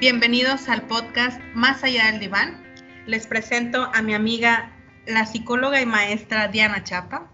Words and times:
bienvenidos 0.00 0.70
al 0.70 0.86
podcast 0.86 1.38
Más 1.54 1.84
allá 1.84 2.06
del 2.06 2.20
diván. 2.20 2.62
Les 3.06 3.26
presento 3.26 3.90
a 3.92 4.00
mi 4.00 4.14
amiga, 4.14 4.72
la 5.06 5.26
psicóloga 5.26 5.82
y 5.82 5.84
maestra 5.84 6.48
Diana 6.48 6.82
Chapa. 6.82 7.30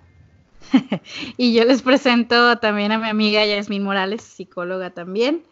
y 1.37 1.55
yo 1.55 1.65
les 1.65 1.83
presento 1.83 2.59
también 2.59 2.91
a 2.91 2.99
mi 2.99 3.07
amiga 3.07 3.47
Yasmin 3.47 3.85
Morales, 3.85 4.23
psicóloga 4.23 4.91
también, 4.91 5.45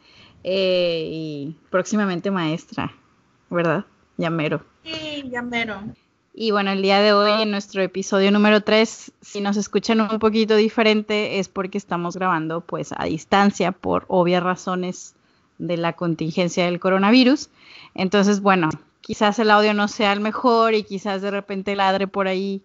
eh, 0.43 1.09
y 1.09 1.57
próximamente 1.71 2.33
maestra, 2.33 2.93
¿verdad? 3.49 3.85
Llamero. 4.17 4.65
Sí, 4.83 5.23
llamero. 5.31 5.85
Y 6.35 6.51
bueno, 6.51 6.73
el 6.73 6.83
día 6.83 6.99
de 6.99 7.13
hoy, 7.13 7.43
en 7.43 7.53
nuestro 7.53 7.81
episodio 7.83 8.33
número 8.33 8.63
3, 8.63 9.13
si 9.21 9.41
nos 9.41 9.57
escuchan 9.57 10.01
un 10.01 10.19
poquito 10.19 10.57
diferente, 10.57 11.39
es 11.39 11.49
porque 11.49 11.79
estamos 11.79 12.17
grabando 12.17 12.61
pues 12.61 12.91
a 12.97 13.05
distancia 13.05 13.71
por 13.71 14.05
obvias 14.09 14.43
razones 14.43 15.15
de 15.59 15.77
la 15.77 15.95
contingencia 15.95 16.65
del 16.65 16.81
coronavirus. 16.81 17.51
Entonces, 17.95 18.41
bueno, 18.41 18.69
quizás 19.01 19.39
el 19.39 19.51
audio 19.51 19.75
no 19.75 19.89
sea 19.89 20.13
el 20.13 20.21
mejor 20.21 20.75
y 20.75 20.83
quizás 20.83 21.23
de 21.23 21.31
repente 21.31 21.77
ladre 21.77 22.07
por 22.07 22.29
ahí 22.29 22.63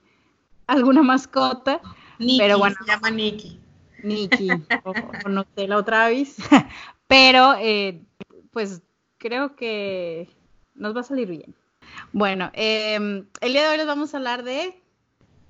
alguna 0.67 1.03
mascota. 1.03 1.81
pero 2.37 2.57
bueno, 2.57 2.75
se 2.79 2.91
llama 2.91 3.09
Nikki. 3.09 3.59
Nikki, 4.03 4.49
o, 4.83 5.29
no 5.29 5.45
sé, 5.55 5.67
la 5.67 5.77
otra 5.77 6.07
vez. 6.07 6.37
pero, 7.07 7.55
eh, 7.59 8.01
pues 8.51 8.81
creo 9.17 9.55
que 9.55 10.29
nos 10.75 10.95
va 10.95 11.01
a 11.01 11.03
salir 11.03 11.27
bien. 11.27 11.55
Bueno, 12.13 12.51
em, 12.53 13.25
el 13.41 13.53
día 13.53 13.63
de 13.63 13.69
hoy 13.69 13.77
les 13.77 13.87
vamos 13.87 14.13
a 14.13 14.17
hablar 14.17 14.43
de... 14.43 14.81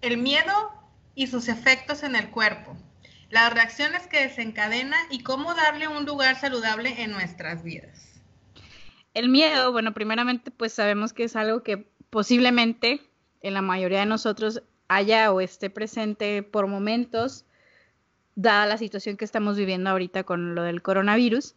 El 0.01 0.17
miedo 0.17 0.71
y 1.15 1.27
sus 1.27 1.49
efectos 1.49 2.03
en 2.03 2.15
el 2.15 2.29
cuerpo 2.29 2.75
las 3.29 3.53
reacciones 3.53 4.07
que 4.07 4.21
desencadena 4.21 4.97
y 5.09 5.23
cómo 5.23 5.53
darle 5.53 5.87
un 5.87 6.05
lugar 6.05 6.39
saludable 6.39 7.03
en 7.03 7.11
nuestras 7.11 7.63
vidas. 7.63 8.21
El 9.13 9.29
miedo, 9.29 9.71
bueno, 9.71 9.93
primeramente 9.93 10.51
pues 10.51 10.73
sabemos 10.73 11.13
que 11.13 11.23
es 11.23 11.35
algo 11.35 11.63
que 11.63 11.89
posiblemente 12.09 13.01
en 13.41 13.53
la 13.53 13.61
mayoría 13.61 13.99
de 13.99 14.05
nosotros 14.05 14.63
haya 14.87 15.31
o 15.31 15.41
esté 15.41 15.69
presente 15.69 16.43
por 16.43 16.67
momentos, 16.67 17.45
dada 18.35 18.65
la 18.65 18.77
situación 18.77 19.17
que 19.17 19.25
estamos 19.25 19.57
viviendo 19.57 19.89
ahorita 19.89 20.23
con 20.23 20.55
lo 20.55 20.63
del 20.63 20.81
coronavirus. 20.81 21.55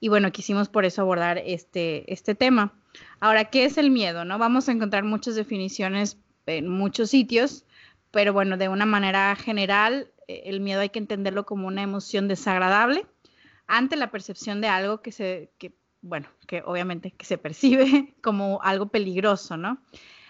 Y 0.00 0.08
bueno, 0.08 0.30
quisimos 0.30 0.68
por 0.68 0.84
eso 0.84 1.02
abordar 1.02 1.38
este, 1.44 2.12
este 2.12 2.36
tema. 2.36 2.72
Ahora, 3.18 3.46
¿qué 3.46 3.64
es 3.64 3.78
el 3.78 3.90
miedo? 3.90 4.24
¿No? 4.24 4.38
Vamos 4.38 4.68
a 4.68 4.72
encontrar 4.72 5.02
muchas 5.02 5.34
definiciones 5.34 6.18
en 6.46 6.68
muchos 6.68 7.10
sitios, 7.10 7.64
pero 8.12 8.32
bueno, 8.32 8.56
de 8.56 8.68
una 8.68 8.86
manera 8.86 9.34
general, 9.34 10.08
el 10.28 10.60
miedo 10.60 10.80
hay 10.80 10.90
que 10.90 10.98
entenderlo 10.98 11.46
como 11.46 11.66
una 11.66 11.82
emoción 11.82 12.28
desagradable 12.28 13.06
ante 13.66 13.96
la 13.96 14.10
percepción 14.10 14.60
de 14.60 14.68
algo 14.68 15.02
que 15.02 15.12
se, 15.12 15.50
que, 15.58 15.72
bueno, 16.00 16.28
que 16.46 16.62
obviamente 16.64 17.10
que 17.10 17.26
se 17.26 17.38
percibe 17.38 18.14
como 18.22 18.60
algo 18.62 18.88
peligroso, 18.88 19.56
¿no? 19.56 19.82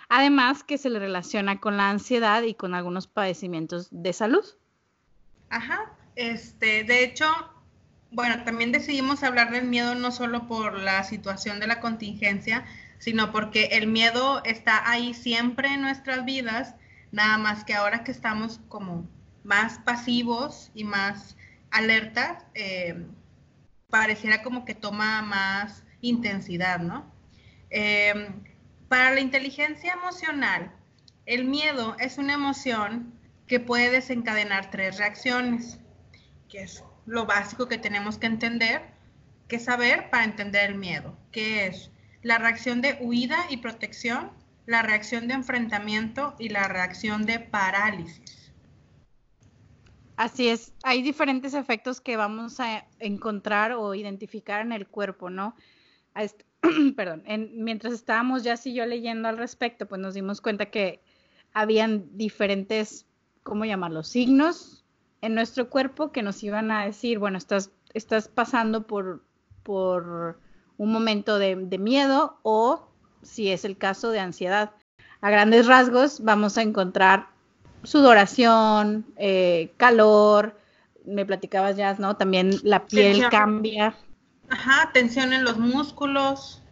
Además 0.09 0.65
que 0.65 0.79
se 0.79 0.89
le 0.89 0.99
relaciona 0.99 1.61
con 1.61 1.77
la 1.77 1.91
ansiedad 1.91 2.43
y 2.43 2.55
con 2.55 2.75
algunos 2.75 3.07
padecimientos 3.07 3.89
de 3.91 4.13
salud. 4.13 4.45
Ajá, 5.51 5.93
este, 6.17 6.85
de 6.85 7.05
hecho, 7.05 7.27
bueno, 8.11 8.43
también 8.45 8.73
decidimos 8.73 9.23
hablar 9.23 9.51
del 9.51 9.67
miedo 9.67 9.95
no 9.95 10.11
solo 10.11 10.47
por 10.47 10.79
la 10.79 11.05
situación 11.05 11.61
de 11.61 11.67
la 11.67 11.81
contingencia, 11.81 12.65
sino 12.99 13.33
porque 13.33 13.67
el 13.73 13.87
miedo 13.87 14.43
está 14.45 14.89
ahí 14.91 15.13
siempre 15.15 15.69
en 15.75 15.83
nuestras 15.83 16.25
vidas, 16.25 16.75
nada 17.13 17.39
más 17.39 17.65
que 17.65 17.75
ahora 17.75 18.03
que 18.03 18.11
estamos 18.11 18.61
como 18.69 19.07
más 19.49 19.79
pasivos 19.79 20.71
y 20.75 20.85
más 20.85 21.35
alertas, 21.71 22.45
eh, 22.55 23.07
pareciera 23.89 24.43
como 24.43 24.67
que 24.67 24.75
toma 24.75 25.23
más 25.23 25.85
intensidad, 26.03 26.81
¿no? 26.81 27.11
Eh, 27.71 28.29
para 28.89 29.11
la 29.11 29.21
inteligencia 29.21 29.95
emocional, 29.95 30.71
el 31.25 31.47
miedo 31.47 31.97
es 31.99 32.19
una 32.19 32.35
emoción 32.35 33.15
que 33.47 33.59
puede 33.59 33.91
desencadenar 33.91 34.71
tres 34.71 34.99
reacciones, 34.99 35.79
que 36.51 36.65
es 36.65 36.85
lo 37.07 37.25
básico 37.25 37.69
que 37.69 37.79
tenemos 37.79 38.19
que 38.19 38.27
entender, 38.27 38.83
que 39.49 39.59
saber 39.59 40.11
para 40.11 40.25
entender 40.25 40.69
el 40.69 40.77
miedo, 40.77 41.17
que 41.33 41.67
es 41.67 41.91
la 42.23 42.37
reacción 42.37 42.83
de 42.83 42.99
huida 43.01 43.47
y 43.49 43.57
protección, 43.57 44.31
la 44.67 44.83
reacción 44.83 45.27
de 45.27 45.35
enfrentamiento 45.35 46.37
y 46.39 46.51
la 46.51 46.69
reacción 46.69 47.25
de 47.25 47.41
parálisis. 47.41 48.38
Así 50.19 50.49
es, 50.49 50.73
hay 50.83 51.01
diferentes 51.01 51.55
efectos 51.55 52.01
que 52.01 52.17
vamos 52.17 52.59
a 52.59 52.89
encontrar 52.99 53.71
o 53.71 53.95
identificar 53.95 54.63
en 54.63 54.73
el 54.73 54.89
cuerpo, 54.89 55.31
¿no? 55.31 55.55
perdón, 56.97 57.23
mientras 57.55 57.93
estábamos 57.93 58.43
ya 58.43 58.57
yo 58.57 58.85
leyendo 58.85 59.29
al 59.29 59.39
respecto, 59.39 59.87
pues 59.87 60.01
nos 60.01 60.15
dimos 60.15 60.41
cuenta 60.41 60.73
que 60.73 61.01
habían 61.55 62.19
diferentes, 62.19 63.07
¿cómo 63.45 63.65
llamarlos? 63.65 64.09
Signos 64.09 64.85
en 65.21 65.37
nuestro 65.37 65.71
cuerpo 65.71 66.11
que 66.11 66.25
nos 66.25 66.43
iban 66.43 66.73
a 66.73 66.85
decir, 66.85 67.21
bueno, 67.21 67.39
estás, 67.39 67.71
estás 67.95 68.27
pasando 68.27 68.89
por, 68.89 69.23
por 69.63 70.41
un 70.79 70.91
momento 70.91 71.39
de 71.39 71.79
miedo 71.79 72.41
o, 72.43 72.89
si 73.23 73.53
es 73.53 73.65
el 73.65 73.79
caso, 73.79 74.11
de 74.11 74.19
ansiedad. 74.19 74.73
A 75.21 75.31
grandes 75.31 75.69
rasgos 75.69 76.25
vamos 76.25 76.59
a 76.59 76.63
encontrar 76.63 77.38
sudoración, 77.83 79.07
eh, 79.17 79.73
calor, 79.77 80.59
me 81.05 81.25
platicabas 81.25 81.77
ya, 81.77 81.95
¿no? 81.95 82.17
También 82.17 82.51
la 82.63 82.87
piel 82.87 83.29
cambia. 83.31 83.95
Ajá, 84.51 84.91
tensión 84.93 85.33
en 85.33 85.45
los 85.45 85.59
músculos. 85.59 86.63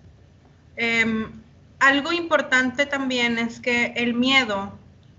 Em, 0.77 1.31
algo 1.79 2.13
importante 2.13 2.87
también 2.87 3.39
es 3.39 3.61
que 3.61 3.93
el 3.97 4.15
miedo 4.15 4.73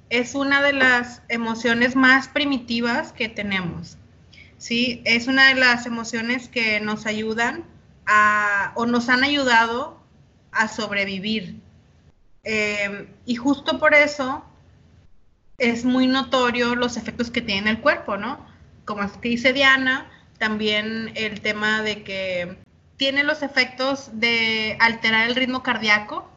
es 0.10 0.36
una 0.36 0.62
de 0.62 0.74
las 0.74 1.22
emociones 1.30 1.96
más 1.96 2.28
primitivas 2.28 3.12
que 3.12 3.30
tenemos. 3.30 3.98
¿sí? 4.58 5.02
Es 5.06 5.28
una 5.28 5.48
de 5.50 5.56
las 5.56 5.86
emociones 5.86 6.50
que 6.50 6.80
nos 6.80 7.06
ayudan 7.06 7.64
a, 8.06 8.72
o 8.76 8.86
nos 8.86 9.10
han 9.10 9.24
ayudado 9.24 10.00
a 10.52 10.68
sobrevivir. 10.68 11.60
Em, 12.44 13.08
y 13.26 13.36
justo 13.36 13.80
por 13.80 13.94
eso 13.94 14.44
es 15.58 15.86
muy 15.86 16.06
notorio 16.06 16.76
los 16.76 16.98
efectos 16.98 17.32
que 17.32 17.42
tiene 17.42 17.62
en 17.62 17.68
el 17.68 17.82
cuerpo, 17.82 18.16
¿no? 18.16 18.46
Como 18.86 19.04
dice 19.22 19.54
Diana, 19.54 20.08
también 20.38 21.12
el 21.16 21.42
tema 21.42 21.82
de 21.82 22.04
que 22.04 22.58
tiene 22.96 23.24
los 23.24 23.42
efectos 23.42 24.12
de 24.14 24.78
alterar 24.80 25.28
el 25.28 25.36
ritmo 25.36 25.64
cardíaco 25.64 26.30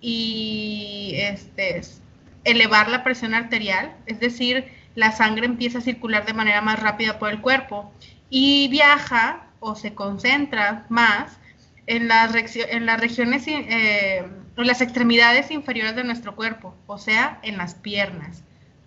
y 0.00 1.14
este, 1.16 1.80
elevar 2.44 2.88
la 2.88 3.02
presión 3.02 3.34
arterial, 3.34 3.96
es 4.06 4.20
decir, 4.20 4.72
la 4.94 5.10
sangre 5.10 5.46
empieza 5.46 5.78
a 5.78 5.82
circular 5.82 6.24
de 6.24 6.32
manera 6.32 6.60
más 6.60 6.78
rápida 6.78 7.18
por 7.18 7.30
el 7.30 7.40
cuerpo 7.40 7.92
y 8.30 8.68
viaja 8.68 9.48
o 9.58 9.74
se 9.74 9.94
concentra 9.94 10.86
más 10.88 11.40
en 11.86 12.06
las, 12.06 12.32
en 12.54 12.86
las 12.86 13.00
regiones, 13.00 13.42
eh, 13.48 14.24
en 14.60 14.68
las 14.68 14.80
extremidades 14.80 15.50
inferiores 15.50 15.96
de 15.96 16.04
nuestro 16.04 16.36
cuerpo, 16.36 16.74
o 16.86 16.98
sea, 16.98 17.38
en 17.42 17.56
las 17.56 17.74
piernas, 17.74 18.42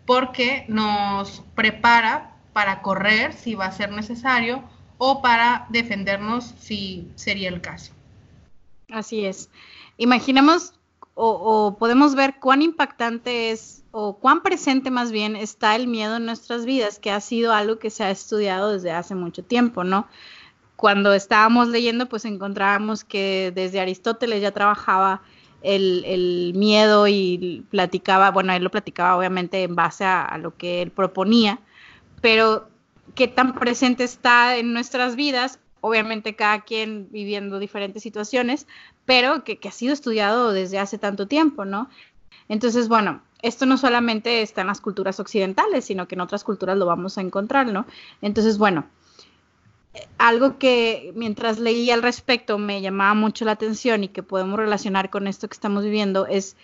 porque 0.06 0.66
nos 0.68 1.44
prepara 1.56 2.36
para 2.54 2.82
correr 2.82 3.34
si 3.34 3.56
va 3.56 3.66
a 3.66 3.72
ser 3.72 3.92
necesario 3.92 4.64
o 4.98 5.22
para 5.22 5.66
defendernos 5.70 6.54
si 6.60 7.08
sería 7.16 7.50
el 7.50 7.62
caso. 7.62 7.94
Así 8.90 9.26
es. 9.26 9.50
Imaginemos 9.98 10.74
o, 11.16 11.30
o, 11.30 11.78
podemos 11.78 12.16
ver 12.16 12.40
cuán 12.40 12.62
impactante 12.62 13.52
es 13.52 13.84
o 13.92 14.18
cuán 14.18 14.42
presente 14.42 14.90
más 14.90 15.12
bien 15.12 15.36
está 15.36 15.76
el 15.76 15.88
miedo 15.88 16.18
en 16.18 16.26
nuestras 16.26 16.66
vidas, 16.66 16.98
que 17.00 17.12
ha 17.12 17.22
sido 17.22 17.54
algo 17.54 17.78
que 17.78 17.92
se 17.92 18.04
ha 18.04 18.10
estudiado 18.10 18.72
desde 18.72 18.92
hace 18.92 19.14
mucho 19.14 19.44
tiempo, 19.44 19.84
¿no? 19.84 20.08
cuando 20.84 21.14
estábamos 21.14 21.70
leyendo, 21.70 22.10
pues 22.10 22.26
encontrábamos 22.26 23.06
que 23.06 23.54
desde 23.56 23.80
Aristóteles 23.80 24.42
ya 24.42 24.52
trabajaba 24.52 25.22
el, 25.64 26.54
miedo 26.56 27.08
y 27.08 27.66
platicaba, 27.70 28.32
bueno, 28.32 28.54
él 28.54 28.64
lo 28.64 28.72
platicaba 28.72 29.18
obviamente 29.18 29.64
en 29.64 29.76
base 29.76 30.06
a, 30.06 30.38
lo 30.38 30.56
que 30.56 30.82
él 30.82 30.92
proponía, 30.92 31.60
pero 32.22 32.68
qué 33.16 33.28
tan 33.28 33.54
presente 33.54 34.04
está 34.04 34.58
en 34.58 34.74
nuestras 34.74 35.16
vidas, 35.16 35.60
obviamente 35.82 36.36
cada 36.36 36.62
quien 36.62 37.08
viviendo 37.12 37.60
diferentes 37.60 38.04
situaciones, 38.04 38.68
pero 39.06 39.44
que, 39.44 39.58
que 39.58 39.70
ha 39.70 39.72
sido 39.72 39.94
estudiado 39.94 40.52
desde 40.52 40.80
hace 40.80 40.98
tanto 40.98 41.28
tiempo, 41.28 41.66
¿no? 41.66 41.90
Entonces, 42.50 42.88
bueno, 42.88 43.22
esto 43.42 43.66
no 43.66 43.78
solamente 43.78 44.42
está 44.42 44.62
en 44.62 44.68
las 44.68 44.82
culturas 44.82 45.20
occidentales, 45.20 45.86
sino 45.86 46.08
que 46.08 46.16
en 46.16 46.22
otras 46.22 46.44
culturas 46.44 46.78
lo 46.78 46.86
vamos 46.86 47.18
a 47.18 47.22
encontrar, 47.22 47.68
¿no? 47.68 47.86
Entonces, 48.22 48.58
bueno, 48.58 48.86
algo 50.18 50.58
que 50.58 51.12
mientras 51.16 51.60
leía 51.60 51.94
al 51.94 52.02
respecto 52.02 52.58
me 52.58 52.82
llamaba 52.82 53.14
mucho 53.14 53.46
la 53.46 53.52
atención 53.52 54.04
y 54.04 54.08
que 54.08 54.24
podemos 54.24 54.58
relacionar 54.58 55.10
con 55.10 55.28
esto 55.28 55.48
que 55.48 55.54
estamos 55.54 55.84
viviendo 55.84 56.26
es 56.26 56.56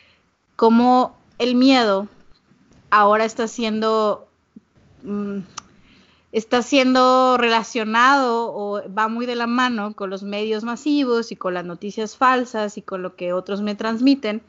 cómo 0.56 1.16
el 1.38 1.56
miedo 1.56 2.08
ahora 2.90 3.26
está 3.26 3.48
siendo, 3.48 4.28
mm, 5.04 5.40
está 6.32 6.62
siendo 6.62 7.38
relacionado 7.38 8.52
o 8.54 8.82
va 8.92 9.08
muy 9.08 9.26
de 9.26 9.36
la 9.36 9.48
mano 9.48 9.94
con 9.94 10.10
los 10.10 10.24
medios 10.24 10.64
masivos 10.64 11.32
y 11.32 11.36
con 11.36 11.54
las 11.54 11.66
noticias 11.66 12.18
falsas 12.18 12.78
y 12.78 12.82
con 12.82 13.02
lo 13.04 13.16
que 13.16 13.34
otros 13.34 13.62
me 13.62 13.76
transmiten, 13.76 14.42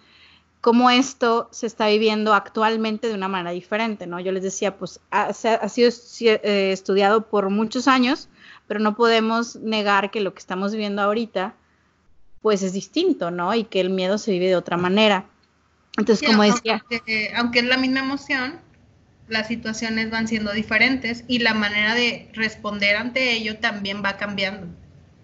cómo 0.61 0.91
esto 0.91 1.49
se 1.53 1.67
está 1.67 1.89
viviendo 1.89 2.35
actualmente 2.35 3.09
de 3.09 3.15
una 3.15 3.29
manera 3.29 3.51
diferente, 3.51 4.07
¿no? 4.07 4.21
Yo 4.21 4.33
les 4.33 4.43
decía, 4.43 4.77
pues 4.77 5.01
ha, 5.11 5.29
ha 5.29 5.69
sido 5.69 5.91
eh, 6.21 6.73
estudiado 6.73 7.23
por 7.29 7.51
muchos 7.51 7.89
años, 7.89 8.29
pero 8.71 8.79
no 8.79 8.95
podemos 8.95 9.57
negar 9.57 10.13
que 10.13 10.21
lo 10.21 10.33
que 10.33 10.39
estamos 10.39 10.71
viviendo 10.71 11.03
ahorita, 11.03 11.57
pues 12.41 12.63
es 12.63 12.73
distinto, 12.73 13.33
¿no? 13.33 13.53
Y 13.53 13.65
que 13.65 13.81
el 13.81 13.91
miedo 13.91 14.17
se 14.17 14.31
vive 14.31 14.47
de 14.47 14.55
otra 14.55 14.77
manera. 14.77 15.27
Entonces, 15.99 16.25
como 16.25 16.45
decía... 16.45 16.81
Aunque, 17.35 17.59
es 17.59 17.65
la 17.65 17.79
misma 17.79 17.99
emoción, 17.99 18.61
las 19.27 19.49
situaciones 19.49 20.13
van 20.13 20.29
siendo 20.29 20.53
diferentes 20.53 21.25
y 21.27 21.41
la 21.41 21.53
manera 21.53 21.97
de 21.97 22.31
responder 22.33 22.95
ante 22.95 23.33
ello 23.33 23.59
también 23.59 24.05
va 24.05 24.17
cambiando. 24.19 24.69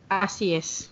Así 0.09 0.53
es. 0.53 0.91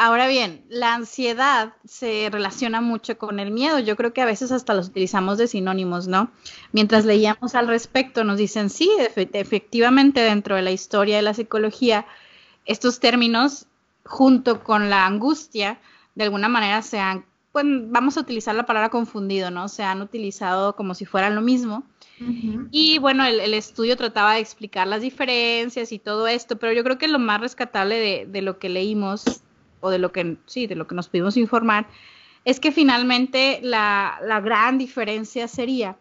Ahora 0.00 0.28
bien, 0.28 0.64
la 0.68 0.94
ansiedad 0.94 1.74
se 1.84 2.28
relaciona 2.30 2.80
mucho 2.80 3.18
con 3.18 3.40
el 3.40 3.50
miedo. 3.50 3.80
Yo 3.80 3.96
creo 3.96 4.12
que 4.12 4.22
a 4.22 4.26
veces 4.26 4.52
hasta 4.52 4.72
los 4.72 4.86
utilizamos 4.86 5.38
de 5.38 5.48
sinónimos, 5.48 6.06
¿no? 6.06 6.30
Mientras 6.70 7.04
leíamos 7.04 7.56
al 7.56 7.66
respecto, 7.66 8.22
nos 8.22 8.38
dicen, 8.38 8.70
sí, 8.70 8.88
efectivamente 9.16 10.20
dentro 10.20 10.54
de 10.54 10.62
la 10.62 10.70
historia 10.70 11.16
de 11.16 11.22
la 11.22 11.34
psicología, 11.34 12.06
estos 12.64 13.00
términos, 13.00 13.66
junto 14.04 14.62
con 14.62 14.88
la 14.88 15.04
angustia, 15.04 15.80
de 16.14 16.22
alguna 16.22 16.48
manera 16.48 16.80
se 16.82 17.00
han, 17.00 17.24
pues 17.50 17.64
vamos 17.66 18.16
a 18.16 18.20
utilizar 18.20 18.54
la 18.54 18.66
palabra 18.66 18.90
confundido, 18.90 19.50
¿no? 19.50 19.66
Se 19.68 19.82
han 19.82 20.00
utilizado 20.00 20.76
como 20.76 20.94
si 20.94 21.06
fueran 21.06 21.34
lo 21.34 21.40
mismo. 21.40 21.82
Y 22.70 22.98
bueno, 22.98 23.24
el, 23.24 23.52
estudio 23.52 23.96
trataba 23.96 24.34
de 24.34 24.40
explicar 24.40 24.86
las 24.86 25.02
diferencias 25.02 25.90
y 25.90 25.98
todo 25.98 26.28
esto, 26.28 26.56
pero 26.56 26.72
yo 26.72 26.84
creo 26.84 26.98
que 26.98 27.08
lo 27.08 27.18
más 27.18 27.40
rescatable 27.40 27.96
de, 27.96 28.26
de 28.26 28.42
lo 28.42 28.60
que 28.60 28.68
leímos 28.68 29.42
o 29.80 29.90
de 29.90 29.98
lo 29.98 30.12
que, 30.12 30.36
sí, 30.46 30.66
de 30.66 30.74
lo 30.74 30.86
que 30.86 30.94
nos 30.94 31.08
pudimos 31.08 31.36
informar, 31.36 31.86
es 32.44 32.60
que 32.60 32.72
finalmente 32.72 33.60
la, 33.62 34.20
gran 34.42 34.78
diferencia 34.78 35.48
sería 35.48 35.96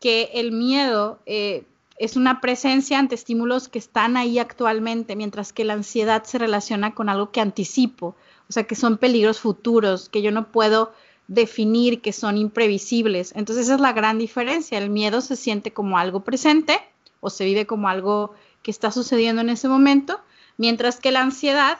que 0.00 0.30
el 0.34 0.52
miedo 0.52 1.20
eh, 1.26 1.64
es 1.98 2.16
una 2.16 2.40
presencia 2.40 2.98
ante 2.98 3.14
estímulos 3.14 3.68
que 3.68 3.78
están 3.78 4.16
ahí 4.16 4.38
actualmente, 4.38 5.16
mientras 5.16 5.52
que 5.52 5.64
la 5.64 5.74
ansiedad 5.74 6.24
se 6.24 6.38
relaciona 6.38 6.94
con 6.94 7.08
algo 7.08 7.30
que 7.30 7.40
anticipo, 7.40 8.16
o 8.48 8.52
sea, 8.52 8.64
que 8.64 8.74
son 8.74 8.98
peligros 8.98 9.40
futuros, 9.40 10.08
que 10.08 10.20
yo 10.22 10.30
no 10.30 10.50
puedo 10.50 10.92
definir, 11.28 12.02
que 12.02 12.12
son 12.12 12.36
imprevisibles. 12.36 13.32
Entonces 13.34 13.66
esa 13.66 13.76
es 13.76 13.80
la 13.80 13.92
gran 13.92 14.18
diferencia. 14.18 14.78
El 14.78 14.90
miedo 14.90 15.20
se 15.20 15.36
siente 15.36 15.72
como 15.72 15.96
algo 15.96 16.20
presente 16.20 16.80
o 17.20 17.30
se 17.30 17.44
vive 17.44 17.66
como 17.66 17.88
algo 17.88 18.34
que 18.62 18.70
está 18.70 18.90
sucediendo 18.90 19.40
en 19.40 19.48
ese 19.48 19.68
momento, 19.68 20.20
mientras 20.56 21.00
que 21.00 21.12
la 21.12 21.22
ansiedad 21.22 21.78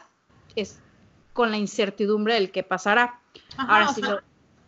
es 0.56 0.81
con 1.32 1.50
la 1.50 1.56
incertidumbre 1.56 2.34
del 2.34 2.50
que 2.50 2.62
pasará. 2.62 3.20
Ahora, 3.56 3.94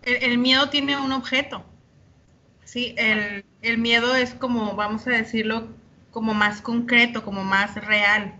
el, 0.02 0.38
miedo 0.38 0.68
tiene 0.68 0.98
un 0.98 1.12
objeto. 1.12 1.64
Sí, 2.64 2.94
el, 2.98 3.44
el, 3.62 3.78
miedo 3.78 4.14
es 4.14 4.34
como, 4.34 4.74
vamos 4.74 5.06
a 5.06 5.10
decirlo, 5.10 5.68
como 6.10 6.34
más 6.34 6.60
concreto, 6.60 7.24
como 7.24 7.44
más 7.44 7.74
real. 7.74 8.34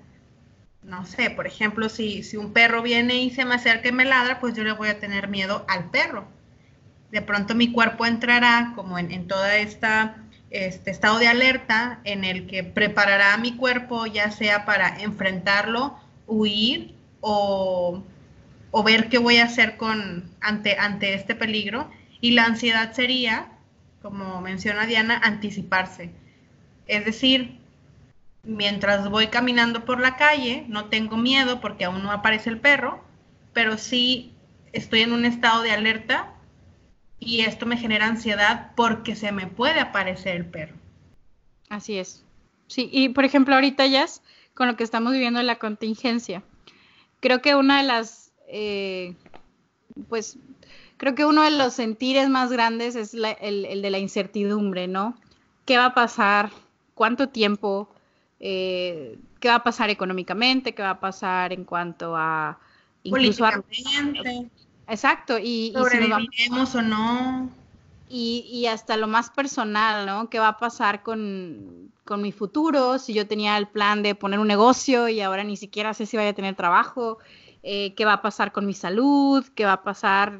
No 0.82 1.06
sé, 1.06 1.30
por 1.30 1.46
ejemplo, 1.46 1.88
si, 1.88 2.22
si 2.22 2.36
un 2.36 2.52
perro 2.52 2.82
viene 2.82 3.16
y 3.16 3.30
se 3.30 3.44
me 3.44 3.54
acerca 3.54 3.88
y 3.88 3.92
me 3.92 4.04
ladra, 4.04 4.40
pues 4.40 4.54
yo 4.54 4.64
le 4.64 4.72
voy 4.72 4.88
a 4.88 5.00
tener 5.00 5.28
miedo 5.28 5.64
al 5.68 5.90
perro. 5.90 6.26
De 7.10 7.22
pronto 7.22 7.54
mi 7.54 7.72
cuerpo 7.72 8.06
entrará 8.06 8.72
como 8.74 8.98
en, 8.98 9.10
en 9.10 9.28
toda 9.28 9.56
esta 9.56 10.16
este 10.54 10.92
estado 10.92 11.18
de 11.18 11.26
alerta 11.26 11.98
en 12.04 12.22
el 12.22 12.46
que 12.46 12.62
preparará 12.62 13.36
mi 13.38 13.56
cuerpo 13.56 14.06
ya 14.06 14.30
sea 14.30 14.64
para 14.64 15.00
enfrentarlo, 15.00 15.98
huir 16.28 16.94
o 17.20 18.02
o 18.76 18.82
ver 18.82 19.08
qué 19.08 19.18
voy 19.18 19.36
a 19.36 19.44
hacer 19.44 19.76
con, 19.76 20.28
ante, 20.40 20.76
ante 20.76 21.14
este 21.14 21.36
peligro. 21.36 21.88
Y 22.20 22.32
la 22.32 22.44
ansiedad 22.44 22.92
sería, 22.92 23.46
como 24.02 24.40
menciona 24.40 24.84
Diana, 24.84 25.16
anticiparse. 25.22 26.10
Es 26.88 27.04
decir, 27.04 27.56
mientras 28.42 29.08
voy 29.08 29.28
caminando 29.28 29.84
por 29.84 30.00
la 30.00 30.16
calle, 30.16 30.64
no 30.66 30.86
tengo 30.86 31.16
miedo 31.16 31.60
porque 31.60 31.84
aún 31.84 32.02
no 32.02 32.10
aparece 32.10 32.50
el 32.50 32.58
perro, 32.58 33.00
pero 33.52 33.78
sí 33.78 34.32
estoy 34.72 35.02
en 35.02 35.12
un 35.12 35.24
estado 35.24 35.62
de 35.62 35.70
alerta 35.70 36.34
y 37.20 37.42
esto 37.42 37.66
me 37.66 37.76
genera 37.76 38.06
ansiedad 38.06 38.72
porque 38.74 39.14
se 39.14 39.30
me 39.30 39.46
puede 39.46 39.78
aparecer 39.78 40.34
el 40.34 40.46
perro. 40.46 40.74
Así 41.68 41.96
es. 41.96 42.24
Sí, 42.66 42.88
y 42.90 43.10
por 43.10 43.24
ejemplo, 43.24 43.54
ahorita 43.54 43.86
ya 43.86 44.04
con 44.52 44.66
lo 44.66 44.74
que 44.74 44.82
estamos 44.82 45.12
viviendo 45.12 45.38
en 45.38 45.46
la 45.46 45.60
contingencia, 45.60 46.42
creo 47.20 47.40
que 47.40 47.54
una 47.54 47.80
de 47.80 47.86
las 47.86 48.23
eh, 48.48 49.14
pues 50.08 50.38
creo 50.96 51.14
que 51.14 51.24
uno 51.24 51.42
de 51.42 51.50
los 51.50 51.74
sentires 51.74 52.28
más 52.28 52.50
grandes 52.50 52.96
es 52.96 53.14
el, 53.14 53.82
de 53.82 53.90
la 53.90 53.98
incertidumbre, 53.98 54.88
¿no? 54.88 55.16
¿Qué 55.64 55.76
va 55.76 55.86
a 55.86 55.94
pasar? 55.94 56.50
¿Cuánto 56.94 57.28
tiempo? 57.28 57.88
Eh, 58.40 59.18
¿Qué 59.40 59.48
va 59.48 59.56
a 59.56 59.62
pasar 59.62 59.90
económicamente? 59.90 60.74
¿Qué 60.74 60.82
va 60.82 60.90
a 60.90 61.00
pasar 61.00 61.52
en 61.52 61.64
cuanto 61.64 62.16
a... 62.16 62.58
Incluso 63.02 63.44
Exacto. 64.88 65.38
Y, 65.38 65.72
¿Sobreviviremos 65.74 66.74
o 66.74 66.82
no? 66.82 67.50
Y, 68.08 68.46
y, 68.50 68.66
hasta 68.66 68.96
lo 68.96 69.06
más 69.06 69.30
personal, 69.30 70.06
¿no? 70.06 70.28
¿Qué 70.28 70.38
va 70.38 70.48
a 70.48 70.58
pasar 70.58 71.02
con, 71.02 71.90
con 72.04 72.22
mi 72.22 72.32
futuro? 72.32 72.98
Si 72.98 73.14
yo 73.14 73.26
tenía 73.26 73.56
el 73.56 73.66
plan 73.66 74.02
de 74.02 74.14
poner 74.14 74.38
un 74.38 74.46
negocio 74.46 75.08
y 75.08 75.20
ahora 75.20 75.42
ni 75.42 75.56
siquiera 75.56 75.94
sé 75.94 76.06
si 76.06 76.16
vaya 76.16 76.30
a 76.30 76.34
tener 76.34 76.54
trabajo. 76.54 77.18
Eh, 77.66 77.94
qué 77.94 78.04
va 78.04 78.14
a 78.14 78.22
pasar 78.22 78.52
con 78.52 78.66
mi 78.66 78.74
salud, 78.74 79.44
qué 79.54 79.64
va 79.64 79.72
a 79.72 79.82
pasar 79.82 80.38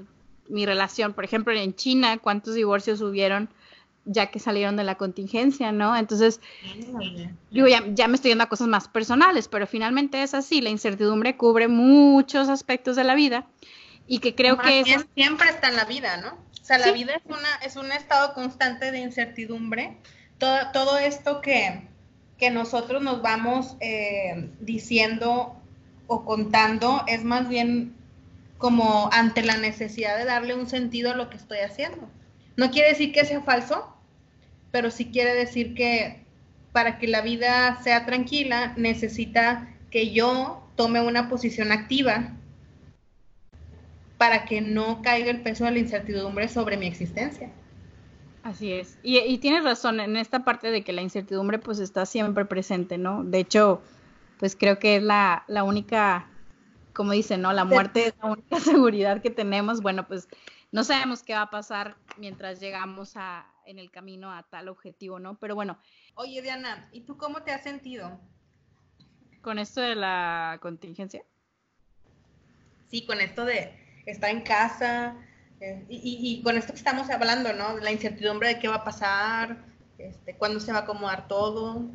mi 0.48 0.66
relación, 0.66 1.14
por 1.14 1.24
ejemplo, 1.24 1.54
en 1.54 1.74
China, 1.74 2.18
cuántos 2.18 2.54
divorcios 2.54 3.00
hubieron 3.00 3.48
ya 4.04 4.30
que 4.30 4.38
salieron 4.38 4.76
de 4.76 4.84
la 4.84 4.96
contingencia, 4.96 5.72
¿no? 5.72 5.96
Entonces, 5.96 6.40
digo, 7.50 7.66
ya, 7.66 7.82
ya, 7.88 8.06
me 8.06 8.16
estoy 8.16 8.32
yendo 8.32 8.44
a 8.44 8.48
cosas 8.50 8.68
más 8.68 8.88
personales, 8.88 9.48
pero 9.48 9.66
finalmente 9.66 10.22
es 10.22 10.34
así, 10.34 10.60
la 10.60 10.68
incertidumbre 10.68 11.38
cubre 11.38 11.68
muchos 11.68 12.50
aspectos 12.50 12.96
de 12.96 13.04
la 13.04 13.14
vida 13.14 13.46
y 14.06 14.18
que 14.18 14.34
creo 14.34 14.58
que 14.58 14.84
siempre 15.14 15.48
está 15.48 15.68
en 15.68 15.76
la 15.76 15.86
vida, 15.86 16.18
¿no? 16.18 16.34
O 16.60 16.66
sea, 16.66 16.78
la 16.78 16.92
vida 16.92 17.14
es 17.14 17.22
una 17.26 17.54
es 17.64 17.76
un 17.76 17.92
estado 17.92 18.34
constante 18.34 18.90
de 18.90 18.98
incertidumbre. 18.98 19.98
Todo, 20.38 20.58
todo 20.72 20.98
esto 20.98 21.40
que, 21.40 21.88
que 22.38 22.50
nosotros 22.50 23.02
nos 23.02 23.22
vamos 23.22 23.76
eh, 23.80 24.50
diciendo 24.60 25.56
o 26.06 26.24
contando 26.24 27.02
es 27.06 27.24
más 27.24 27.48
bien 27.48 27.94
como 28.58 29.10
ante 29.12 29.42
la 29.42 29.56
necesidad 29.56 30.16
de 30.16 30.24
darle 30.24 30.54
un 30.54 30.66
sentido 30.66 31.12
a 31.12 31.16
lo 31.16 31.28
que 31.30 31.36
estoy 31.36 31.58
haciendo. 31.58 32.08
No 32.56 32.70
quiere 32.70 32.90
decir 32.90 33.12
que 33.12 33.24
sea 33.24 33.42
falso, 33.42 33.94
pero 34.70 34.90
sí 34.90 35.06
quiere 35.06 35.34
decir 35.34 35.74
que 35.74 36.24
para 36.72 36.98
que 36.98 37.06
la 37.06 37.20
vida 37.20 37.80
sea 37.82 38.06
tranquila 38.06 38.74
necesita 38.76 39.68
que 39.90 40.12
yo 40.12 40.62
tome 40.76 41.00
una 41.00 41.28
posición 41.28 41.72
activa 41.72 42.32
para 44.18 44.44
que 44.44 44.60
no 44.60 45.02
caiga 45.02 45.30
el 45.30 45.42
peso 45.42 45.64
de 45.64 45.72
la 45.72 45.78
incertidumbre 45.78 46.48
sobre 46.48 46.76
mi 46.76 46.86
existencia. 46.86 47.50
Así 48.42 48.72
es. 48.72 48.98
Y, 49.02 49.18
y, 49.18 49.38
tienes 49.38 49.64
razón 49.64 50.00
en 50.00 50.16
esta 50.16 50.44
parte 50.44 50.70
de 50.70 50.82
que 50.82 50.92
la 50.92 51.02
incertidumbre 51.02 51.58
pues 51.58 51.78
está 51.78 52.04
siempre 52.04 52.44
presente, 52.44 52.98
¿no? 52.98 53.24
De 53.24 53.38
hecho, 53.38 53.80
pues 54.38 54.56
creo 54.56 54.78
que 54.78 54.96
es 54.96 55.02
la, 55.02 55.44
única, 55.64 56.28
como 56.92 57.12
dicen, 57.12 57.42
¿no? 57.42 57.52
La 57.52 57.64
muerte 57.64 58.08
es 58.08 58.14
la 58.22 58.32
única 58.32 58.60
seguridad 58.60 59.22
que 59.22 59.30
tenemos. 59.30 59.80
Bueno, 59.80 60.06
pues 60.06 60.28
no 60.72 60.84
sabemos 60.84 61.22
qué 61.22 61.34
va 61.34 61.42
a 61.42 61.50
pasar 61.50 61.96
mientras 62.18 62.60
llegamos 62.60 63.16
a, 63.16 63.46
en 63.66 63.78
el 63.78 63.90
camino 63.90 64.32
a 64.32 64.42
tal 64.42 64.68
objetivo, 64.68 65.18
¿no? 65.18 65.38
Pero 65.38 65.54
bueno. 65.54 65.78
Oye, 66.14 66.42
Diana, 66.42 66.88
¿y 66.92 67.02
tú 67.02 67.16
cómo 67.16 67.42
te 67.42 67.52
has 67.52 67.62
sentido? 67.62 68.20
Con 69.42 69.58
esto 69.58 69.80
de 69.80 69.94
la 69.94 70.58
contingencia. 70.60 71.24
Sí, 72.90 73.06
con 73.06 73.20
esto 73.20 73.44
de 73.44 74.02
estar 74.06 74.30
en 74.30 74.42
casa 74.42 75.16
eh, 75.60 75.84
y, 75.88 76.42
con 76.42 76.56
esto 76.56 76.72
que 76.72 76.78
estamos 76.78 77.08
hablando, 77.10 77.52
¿no? 77.52 77.78
La 77.78 77.92
incertidumbre 77.92 78.48
de 78.48 78.58
qué 78.58 78.68
va 78.68 78.76
a 78.76 78.84
pasar, 78.84 79.64
este, 79.98 80.36
cuándo 80.36 80.60
se 80.60 80.72
va 80.72 80.78
a 80.78 80.82
acomodar 80.82 81.28
todo. 81.28 81.88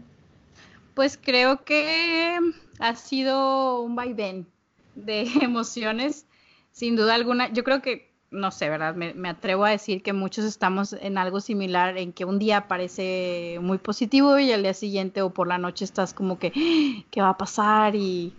Pues 1.00 1.18
creo 1.18 1.64
que 1.64 2.38
ha 2.78 2.96
sido 2.96 3.80
un 3.80 3.96
vaivén 3.96 4.48
de 4.96 5.22
emociones, 5.42 6.26
sin 6.74 6.98
duda 6.98 7.16
alguna. 7.16 7.54
Yo 7.54 7.64
creo 7.64 7.82
que, 7.82 8.12
no 8.32 8.52
sé, 8.52 8.68
¿verdad? 8.68 8.96
Me, 8.96 9.30
atrevo 9.30 9.64
a 9.64 9.70
decir 9.70 10.04
que 10.04 10.12
muchos 10.12 10.44
estamos 10.44 10.92
en 10.92 11.18
algo 11.18 11.40
similar, 11.40 11.98
en 11.98 12.12
que 12.12 12.26
un 12.26 12.38
día 12.38 12.68
parece 12.68 13.60
muy 13.62 13.78
positivo 13.78 14.40
y 14.40 14.52
al 14.52 14.64
día 14.64 14.74
siguiente 14.74 15.22
o 15.22 15.30
por 15.30 15.48
la 15.48 15.58
noche 15.58 15.86
estás 15.86 16.14
como 16.14 16.38
que, 16.38 16.52
¿qué 17.12 17.22
va 17.22 17.30
a 17.30 17.38
pasar? 17.38 17.96
Y 17.96 18.34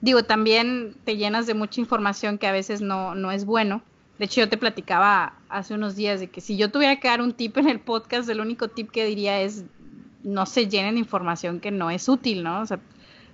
digo, 0.00 0.22
también 0.22 0.94
te 1.02 1.16
llenas 1.16 1.48
de 1.48 1.54
mucha 1.54 1.80
información 1.80 2.38
que 2.38 2.46
a 2.46 2.52
veces 2.52 2.82
no, 2.82 3.16
no 3.16 3.32
es 3.32 3.44
bueno. 3.44 3.82
De 4.20 4.26
hecho, 4.26 4.42
yo 4.42 4.48
te 4.48 4.56
platicaba 4.56 5.40
hace 5.48 5.74
unos 5.74 5.96
días 5.96 6.20
de 6.20 6.28
que 6.28 6.40
si 6.40 6.56
yo 6.56 6.70
tuviera 6.70 7.00
que 7.00 7.08
dar 7.08 7.20
un 7.20 7.32
tip 7.32 7.56
en 7.56 7.68
el 7.68 7.80
podcast, 7.80 8.28
el 8.28 8.38
único 8.38 8.68
tip 8.68 8.92
que 8.92 9.04
diría 9.04 9.40
es 9.40 9.64
no 10.22 10.46
se 10.46 10.68
llenen 10.68 10.94
de 10.94 11.00
información 11.00 11.60
que 11.60 11.70
no 11.70 11.90
es 11.90 12.08
útil, 12.08 12.42
¿no? 12.42 12.60
O 12.60 12.66
sea, 12.66 12.80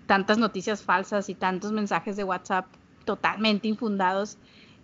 tantas 0.06 0.38
noticias 0.38 0.82
falsas 0.82 1.28
y 1.28 1.34
tantos 1.34 1.72
mensajes 1.72 2.16
de 2.16 2.24
WhatsApp 2.24 2.66
totalmente 3.04 3.68
infundados 3.68 4.38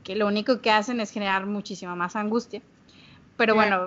que 0.05 0.17
lo 0.17 0.26
único 0.26 0.61
que 0.61 0.71
hacen 0.71 1.00
es 1.00 1.11
generar 1.11 1.47
muchísima 1.47 1.95
más 1.95 2.17
angustia. 2.17 2.62
Pero 3.37 3.55
bueno, 3.55 3.87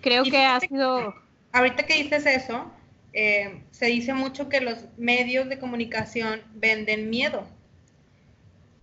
creo 0.00 0.24
que 0.24 0.38
ha 0.38 0.60
sido... 0.60 1.14
Ahorita 1.52 1.86
que 1.86 2.02
dices 2.02 2.26
eso, 2.26 2.70
eh, 3.12 3.62
se 3.70 3.86
dice 3.86 4.12
mucho 4.12 4.48
que 4.48 4.60
los 4.60 4.84
medios 4.96 5.48
de 5.48 5.58
comunicación 5.58 6.40
venden 6.54 7.08
miedo. 7.10 7.46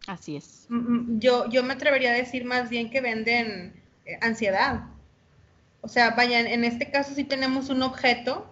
Así 0.07 0.37
es. 0.37 0.65
Mm, 0.69 0.75
mm, 0.75 1.19
yo, 1.19 1.49
yo 1.49 1.63
me 1.63 1.73
atrevería 1.73 2.11
a 2.11 2.13
decir 2.13 2.45
más 2.45 2.69
bien 2.69 2.89
que 2.89 3.01
venden 3.01 3.73
eh, 4.05 4.17
ansiedad. 4.21 4.85
O 5.81 5.87
sea, 5.87 6.11
vayan, 6.11 6.47
en 6.47 6.63
este 6.63 6.89
caso 6.89 7.13
sí 7.15 7.23
tenemos 7.23 7.69
un 7.69 7.81
objeto 7.81 8.47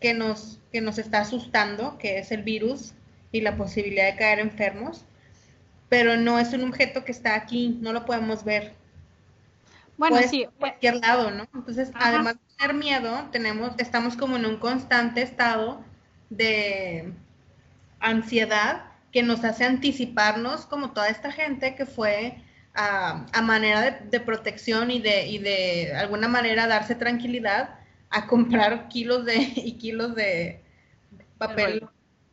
que 0.00 0.12
nos, 0.12 0.60
que 0.72 0.80
nos 0.80 0.98
está 0.98 1.20
asustando, 1.20 1.98
que 1.98 2.18
es 2.18 2.32
el 2.32 2.42
virus 2.42 2.94
y 3.32 3.40
la 3.40 3.56
posibilidad 3.56 4.06
de 4.06 4.16
caer 4.16 4.40
enfermos, 4.40 5.04
pero 5.88 6.16
no 6.16 6.38
es 6.38 6.52
un 6.52 6.64
objeto 6.64 7.04
que 7.04 7.12
está 7.12 7.34
aquí, 7.34 7.78
no 7.80 7.92
lo 7.92 8.04
podemos 8.04 8.44
ver. 8.44 8.74
Bueno, 9.96 10.18
sí. 10.28 10.42
En 10.42 10.50
cualquier 10.58 10.96
lado, 10.96 11.30
¿no? 11.30 11.48
Entonces, 11.54 11.90
además 11.94 12.34
de 12.34 12.56
tener 12.56 12.74
miedo, 12.74 13.28
tenemos, 13.32 13.72
estamos 13.78 14.16
como 14.16 14.36
en 14.36 14.46
un 14.46 14.56
constante 14.56 15.22
estado 15.22 15.82
de 16.28 17.12
ansiedad 18.00 18.84
que 19.12 19.22
nos 19.22 19.44
hace 19.44 19.64
anticiparnos 19.64 20.66
como 20.66 20.90
toda 20.90 21.08
esta 21.08 21.32
gente 21.32 21.74
que 21.74 21.86
fue 21.86 22.42
a, 22.76 23.42
manera 23.42 23.90
de, 23.90 24.20
protección 24.20 24.90
y 24.90 25.00
de, 25.00 25.26
y 25.26 25.38
de 25.38 25.92
alguna 25.96 26.28
manera 26.28 26.66
darse 26.66 26.94
tranquilidad 26.94 27.78
a 28.10 28.26
comprar 28.26 28.88
kilos 28.88 29.24
de 29.24 29.36
y 29.56 29.72
kilos 29.78 30.14
de 30.14 30.60
papel 31.38 31.88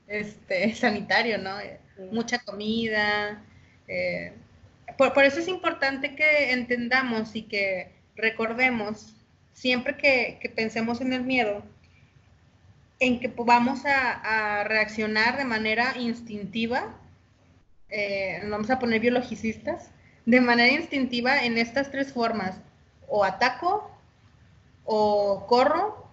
este 0.08 0.76
sanitario, 0.76 1.38
¿no? 1.38 1.58
Mucha 2.12 2.40
comida. 2.40 3.42
Eh, 3.88 4.34
por, 4.98 5.24
eso 5.24 5.40
es 5.40 5.48
importante 5.48 6.16
que 6.16 6.52
entendamos 6.52 7.36
y 7.36 7.44
que 7.44 7.92
recordemos, 8.16 9.16
siempre 9.54 9.98
que, 9.98 10.52
pensemos 10.56 11.02
en 11.02 11.14
el 11.14 11.24
miedo, 11.24 11.64
en 13.00 13.20
que 13.20 13.28
vamos 13.28 13.82
a, 13.86 14.64
reaccionar 14.66 15.38
de 15.38 15.46
manera 15.46 15.98
instintiva, 15.98 16.96
eh, 17.90 18.42
vamos 18.50 18.70
a 18.70 18.80
poner 18.80 19.00
biologicistas, 19.00 19.90
de 20.26 20.42
manera 20.42 20.74
instintiva 20.74 21.44
en 21.44 21.58
estas 21.58 21.92
tres 21.92 22.14
formas, 22.14 22.60
o 23.08 23.24
ataco, 23.24 23.90
o 24.86 25.46
corro, 25.48 26.04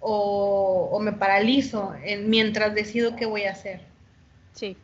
o, 0.00 0.98
me 1.00 1.12
paralizo 1.12 1.94
en, 2.02 2.28
mientras 2.28 2.74
decido 2.74 3.16
qué 3.16 3.26
voy 3.26 3.44
a 3.44 3.52
hacer. 3.52 3.80
Sí. 4.52 4.76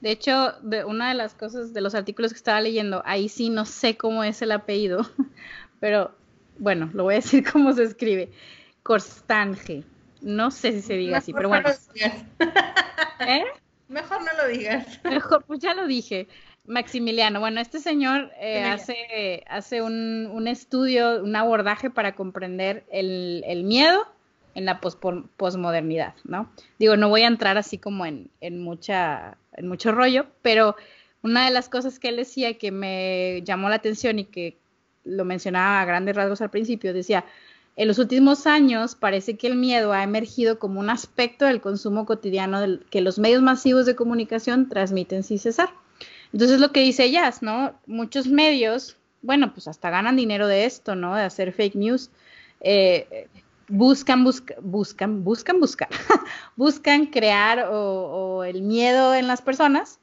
De 0.00 0.10
hecho, 0.10 0.52
de 0.60 0.84
una 0.84 1.08
de 1.08 1.14
las 1.14 1.34
cosas 1.34 1.72
de 1.72 1.80
los 1.80 1.94
artículos 1.94 2.32
que 2.32 2.36
estaba 2.36 2.60
leyendo, 2.60 3.02
ahí 3.06 3.30
sí 3.30 3.48
no 3.48 3.64
sé 3.64 3.96
cómo 3.96 4.22
es 4.22 4.42
el 4.42 4.52
apellido, 4.52 5.08
pero 5.80 6.14
bueno, 6.58 6.90
lo 6.92 7.04
voy 7.04 7.14
a 7.14 7.16
decir 7.16 7.44
cómo 7.52 7.72
se 7.72 7.84
escribe. 7.84 8.30
Corstange. 8.82 9.84
No 10.20 10.50
sé 10.50 10.72
si 10.72 10.82
se 10.82 10.94
diga 10.94 11.18
así, 11.18 11.32
pero 11.32 11.48
bueno. 11.48 11.68
¿Eh? 13.20 13.44
Mejor 13.88 14.22
no 14.22 14.32
lo 14.42 14.48
digas. 14.48 15.00
Mejor, 15.04 15.44
pues 15.44 15.60
ya 15.60 15.74
lo 15.74 15.86
dije. 15.86 16.28
Maximiliano, 16.66 17.40
bueno, 17.40 17.60
este 17.60 17.78
señor 17.78 18.30
eh, 18.40 18.64
hace, 18.64 19.44
hace 19.48 19.82
un, 19.82 20.26
un, 20.32 20.48
estudio, 20.48 21.22
un 21.22 21.36
abordaje 21.36 21.90
para 21.90 22.14
comprender 22.14 22.84
el, 22.90 23.44
el 23.46 23.64
miedo 23.64 24.06
en 24.54 24.64
la 24.64 24.80
posmodernidad, 24.80 26.14
¿no? 26.24 26.50
Digo, 26.78 26.96
no 26.96 27.10
voy 27.10 27.22
a 27.22 27.26
entrar 27.26 27.58
así 27.58 27.78
como 27.78 28.06
en, 28.06 28.30
en, 28.40 28.60
mucha, 28.62 29.36
en 29.52 29.68
mucho 29.68 29.92
rollo, 29.92 30.26
pero 30.40 30.76
una 31.22 31.44
de 31.44 31.50
las 31.50 31.68
cosas 31.68 31.98
que 31.98 32.08
él 32.08 32.16
decía 32.16 32.56
que 32.56 32.72
me 32.72 33.42
llamó 33.44 33.68
la 33.68 33.76
atención 33.76 34.18
y 34.18 34.24
que 34.24 34.56
lo 35.04 35.24
mencionaba 35.24 35.80
a 35.80 35.84
grandes 35.84 36.16
rasgos 36.16 36.40
al 36.40 36.50
principio, 36.50 36.94
decía, 36.94 37.24
en 37.76 37.88
los 37.88 37.98
últimos 37.98 38.46
años 38.46 38.94
parece 38.94 39.36
que 39.36 39.46
el 39.46 39.56
miedo 39.56 39.92
ha 39.92 40.02
emergido 40.02 40.58
como 40.58 40.80
un 40.80 40.88
aspecto 40.88 41.44
del 41.44 41.60
consumo 41.60 42.06
cotidiano 42.06 42.60
del, 42.60 42.86
que 42.90 43.02
los 43.02 43.18
medios 43.18 43.42
masivos 43.42 43.84
de 43.84 43.94
comunicación 43.94 44.70
transmiten 44.70 45.22
sin 45.22 45.38
cesar. 45.38 45.68
Entonces 46.32 46.60
lo 46.60 46.72
que 46.72 46.80
dice 46.80 47.10
Jazz, 47.10 47.42
¿no? 47.42 47.74
Muchos 47.86 48.26
medios, 48.26 48.96
bueno, 49.22 49.52
pues 49.52 49.68
hasta 49.68 49.90
ganan 49.90 50.16
dinero 50.16 50.46
de 50.46 50.64
esto, 50.64 50.94
¿no? 50.94 51.14
De 51.14 51.22
hacer 51.22 51.52
fake 51.52 51.74
news. 51.74 52.10
Eh, 52.60 53.28
buscan, 53.68 54.24
buscan, 54.24 55.24
buscan, 55.24 55.60
buscar, 55.60 55.88
buscan 56.56 57.06
crear 57.06 57.66
o, 57.70 58.44
el 58.44 58.62
miedo 58.62 59.14
en 59.14 59.26
las 59.26 59.42
personas, 59.42 59.98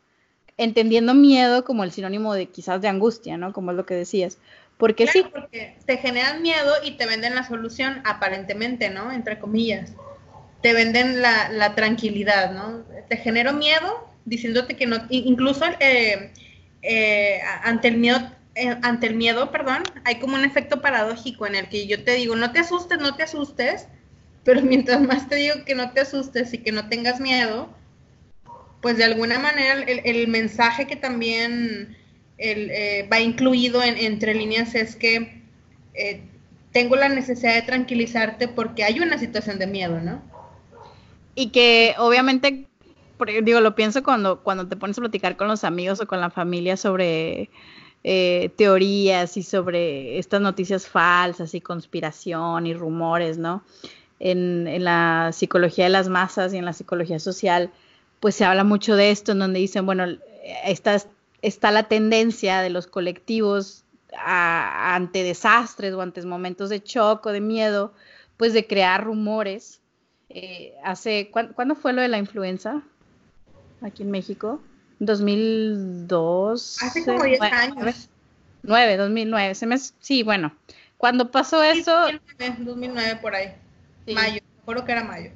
entendiendo 0.58 1.14
miedo 1.14 1.64
como 1.64 1.84
el 1.84 1.92
sinónimo 1.92 2.34
de 2.34 2.48
quizás 2.48 2.82
de 2.82 2.88
angustia, 2.88 3.38
¿no? 3.38 3.54
Como 3.54 3.72
es 3.72 3.78
lo 3.78 3.86
que 3.86 3.96
decías. 3.96 4.38
Porque 4.78 5.08
sí. 5.08 5.24
Porque 5.32 5.78
te 5.86 5.98
generan 5.98 6.42
miedo 6.42 6.74
y 6.84 6.92
te 6.98 7.06
venden 7.06 7.36
la 7.36 7.48
solución, 7.48 8.02
aparentemente, 8.06 8.90
¿no? 8.90 9.12
Entre 9.12 9.40
comillas. 9.40 9.94
Te 10.62 10.74
venden 10.74 11.22
la, 11.22 11.50
la 11.50 11.76
tranquilidad, 11.76 12.52
¿no? 12.52 12.84
Te 13.08 13.18
genero 13.18 13.54
miedo 13.54 14.13
diciéndote 14.26 14.76
que 14.76 14.88
no, 14.88 14.98
incluso 15.10 15.66
eh, 15.80 16.32
eh, 16.82 17.40
ante 17.64 17.90
el 17.90 17.98
miedo 17.98 18.20
eh, 18.56 18.78
ante 18.84 19.08
el 19.08 19.16
miedo, 19.16 19.50
perdón, 19.50 19.82
hay 20.04 20.20
como 20.20 20.36
un 20.36 20.46
efecto 20.46 20.80
paradójico 20.80 21.48
en 21.48 21.56
el 21.56 21.70
que 21.70 21.88
yo 21.88 22.04
te 22.04 22.14
digo, 22.14 22.36
no 22.36 22.52
te 22.52 22.60
asustes, 22.60 23.00
no 23.00 23.16
te 23.16 23.24
asustes, 23.24 23.88
pero 24.44 24.62
mientras 24.64 25.02
más 25.02 25.28
te 25.28 25.36
digo 25.38 25.66
que 25.66 25.74
no 25.74 25.92
te 25.92 26.02
asustes 26.02 26.54
y 26.54 26.60
que 26.60 26.72
no 26.72 26.88
tengas 26.88 27.20
miedo, 27.20 27.74
pues 28.82 28.98
de 28.98 29.06
alguna 29.06 29.40
manera 29.40 29.82
el, 29.82 30.28
mensaje 30.28 30.86
que 30.86 30.96
también 30.96 31.98
va 33.12 33.20
incluido 33.22 33.82
en, 33.82 33.98
entre 33.98 34.36
líneas 34.36 34.76
es 34.76 34.96
que 34.96 35.42
tengo 36.74 36.96
la 36.96 37.08
necesidad 37.08 37.56
de 37.56 37.62
tranquilizarte 37.62 38.50
porque 38.50 38.84
hay 38.84 39.00
una 39.00 39.18
situación 39.18 39.58
de 39.58 39.68
miedo, 39.68 40.02
¿no? 40.02 40.22
Y 41.36 41.50
que 41.50 41.96
obviamente 41.98 42.68
digo, 43.44 43.62
lo 43.62 43.76
pienso 43.76 44.04
cuando, 44.04 44.42
cuando 44.42 44.68
te 44.68 44.76
pones 44.76 44.98
a 44.98 45.02
platicar 45.02 45.38
con 45.38 45.48
los 45.48 45.64
amigos 45.64 46.02
o 46.02 46.08
con 46.08 46.20
la 46.20 46.30
familia 46.30 46.78
sobre 46.78 47.50
eh, 48.04 48.52
teorías 48.58 49.38
y 49.38 49.44
sobre 49.44 50.18
estas 50.18 50.42
noticias 50.42 50.88
falsas 50.88 51.54
y 51.54 51.62
conspiración 51.62 52.68
y 52.68 52.74
rumores, 52.74 53.38
¿no? 53.38 53.64
En, 54.20 54.68
en, 54.68 54.84
la 54.84 55.32
psicología 55.34 55.86
de 55.86 55.90
las 55.90 56.10
masas 56.10 56.54
y 56.54 56.58
en 56.58 56.66
la 56.66 56.74
psicología 56.74 57.20
social, 57.20 57.72
pues 58.20 58.36
se 58.36 58.46
habla 58.46 58.64
mucho 58.64 58.96
de 58.96 59.12
esto, 59.12 59.34
en 59.34 59.40
donde 59.40 59.60
dicen, 59.60 59.86
bueno, 59.86 60.06
está, 60.66 60.98
está 61.42 61.72
la 61.72 61.84
tendencia 61.84 62.62
de 62.62 62.70
los 62.70 62.88
colectivos 62.88 63.84
ante 64.18 65.24
desastres 65.24 65.94
o 65.94 66.02
ante 66.02 66.22
momentos 66.26 66.70
de 66.70 66.80
shock 66.80 67.26
o 67.26 67.32
de 67.32 67.42
miedo, 67.42 67.94
pues 68.38 68.54
de 68.54 68.68
crear 68.68 69.04
rumores. 69.04 69.82
Eh, 70.30 70.74
hace, 70.84 71.30
¿Cuándo 71.32 71.76
fue 71.76 71.94
lo 71.94 72.02
de 72.02 72.08
la 72.08 72.18
influenza? 72.18 72.84
Aquí 73.84 74.04
en 74.04 74.12
México. 74.12 74.62
2002. 75.00 76.82
Hace 76.82 77.06
como 77.06 77.24
10 77.24 77.42
años. 77.42 78.10
9, 78.64 78.98
2009. 78.98 79.56
Se 79.56 79.66
me, 79.66 79.78
sí, 79.78 80.24
bueno. 80.24 80.54
Cuando 80.98 81.32
pasó 81.32 81.64
eso. 81.64 81.92
2009, 81.92 82.56
2009 82.60 83.20
por 83.22 83.36
ahí. 83.36 83.54
Mayo. 84.08 84.42
Me 84.42 84.62
acuerdo 84.62 84.86
que 84.86 84.92
era 84.92 85.04
mayo. 85.04 85.32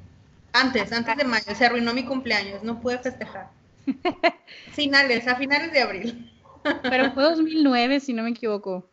Antes, 0.54 0.92
antes 0.92 1.18
de 1.18 1.24
mayo. 1.24 1.56
Se 1.56 1.66
arruinó 1.66 1.94
mi 1.94 2.06
cumpleaños. 2.06 2.64
No 2.64 2.80
pude 2.80 2.98
festejar. 3.00 3.50
finales, 4.72 5.28
a 5.28 5.36
finales 5.36 5.72
de 5.72 5.82
abril. 5.82 6.32
Pero 6.84 7.12
fue 7.12 7.24
2009, 7.24 8.00
si 8.00 8.14
no 8.14 8.24
me 8.24 8.30
equivoco. 8.30 8.88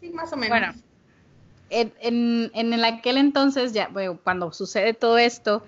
Sí, 0.00 0.10
más 0.10 0.32
o 0.32 0.36
menos. 0.36 0.50
Bueno, 0.50 0.74
en, 1.70 1.92
en, 2.00 2.50
en 2.72 2.84
aquel 2.84 3.16
entonces, 3.16 3.72
ya, 3.72 3.88
bueno, 3.88 4.18
cuando 4.22 4.52
sucede 4.52 4.94
todo 4.94 5.18
esto, 5.18 5.64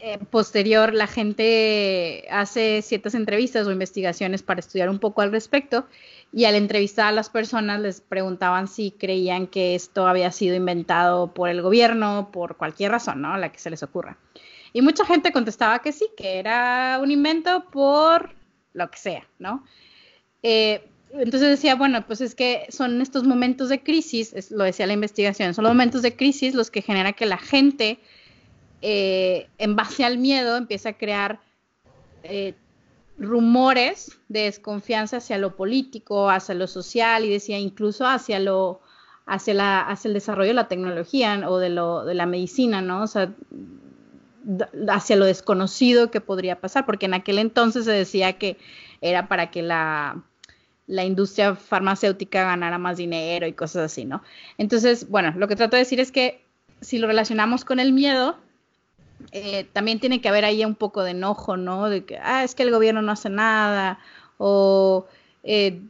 eh, 0.00 0.18
posterior 0.30 0.94
la 0.94 1.08
gente 1.08 2.24
hace 2.30 2.82
ciertas 2.82 3.14
entrevistas 3.14 3.66
o 3.66 3.72
investigaciones 3.72 4.42
para 4.42 4.60
estudiar 4.60 4.88
un 4.90 5.00
poco 5.00 5.22
al 5.22 5.32
respecto 5.32 5.86
y 6.32 6.44
al 6.44 6.54
entrevistar 6.54 7.06
a 7.06 7.12
las 7.12 7.30
personas 7.30 7.80
les 7.80 8.00
preguntaban 8.00 8.68
si 8.68 8.92
creían 8.92 9.48
que 9.48 9.74
esto 9.74 10.06
había 10.06 10.30
sido 10.30 10.54
inventado 10.54 11.34
por 11.34 11.48
el 11.48 11.62
gobierno, 11.62 12.30
por 12.32 12.56
cualquier 12.56 12.92
razón, 12.92 13.22
¿no? 13.22 13.36
La 13.38 13.50
que 13.50 13.58
se 13.58 13.70
les 13.70 13.82
ocurra. 13.82 14.18
Y 14.72 14.82
mucha 14.82 15.04
gente 15.04 15.32
contestaba 15.32 15.80
que 15.80 15.92
sí, 15.92 16.06
que 16.16 16.38
era 16.38 17.00
un 17.02 17.10
invento 17.10 17.64
por 17.70 18.36
lo 18.74 18.90
que 18.90 18.98
sea, 18.98 19.26
¿no? 19.38 19.64
Eh, 20.42 20.86
entonces 21.12 21.48
decía, 21.48 21.74
bueno, 21.74 22.06
pues 22.06 22.20
es 22.20 22.34
que 22.34 22.66
son 22.68 23.00
estos 23.00 23.24
momentos 23.24 23.68
de 23.68 23.82
crisis, 23.82 24.50
lo 24.50 24.64
decía 24.64 24.86
la 24.86 24.92
investigación, 24.92 25.54
son 25.54 25.64
los 25.64 25.72
momentos 25.72 26.02
de 26.02 26.14
crisis 26.14 26.54
los 26.54 26.70
que 26.70 26.82
genera 26.82 27.14
que 27.14 27.26
la 27.26 27.38
gente 27.38 27.98
eh, 28.82 29.48
en 29.58 29.76
base 29.76 30.04
al 30.04 30.18
miedo 30.18 30.56
empieza 30.56 30.90
a 30.90 30.92
crear 30.92 31.40
eh, 32.22 32.54
rumores 33.18 34.18
de 34.28 34.42
desconfianza 34.42 35.16
hacia 35.16 35.38
lo 35.38 35.56
político, 35.56 36.30
hacia 36.30 36.54
lo 36.54 36.66
social 36.66 37.24
y 37.24 37.30
decía 37.30 37.58
incluso 37.58 38.06
hacia 38.06 38.38
lo, 38.38 38.80
hacia, 39.26 39.86
el 40.04 40.14
desarrollo 40.14 40.48
de 40.48 40.54
la 40.54 40.68
tecnología 40.68 41.48
o 41.48 41.58
de 41.58 42.14
la 42.14 42.26
medicina, 42.26 42.80
¿no? 42.80 43.02
O 43.02 43.06
sea, 43.06 43.32
hacia 44.88 45.16
lo 45.16 45.26
desconocido 45.26 46.10
que 46.10 46.20
podría 46.20 46.60
pasar, 46.60 46.86
porque 46.86 47.06
en 47.06 47.14
aquel 47.14 47.38
entonces 47.38 47.84
se 47.84 47.92
decía 47.92 48.38
que 48.38 48.56
era 49.00 49.28
para 49.28 49.50
que 49.50 49.62
la, 49.62 50.22
la 50.86 51.04
industria 51.04 51.54
farmacéutica 51.54 52.44
ganara 52.44 52.78
más 52.78 52.96
dinero 52.96 53.46
y 53.46 53.52
cosas 53.52 53.92
así, 53.92 54.04
¿no? 54.04 54.22
Entonces, 54.56 55.08
bueno, 55.08 55.34
lo 55.36 55.48
que 55.48 55.56
trato 55.56 55.76
de 55.76 55.80
decir 55.80 56.00
es 56.00 56.10
que 56.10 56.44
si 56.80 56.98
lo 56.98 57.06
relacionamos 57.06 57.64
con 57.64 57.80
el 57.80 57.92
miedo, 57.92 58.38
eh, 59.32 59.64
también 59.72 60.00
tiene 60.00 60.20
que 60.20 60.28
haber 60.28 60.44
ahí 60.44 60.64
un 60.64 60.74
poco 60.74 61.02
de 61.02 61.10
enojo, 61.10 61.56
¿no? 61.56 61.88
De 61.90 62.04
que, 62.04 62.18
ah, 62.18 62.44
es 62.44 62.54
que 62.54 62.62
el 62.62 62.70
gobierno 62.70 63.02
no 63.02 63.12
hace 63.12 63.30
nada, 63.30 63.98
o 64.38 65.06
eh, 65.42 65.82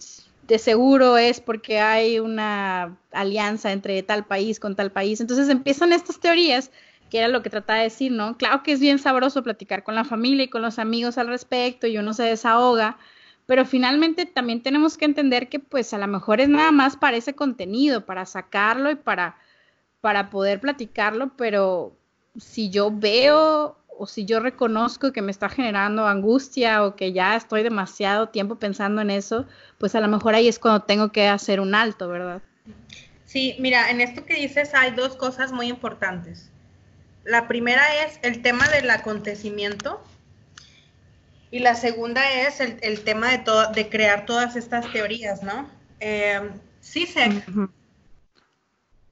de 0.49 0.59
seguro 0.59 1.19
es 1.19 1.41
porque 1.41 1.79
hay 1.79 2.19
una 2.19 2.97
alianza 3.13 3.71
entre 3.73 4.03
tal 4.03 4.25
país 4.25 4.59
con 4.59 4.75
tal 4.75 4.91
país. 4.91 5.21
Entonces 5.21 5.49
empiezan 5.51 5.93
estas 5.93 6.21
teorías, 6.21 6.71
que 7.11 7.19
era 7.19 7.29
lo 7.29 7.43
que 7.43 7.51
trataba 7.51 7.79
de 7.79 7.85
decir, 7.85 8.13
¿no? 8.13 8.37
Claro 8.37 8.63
que 8.63 8.73
es 8.73 8.81
bien 8.81 8.99
sabroso 8.99 9.43
platicar 9.43 9.85
con 9.85 9.95
la 9.95 10.05
familia 10.05 10.45
y 10.45 10.49
con 10.49 10.63
los 10.63 10.79
amigos 10.79 11.19
al 11.19 11.29
respecto 11.29 11.87
y 11.87 11.99
uno 11.99 12.15
se 12.15 12.23
desahoga, 12.25 12.99
pero 13.47 13.65
finalmente 13.65 14.27
también 14.27 14.63
tenemos 14.63 14.97
que 14.99 15.05
entender 15.07 15.49
que 15.49 15.59
pues 15.59 15.95
a 15.95 15.99
lo 15.99 16.07
mejor 16.07 16.41
es 16.41 16.49
nada 16.49 16.73
más 16.73 16.97
para 16.97 17.17
ese 17.17 17.35
contenido, 17.35 18.05
para 18.05 18.27
sacarlo 18.27 18.91
y 18.91 18.97
para, 18.97 19.37
para 20.01 20.31
poder 20.31 20.61
platicarlo, 20.61 21.33
pero 21.37 21.98
si 22.39 22.71
yo 22.71 22.91
veo 22.91 23.77
o 23.99 24.07
si 24.07 24.25
yo 24.25 24.41
reconozco 24.41 25.13
que 25.13 25.23
me 25.23 25.33
está 25.33 25.49
generando 25.49 26.07
angustia 26.07 26.85
o 26.85 26.95
que 26.95 27.13
ya 27.13 27.35
estoy 27.35 27.63
demasiado 27.63 28.29
tiempo 28.29 28.57
pensando 28.57 29.03
en 29.03 29.11
eso, 29.11 29.47
pues 29.79 29.95
a 29.95 30.01
lo 30.01 30.09
mejor 30.09 30.35
ahí 30.35 30.47
es 30.47 30.59
cuando 30.59 30.83
tengo 30.83 31.11
que 31.11 31.27
hacer 31.27 31.61
un 31.61 31.75
alto, 31.75 32.09
¿verdad? 32.09 32.41
Sí, 33.25 33.57
mira, 33.59 33.91
en 33.91 34.01
esto 34.01 34.25
que 34.25 34.35
dices 34.35 34.73
hay 34.75 34.93
dos 34.93 35.17
cosas 35.17 35.53
muy 35.53 35.67
importantes. 35.67 36.51
La 37.25 37.49
primera 37.49 38.05
es 38.05 38.21
el 38.23 38.41
tema 38.41 38.69
del 38.69 38.89
acontecimiento 38.89 40.01
y 41.51 41.59
la 41.59 41.75
segunda 41.75 42.23
es 42.47 42.61
el, 42.61 43.01
tema 43.01 43.31
de, 43.31 43.43
de 43.75 43.89
crear 43.89 44.27
todas 44.27 44.55
estas 44.55 44.91
teorías, 44.93 45.43
¿no? 45.43 45.69
Eh, 46.01 46.41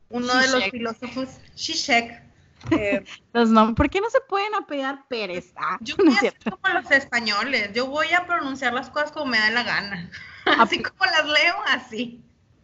uno 0.09 0.35
de 0.39 0.49
los 0.49 0.65
filósofos, 0.71 1.29
Zizek, 1.57 2.26
eh, 2.71 3.05
los 3.33 3.75
¿Por 3.75 3.91
qué 3.91 4.01
no 4.01 4.11
se 4.11 4.21
pueden 4.29 4.55
apellar 4.55 5.07
Pérez? 5.09 5.53
Ah, 5.57 5.79
yo 5.81 5.97
voy 5.97 6.13
a 6.13 6.17
hacer 6.17 6.35
como 6.51 6.75
los 6.75 6.91
españoles. 6.91 7.71
Yo 7.75 7.87
voy 7.87 8.13
a 8.13 8.27
pronunciar 8.27 8.73
las 8.73 8.91
cosas 8.91 9.13
como 9.13 9.27
me 9.27 9.39
da 9.39 9.51
la 9.51 9.63
gana. 9.63 10.11
Así 10.59 10.83
como 10.83 11.05
las 11.05 11.27
leo, 11.27 11.57
así. 11.67 12.23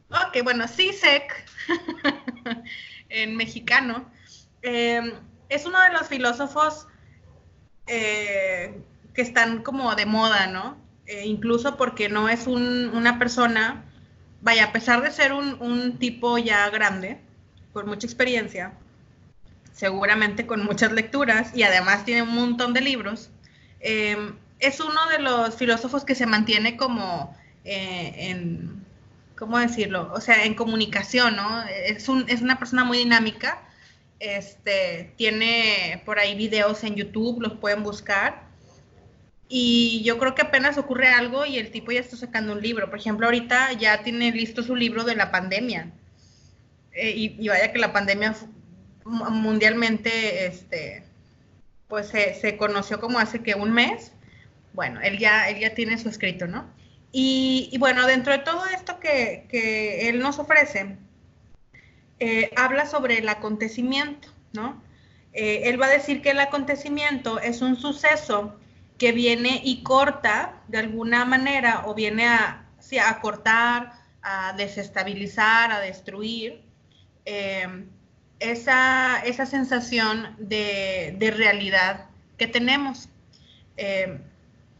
Ok, 0.08 0.44
bueno, 0.44 0.68
CISEC, 0.68 1.44
en 3.08 3.36
mexicano, 3.36 4.08
em, 4.60 5.14
es 5.48 5.64
uno 5.64 5.80
de 5.80 5.90
los 5.90 6.06
filósofos 6.06 6.86
eh, 7.86 8.80
que 9.14 9.22
están 9.22 9.62
como 9.62 9.94
de 9.94 10.06
moda, 10.06 10.46
¿no? 10.46 10.76
Eh, 11.06 11.24
incluso 11.26 11.76
porque 11.76 12.08
no 12.08 12.28
es 12.28 12.46
una 12.46 13.18
persona, 13.18 13.84
vaya, 14.42 14.66
a 14.66 14.72
pesar 14.72 15.02
de 15.02 15.10
ser 15.10 15.32
un, 15.32 15.60
un 15.60 15.98
tipo 15.98 16.38
ya 16.38 16.68
grande, 16.70 17.20
con 17.72 17.86
mucha 17.86 18.06
experiencia, 18.06 18.74
seguramente 19.72 20.46
con 20.46 20.64
muchas 20.64 20.92
lecturas 20.92 21.50
y 21.54 21.62
además 21.62 22.04
tiene 22.04 22.22
un 22.22 22.34
montón 22.34 22.72
de 22.72 22.80
libros. 22.80 23.30
Eh, 23.80 24.32
es 24.58 24.80
uno 24.80 25.08
de 25.10 25.18
los 25.18 25.56
filósofos 25.56 26.04
que 26.04 26.14
se 26.14 26.26
mantiene 26.26 26.76
como 26.76 27.36
eh, 27.64 28.14
en, 28.16 28.84
¿cómo 29.36 29.58
decirlo? 29.58 30.10
O 30.14 30.20
sea, 30.20 30.44
en 30.44 30.54
comunicación, 30.54 31.36
¿no? 31.36 31.64
Es, 31.64 32.08
un, 32.08 32.24
es 32.28 32.42
una 32.42 32.58
persona 32.58 32.84
muy 32.84 32.98
dinámica. 32.98 33.62
Este, 34.20 35.12
tiene 35.16 36.00
por 36.04 36.20
ahí 36.20 36.36
videos 36.36 36.84
en 36.84 36.94
YouTube, 36.94 37.42
los 37.42 37.54
pueden 37.54 37.82
buscar. 37.82 38.44
Y 39.48 40.02
yo 40.04 40.16
creo 40.18 40.34
que 40.34 40.42
apenas 40.42 40.78
ocurre 40.78 41.08
algo 41.08 41.44
y 41.44 41.58
el 41.58 41.72
tipo 41.72 41.90
ya 41.90 42.00
está 42.00 42.16
sacando 42.16 42.52
un 42.52 42.62
libro. 42.62 42.88
Por 42.88 43.00
ejemplo, 43.00 43.26
ahorita 43.26 43.72
ya 43.72 44.02
tiene 44.02 44.30
listo 44.30 44.62
su 44.62 44.76
libro 44.76 45.04
de 45.04 45.16
la 45.16 45.32
pandemia. 45.32 45.90
Eh, 46.92 47.10
y, 47.16 47.36
y, 47.38 47.48
vaya 47.48 47.72
que 47.72 47.78
la 47.78 47.92
pandemia 47.92 48.36
mundialmente, 49.04 50.46
este, 50.46 51.02
pues 51.88 52.08
se, 52.08 52.56
conoció 52.56 53.00
como 53.00 53.18
hace 53.18 53.42
que 53.42 53.54
un 53.54 53.72
mes. 53.72 54.12
Bueno, 54.72 55.00
él 55.00 55.18
ya, 55.18 55.48
él 55.48 55.60
ya 55.60 55.74
tiene 55.74 55.98
su 55.98 56.08
escrito, 56.08 56.46
¿no? 56.46 56.66
Y, 57.12 57.76
bueno, 57.78 58.06
dentro 58.06 58.32
de 58.32 58.38
todo 58.38 58.64
esto 58.66 58.98
que, 58.98 60.08
él 60.08 60.20
nos 60.20 60.38
ofrece, 60.38 60.96
eh, 62.18 62.50
habla 62.56 62.86
sobre 62.86 63.18
el 63.18 63.28
acontecimiento, 63.28 64.28
¿no? 64.54 64.82
Eh, 65.34 65.62
él 65.64 65.80
va 65.80 65.86
a 65.86 65.90
decir 65.90 66.22
que 66.22 66.30
el 66.30 66.40
acontecimiento 66.40 67.38
es 67.38 67.60
un 67.62 67.76
suceso 67.76 68.58
que 68.98 69.12
viene 69.12 69.60
y 69.64 69.82
corta 69.82 70.62
de 70.68 70.78
alguna 70.78 71.24
manera 71.24 71.84
o 71.86 71.94
viene 71.94 72.26
a, 72.26 72.64
a 73.04 73.20
cortar, 73.20 73.92
a 74.22 74.54
desestabilizar, 74.56 75.72
a 75.72 75.80
destruir 75.80 76.62
eh, 77.24 77.66
esa, 78.42 79.20
esa 79.24 79.46
sensación 79.46 80.34
de, 80.38 81.34
realidad 81.36 82.06
que 82.36 82.46
tenemos. 82.46 83.08
Eh, 83.76 84.20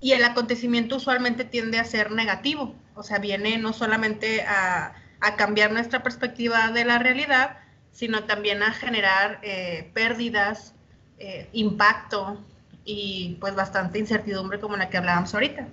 y 0.01 0.13
el 0.13 0.25
acontecimiento 0.25 0.97
usualmente 0.97 1.45
tiende 1.45 1.79
a 1.79 1.85
ser 1.85 2.11
negativo, 2.11 2.75
o 2.95 3.03
sea, 3.03 3.19
viene 3.19 3.59
no 3.59 3.73
solamente 3.73 4.43
a, 4.43 4.95
cambiar 5.37 5.71
nuestra 5.71 6.03
perspectiva 6.03 6.73
de 6.73 6.85
la 6.85 6.99
realidad, 6.99 7.59
sino 7.93 8.25
también 8.25 8.61
a 8.61 8.73
generar 8.73 9.39
eh, 9.43 9.89
pérdidas, 9.95 10.75
eh, 11.21 11.49
impacto 11.53 12.45
y 12.85 13.37
pues 13.41 13.55
bastante 13.55 14.01
incertidumbre 14.01 14.59
como 14.59 14.77
la 14.77 14.91
que 14.91 14.97
hablábamos 14.97 15.33
ahorita. 15.33 15.69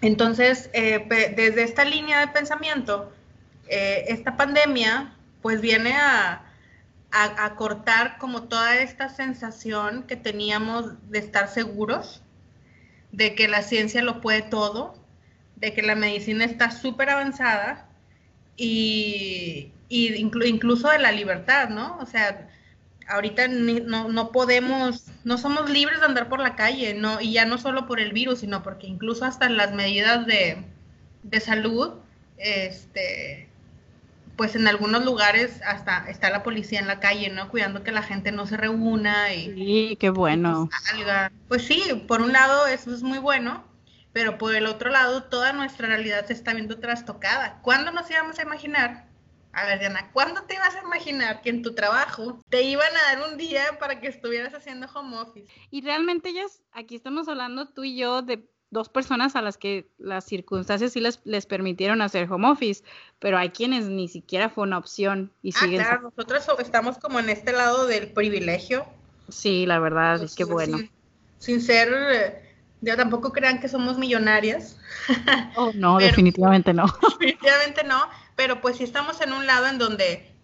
Entonces, 0.00 0.70
desde 0.72 1.64
esta 1.64 1.84
línea 1.84 2.20
de 2.20 2.28
pensamiento, 2.28 3.12
esta 3.66 4.36
pandemia 4.36 5.12
pues 5.42 5.60
viene 5.60 5.94
a, 5.94 6.45
a, 7.12 7.54
cortar 7.56 8.18
como 8.18 8.44
toda 8.44 8.76
esta 8.80 9.08
sensación 9.08 10.02
que 10.04 10.16
teníamos 10.16 10.92
de 11.10 11.18
estar 11.18 11.48
seguros, 11.48 12.22
de 13.12 13.34
que 13.34 13.48
la 13.48 13.62
ciencia 13.62 14.02
lo 14.02 14.20
puede 14.20 14.42
todo, 14.42 14.94
de 15.56 15.72
que 15.72 15.82
la 15.82 15.94
medicina 15.94 16.44
está 16.44 16.70
súper 16.70 17.10
avanzada 17.10 17.88
y, 18.56 19.72
incluso 19.88 20.90
de 20.90 20.98
la 20.98 21.12
libertad, 21.12 21.70
¿no? 21.70 21.96
O 21.98 22.06
sea, 22.06 22.48
ahorita 23.08 23.48
no, 23.48 24.32
podemos, 24.32 25.06
no 25.24 25.38
somos 25.38 25.70
libres 25.70 26.00
de 26.00 26.06
andar 26.06 26.28
por 26.28 26.40
la 26.40 26.56
calle, 26.56 26.94
no, 26.94 27.20
y 27.20 27.32
ya 27.32 27.46
no 27.46 27.56
solo 27.56 27.86
por 27.86 28.00
el 28.00 28.12
virus, 28.12 28.40
sino 28.40 28.62
porque 28.62 28.86
incluso 28.86 29.24
hasta 29.24 29.48
las 29.48 29.72
medidas 29.72 30.26
de, 30.26 30.64
de 31.22 31.40
salud, 31.40 31.94
este, 32.36 33.45
pues 34.36 34.54
en 34.54 34.68
algunos 34.68 35.04
lugares 35.04 35.60
hasta 35.66 36.08
está 36.08 36.30
la 36.30 36.42
policía 36.42 36.78
en 36.78 36.86
la 36.86 37.00
calle, 37.00 37.30
¿no? 37.30 37.48
Cuidando 37.48 37.82
que 37.82 37.92
la 37.92 38.02
gente 38.02 38.32
no 38.32 38.46
se 38.46 38.56
reúna 38.56 39.34
y... 39.34 39.54
Sí, 39.54 39.96
qué 39.98 40.10
bueno. 40.10 40.68
salga. 40.84 41.32
Pues 41.48 41.64
sí, 41.66 42.04
por 42.06 42.20
un 42.20 42.32
lado 42.32 42.66
eso 42.66 42.94
es 42.94 43.02
muy 43.02 43.18
bueno, 43.18 43.64
pero 44.12 44.38
por 44.38 44.54
el 44.54 44.66
otro 44.66 44.90
lado 44.90 45.24
toda 45.24 45.52
nuestra 45.52 45.88
realidad 45.88 46.26
se 46.26 46.34
está 46.34 46.52
viendo 46.52 46.78
trastocada. 46.78 47.60
¿Cuándo 47.62 47.90
nos 47.92 48.10
íbamos 48.10 48.38
a 48.38 48.42
imaginar? 48.42 49.06
A 49.52 49.64
ver, 49.64 49.78
Diana, 49.78 50.10
¿cuándo 50.12 50.42
te 50.42 50.54
ibas 50.54 50.76
a 50.76 50.82
imaginar 50.82 51.40
que 51.40 51.48
en 51.48 51.62
tu 51.62 51.74
trabajo 51.74 52.38
te 52.50 52.62
iban 52.62 52.94
a 52.94 53.16
dar 53.16 53.30
un 53.30 53.38
día 53.38 53.78
para 53.80 54.00
que 54.00 54.08
estuvieras 54.08 54.52
haciendo 54.52 54.86
home 54.94 55.16
office? 55.16 55.50
Y 55.70 55.80
realmente 55.80 56.34
ya 56.34 56.44
aquí 56.72 56.94
estamos 56.94 57.26
hablando 57.26 57.72
tú 57.72 57.82
y 57.82 57.96
yo 57.96 58.20
de 58.20 58.46
dos 58.70 58.88
personas 58.88 59.36
a 59.36 59.42
las 59.42 59.58
que 59.58 59.88
las 59.98 60.24
circunstancias 60.24 60.92
sí 60.92 61.00
les, 61.00 61.20
les 61.24 61.46
permitieron 61.46 62.02
hacer 62.02 62.30
home 62.30 62.48
office, 62.48 62.82
pero 63.18 63.38
hay 63.38 63.50
quienes 63.50 63.86
ni 63.86 64.08
siquiera 64.08 64.48
fue 64.48 64.64
una 64.64 64.78
opción 64.78 65.32
y 65.42 65.52
ah, 65.56 65.66
Claro, 65.68 66.12
nosotros 66.16 66.46
estamos 66.58 66.98
como 66.98 67.18
en 67.20 67.28
este 67.28 67.52
lado 67.52 67.86
del 67.86 68.08
privilegio. 68.08 68.86
Sí, 69.28 69.66
la 69.66 69.78
verdad, 69.78 70.22
es 70.22 70.34
que 70.34 70.44
bueno. 70.44 70.78
Sin, 71.38 71.60
ser, 71.60 72.42
ya 72.80 72.96
tampoco 72.96 73.32
crean 73.32 73.60
que 73.60 73.68
somos 73.68 73.98
millonarias. 73.98 74.78
Oh, 75.56 75.72
no, 75.74 75.98
definitivamente 75.98 76.74
no. 76.74 76.84
Definitivamente 77.18 77.84
no, 77.84 78.08
pero 78.34 78.60
pues 78.60 78.76
sí 78.76 78.84
estamos 78.84 79.20
en 79.20 79.32
un 79.32 79.46
lado 79.46 79.66
en 79.68 79.78
donde 79.78 80.36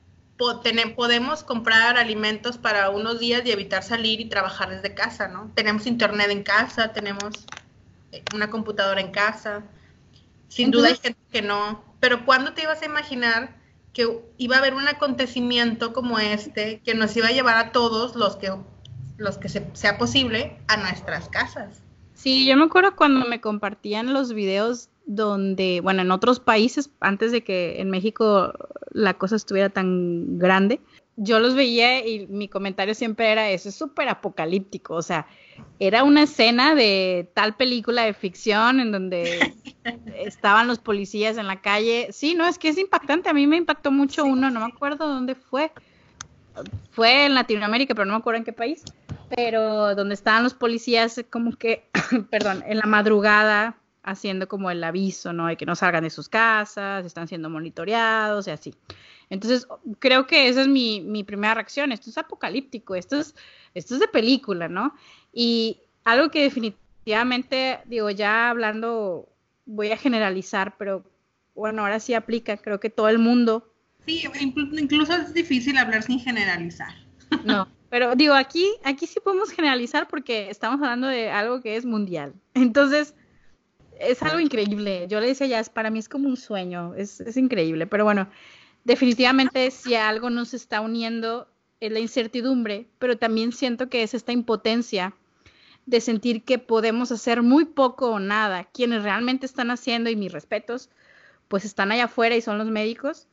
podemos 0.96 1.44
comprar 1.44 1.96
alimentos 1.96 2.58
para 2.58 2.90
unos 2.90 3.20
días 3.20 3.42
y 3.44 3.52
evitar 3.52 3.82
salir 3.82 4.20
y 4.20 4.24
trabajar 4.24 4.70
desde 4.70 4.94
casa, 4.94 5.28
¿no? 5.28 5.50
Tenemos 5.54 5.86
internet 5.86 6.30
en 6.30 6.42
casa, 6.42 6.92
tenemos 6.92 7.46
una 8.34 8.50
computadora 8.50 9.00
en 9.00 9.10
casa. 9.10 9.62
Sin 10.48 10.70
duda 10.70 10.88
hay 10.88 10.96
gente 10.96 11.20
que 11.30 11.42
no. 11.42 11.82
Pero 12.00 12.24
¿cuándo 12.24 12.52
te 12.52 12.62
ibas 12.62 12.82
a 12.82 12.86
imaginar 12.86 13.56
que 13.92 14.20
iba 14.38 14.56
a 14.56 14.58
haber 14.58 14.74
un 14.74 14.88
acontecimiento 14.88 15.92
como 15.92 16.18
este 16.18 16.80
que 16.84 16.94
nos 16.94 17.16
iba 17.16 17.28
a 17.28 17.32
llevar 17.32 17.56
a 17.56 17.72
todos 17.72 18.16
los 18.16 18.36
que, 18.36 18.52
los 19.16 19.38
que 19.38 19.48
sea 19.48 19.98
posible 19.98 20.58
a 20.68 20.76
nuestras 20.76 21.28
casas? 21.28 21.82
Sí, 22.14 22.46
yo 22.46 22.56
me 22.56 22.64
acuerdo 22.64 22.94
cuando 22.94 23.26
me 23.26 23.40
compartían 23.40 24.12
los 24.12 24.32
videos 24.32 24.88
donde, 25.06 25.80
bueno, 25.82 26.02
en 26.02 26.10
otros 26.10 26.40
países, 26.40 26.90
antes 27.00 27.32
de 27.32 27.42
que 27.42 27.80
en 27.80 27.90
México 27.90 28.52
la 28.90 29.14
cosa 29.14 29.36
estuviera 29.36 29.70
tan 29.70 30.38
grande. 30.38 30.80
Yo 31.16 31.40
los 31.40 31.54
veía 31.54 32.06
y 32.06 32.26
mi 32.26 32.48
comentario 32.48 32.94
siempre 32.94 33.30
era, 33.30 33.50
eso 33.50 33.68
es 33.68 33.74
súper 33.74 34.08
apocalíptico, 34.08 34.94
o 34.94 35.02
sea, 35.02 35.26
era 35.78 36.04
una 36.04 36.22
escena 36.22 36.74
de 36.74 37.30
tal 37.34 37.54
película 37.54 38.04
de 38.04 38.14
ficción 38.14 38.80
en 38.80 38.92
donde 38.92 39.54
estaban 40.16 40.66
los 40.66 40.78
policías 40.78 41.36
en 41.36 41.46
la 41.46 41.60
calle. 41.60 42.08
Sí, 42.12 42.34
no, 42.34 42.46
es 42.46 42.58
que 42.58 42.70
es 42.70 42.78
impactante, 42.78 43.28
a 43.28 43.34
mí 43.34 43.46
me 43.46 43.56
impactó 43.56 43.90
mucho 43.90 44.24
uno, 44.24 44.50
no 44.50 44.60
me 44.60 44.72
acuerdo 44.72 45.06
dónde 45.06 45.34
fue, 45.34 45.70
fue 46.90 47.26
en 47.26 47.34
Latinoamérica, 47.34 47.94
pero 47.94 48.06
no 48.06 48.12
me 48.12 48.18
acuerdo 48.18 48.38
en 48.38 48.44
qué 48.44 48.52
país, 48.52 48.82
pero 49.34 49.94
donde 49.94 50.14
estaban 50.14 50.42
los 50.42 50.54
policías 50.54 51.22
como 51.30 51.52
que, 51.56 51.88
perdón, 52.30 52.64
en 52.66 52.78
la 52.78 52.86
madrugada 52.86 53.76
haciendo 54.02 54.48
como 54.48 54.70
el 54.70 54.82
aviso, 54.82 55.32
¿no? 55.32 55.46
De 55.46 55.56
que 55.56 55.66
no 55.66 55.76
salgan 55.76 56.04
de 56.04 56.10
sus 56.10 56.28
casas, 56.28 57.04
están 57.04 57.28
siendo 57.28 57.50
monitoreados 57.50 58.48
y 58.48 58.50
así. 58.50 58.74
Entonces, 59.32 59.66
creo 59.98 60.26
que 60.26 60.50
esa 60.50 60.60
es 60.60 60.68
mi, 60.68 61.00
mi 61.00 61.24
primera 61.24 61.54
reacción. 61.54 61.90
Esto 61.90 62.10
es 62.10 62.18
apocalíptico, 62.18 62.94
esto 62.94 63.18
es, 63.18 63.34
esto 63.72 63.94
es 63.94 64.00
de 64.00 64.08
película, 64.08 64.68
¿no? 64.68 64.94
Y 65.32 65.78
algo 66.04 66.30
que 66.30 66.42
definitivamente, 66.42 67.78
digo, 67.86 68.10
ya 68.10 68.50
hablando, 68.50 69.26
voy 69.64 69.90
a 69.90 69.96
generalizar, 69.96 70.76
pero 70.76 71.02
bueno, 71.54 71.80
ahora 71.80 71.98
sí 71.98 72.12
aplica, 72.12 72.58
creo 72.58 72.78
que 72.78 72.90
todo 72.90 73.08
el 73.08 73.18
mundo. 73.18 73.72
Sí, 74.04 74.22
incluso 74.38 75.14
es 75.14 75.32
difícil 75.32 75.78
hablar 75.78 76.02
sin 76.02 76.20
generalizar. 76.20 76.92
No, 77.42 77.66
pero 77.88 78.14
digo, 78.14 78.34
aquí, 78.34 78.68
aquí 78.84 79.06
sí 79.06 79.18
podemos 79.18 79.50
generalizar 79.50 80.08
porque 80.08 80.50
estamos 80.50 80.78
hablando 80.82 81.06
de 81.06 81.30
algo 81.30 81.62
que 81.62 81.76
es 81.76 81.86
mundial. 81.86 82.34
Entonces, 82.52 83.14
es 83.98 84.22
algo 84.22 84.40
increíble. 84.40 85.06
Yo 85.08 85.20
le 85.20 85.28
decía 85.28 85.46
ya, 85.46 85.64
para 85.72 85.88
mí 85.88 86.00
es 86.00 86.10
como 86.10 86.28
un 86.28 86.36
sueño, 86.36 86.94
es, 86.96 87.22
es 87.22 87.38
increíble. 87.38 87.86
Pero 87.86 88.04
bueno, 88.04 88.28
definitivamente 88.84 89.70
si 89.70 89.94
algo 89.94 90.30
nos 90.30 90.54
está 90.54 90.80
uniendo 90.80 91.48
es 91.80 91.92
la 91.92 91.98
incertidumbre, 91.98 92.88
pero 92.98 93.18
también 93.18 93.52
siento 93.52 93.88
que 93.88 94.02
es 94.02 94.14
esta 94.14 94.32
impotencia 94.32 95.14
de 95.86 96.00
sentir 96.00 96.44
que 96.44 96.58
podemos 96.58 97.10
hacer 97.10 97.42
muy 97.42 97.64
poco 97.64 98.10
o 98.12 98.20
nada. 98.20 98.64
Quienes 98.72 99.02
realmente 99.02 99.46
están 99.46 99.70
haciendo, 99.70 100.10
y 100.10 100.16
mis 100.16 100.32
respetos, 100.32 100.90
pues 101.48 101.64
están 101.64 101.90
allá 101.90 102.04
afuera 102.04 102.36
y 102.36 102.40
son 102.40 102.58
los 102.58 102.68
médicos, 102.68 103.26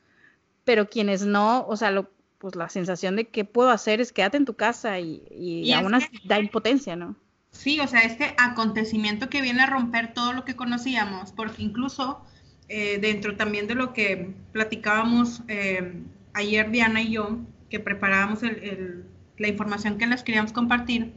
pero 0.64 0.88
quienes 0.88 1.24
no, 1.24 1.64
o 1.66 1.76
sea, 1.76 1.90
lo, 1.90 2.10
pues 2.38 2.56
la 2.56 2.68
sensación 2.68 3.16
de 3.16 3.28
que 3.28 3.44
puedo 3.44 3.70
hacer 3.70 4.00
es 4.00 4.12
quédate 4.12 4.36
en 4.36 4.44
tu 4.44 4.54
casa 4.54 4.98
y, 4.98 5.22
y, 5.30 5.72
aún 5.72 5.94
así 5.94 6.08
da 6.24 6.40
impotencia, 6.40 6.96
¿no? 6.96 7.16
Sí, 7.52 7.80
o 7.80 7.86
sea, 7.86 8.00
este 8.00 8.34
acontecimiento 8.38 9.28
que 9.28 9.42
viene 9.42 9.62
a 9.62 9.66
romper 9.66 10.12
todo 10.14 10.32
lo 10.32 10.44
que 10.44 10.56
conocíamos, 10.56 11.32
porque 11.32 11.62
incluso 11.62 12.24
eh, 12.72 12.98
dentro 13.00 13.36
también 13.36 13.66
de 13.66 13.74
lo 13.74 13.92
que 13.92 14.32
platicábamos 14.52 15.42
eh, 15.48 15.92
ayer 16.34 16.70
Diana 16.70 17.02
y 17.02 17.10
yo, 17.10 17.40
que 17.68 17.80
preparábamos 17.80 18.42
la 18.42 19.48
información 19.48 19.98
que 19.98 20.06
les 20.06 20.22
queríamos 20.22 20.52
compartir, 20.52 21.12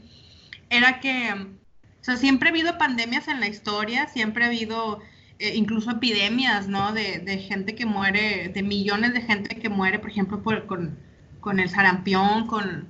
era 0.72 1.00
que, 1.00 1.32
o 1.32 2.04
sea, 2.04 2.18
siempre 2.18 2.50
ha 2.50 2.52
habido 2.52 2.80
pandemias 2.80 3.28
en 3.28 3.40
la 3.40 3.48
historia, 3.48 4.08
siempre 4.08 4.46
ha 4.46 4.48
habido 4.48 5.00
eh, 5.38 5.54
incluso 5.56 5.92
epidemias, 5.92 6.68
¿no? 6.68 6.92
De, 6.92 7.20
de, 7.20 7.38
gente 7.38 7.76
que 7.76 7.86
muere, 7.86 8.50
de 8.50 8.64
millones 8.64 9.14
de 9.14 9.22
gente 9.22 9.56
que 9.60 9.70
muere, 9.70 10.00
por 10.00 10.10
ejemplo, 10.10 10.42
por, 10.42 10.66
con, 10.66 10.98
con 11.40 11.60
el 11.60 11.70
sarampión, 11.70 12.48
con 12.48 12.88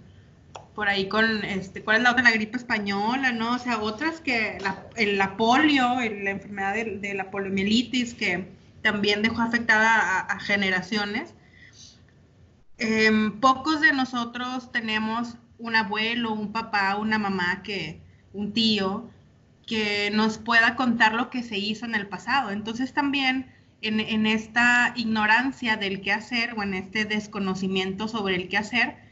por 0.76 0.90
ahí 0.90 1.08
con, 1.08 1.44
este, 1.44 1.84
¿cuál 1.84 1.98
es 1.98 2.04
la 2.04 2.12
otra? 2.12 2.24
La 2.24 2.32
gripe 2.32 2.58
española, 2.58 3.32
¿no? 3.32 3.56
O 3.56 3.60
sea, 3.60 3.80
otras 3.80 4.22
que, 4.22 4.58
la, 4.62 4.86
el, 4.96 5.18
la 5.18 5.38
polio, 5.38 5.96
la 5.96 6.32
enfermedad 6.32 6.74
de, 6.74 7.14
la 7.14 7.30
poliomielitis, 7.30 8.14
que 8.14 8.48
también 8.82 9.22
dejó 9.22 9.42
afectada 9.42 10.22
a, 10.22 10.40
generaciones. 10.40 11.36
Em, 12.78 13.40
pocos 13.40 13.82
de 13.82 13.94
nosotros 13.94 14.72
tenemos 14.72 15.38
un 15.60 15.76
abuelo, 15.76 16.34
un 16.34 16.52
papá, 16.52 16.96
una 16.98 17.20
mamá, 17.20 17.62
que, 17.64 18.02
un 18.34 18.52
tío, 18.54 19.10
que 19.68 20.12
nos 20.12 20.38
pueda 20.38 20.76
contar 20.76 21.14
lo 21.14 21.30
que 21.30 21.44
se 21.44 21.58
hizo 21.58 21.86
en 21.86 21.96
el 21.96 22.08
pasado. 22.08 22.52
Entonces 22.52 22.94
también 22.94 23.52
en, 23.82 24.00
en 24.00 24.26
esta 24.26 24.94
ignorancia 24.96 25.78
del 25.78 26.02
qué 26.02 26.12
hacer 26.14 26.54
o 26.58 26.64
en 26.64 26.74
este 26.74 27.06
desconocimiento 27.06 28.08
sobre 28.08 28.36
el 28.36 28.50
qué 28.50 28.58
hacer, 28.58 29.03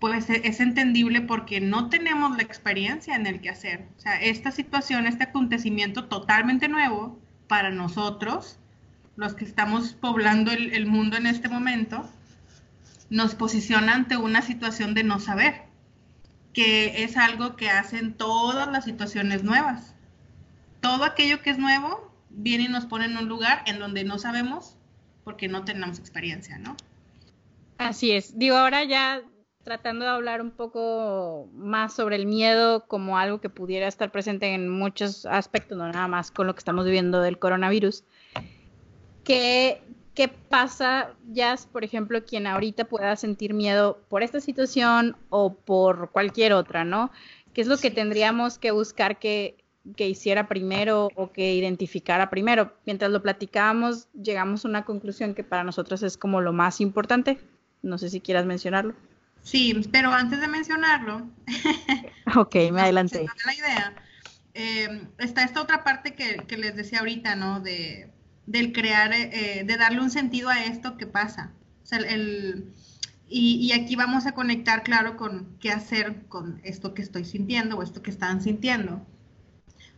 pues 0.00 0.30
e, 0.30 0.40
es 0.44 0.60
entendible 0.60 1.20
porque 1.20 1.60
no 1.60 1.88
tenemos 1.88 2.36
la 2.36 2.42
experiencia 2.42 3.14
en 3.14 3.26
el 3.26 3.40
que 3.40 3.50
hacer. 3.50 3.86
O 3.96 4.00
sea, 4.00 4.20
esta 4.20 4.50
situación, 4.50 5.06
este 5.06 5.24
acontecimiento 5.24 6.06
totalmente 6.06 6.68
nuevo 6.68 7.18
para 7.46 7.70
nosotros, 7.70 8.58
los 9.16 9.34
que 9.34 9.44
estamos 9.44 9.92
poblando 9.92 10.50
el, 10.50 10.86
mundo 10.86 11.16
en 11.16 11.26
este 11.26 11.48
momento, 11.48 12.08
nos 13.10 13.34
posiciona 13.34 13.94
ante 13.94 14.16
una 14.16 14.40
situación 14.40 14.94
de 14.94 15.04
no 15.04 15.20
saber, 15.20 15.62
que 16.54 17.04
es 17.04 17.16
algo 17.16 17.56
que 17.56 17.68
hacen 17.70 18.14
todas 18.14 18.68
las 18.70 18.84
situaciones 18.84 19.44
nuevas. 19.44 19.94
Todo 20.80 21.04
aquello 21.04 21.42
que 21.42 21.50
es 21.50 21.58
nuevo 21.58 22.10
viene 22.30 22.64
y 22.64 22.68
nos 22.68 22.86
pone 22.86 23.04
en 23.04 23.16
un 23.18 23.28
lugar 23.28 23.62
en 23.66 23.78
donde 23.78 24.04
no 24.04 24.18
sabemos 24.18 24.76
porque 25.24 25.48
no 25.48 25.64
tenemos 25.64 25.98
experiencia, 25.98 26.58
¿no? 26.58 26.76
Así 27.76 28.12
es. 28.12 28.38
Digo, 28.38 28.56
ahora 28.56 28.84
ya 28.84 29.22
tratando 29.62 30.04
de 30.04 30.10
hablar 30.10 30.40
un 30.40 30.50
poco 30.50 31.48
más 31.54 31.94
sobre 31.94 32.16
el 32.16 32.26
miedo 32.26 32.86
como 32.86 33.18
algo 33.18 33.40
que 33.40 33.50
pudiera 33.50 33.86
estar 33.86 34.10
presente 34.10 34.54
en 34.54 34.68
muchos 34.68 35.26
aspectos, 35.26 35.76
no 35.76 35.86
nada 35.88 36.08
más 36.08 36.30
con 36.30 36.46
lo 36.46 36.54
que 36.54 36.60
estamos 36.60 36.84
viviendo 36.84 37.20
del 37.20 37.38
coronavirus. 37.38 38.04
¿Qué, 39.24 39.82
qué 40.14 40.28
pasa, 40.28 41.14
ya 41.30 41.56
por 41.72 41.84
ejemplo, 41.84 42.24
quien 42.24 42.46
ahorita 42.46 42.84
pueda 42.86 43.14
sentir 43.16 43.52
miedo 43.52 44.00
por 44.08 44.22
esta 44.22 44.40
situación 44.40 45.16
o 45.28 45.52
por 45.52 46.10
cualquier 46.10 46.54
otra, 46.54 46.84
¿no? 46.84 47.10
¿Qué 47.52 47.60
es 47.60 47.66
lo 47.66 47.76
que 47.76 47.90
tendríamos 47.90 48.58
que 48.58 48.70
buscar 48.70 49.18
que, 49.18 49.56
que 49.96 50.08
hiciera 50.08 50.48
primero 50.48 51.10
o 51.16 51.32
que 51.32 51.54
identificara 51.54 52.30
primero? 52.30 52.72
Mientras 52.86 53.10
lo 53.10 53.20
platicábamos, 53.20 54.08
llegamos 54.14 54.64
a 54.64 54.68
una 54.68 54.84
conclusión 54.84 55.34
que 55.34 55.44
para 55.44 55.64
nosotros 55.64 56.02
es 56.02 56.16
como 56.16 56.40
lo 56.40 56.52
más 56.52 56.80
importante. 56.80 57.38
No 57.82 57.98
sé 57.98 58.08
si 58.08 58.20
quieras 58.20 58.46
mencionarlo. 58.46 58.94
Sí, 59.42 59.88
pero 59.90 60.12
antes 60.12 60.40
de 60.40 60.48
mencionarlo, 60.48 61.28
ok, 62.36 62.54
me 62.72 62.82
adelanté. 62.82 63.26
La 63.46 63.54
idea, 63.54 63.94
eh, 64.54 65.08
está 65.18 65.44
esta 65.44 65.62
otra 65.62 65.82
parte 65.82 66.14
que, 66.14 66.56
les 66.56 66.76
decía 66.76 67.00
ahorita, 67.00 67.36
¿no? 67.36 67.60
De, 67.60 68.10
del 68.46 68.72
crear, 68.72 69.12
eh, 69.12 69.64
de 69.66 69.76
darle 69.76 70.00
un 70.00 70.10
sentido 70.10 70.48
a 70.48 70.64
esto 70.64 70.96
que 70.96 71.06
pasa. 71.06 71.52
O 71.82 71.86
sea, 71.86 71.98
el, 71.98 72.72
y, 73.28 73.56
y, 73.56 73.72
aquí 73.72 73.96
vamos 73.96 74.26
a 74.26 74.32
conectar, 74.32 74.82
claro, 74.82 75.16
con 75.16 75.56
qué 75.60 75.70
hacer 75.70 76.26
con 76.26 76.60
esto 76.64 76.94
que 76.94 77.02
estoy 77.02 77.24
sintiendo 77.24 77.76
o 77.76 77.82
esto 77.82 78.02
que 78.02 78.10
están 78.10 78.42
sintiendo. 78.42 79.06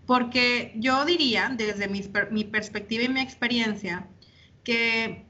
Porque 0.07 0.75
yo 0.77 1.05
diría, 1.05 1.51
desde 1.57 1.89
mi, 1.89 2.03
mi 2.31 2.45
perspectiva 2.45 3.05
y 3.05 3.09
mi 3.09 3.21
experiencia, 3.21 4.07
que 4.65 5.25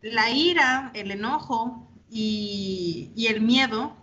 la 0.00 0.30
ira, 0.30 0.90
el 0.94 1.10
enojo, 1.10 1.89
y, 2.10 3.26
el 3.28 3.40
miedo 3.40 3.96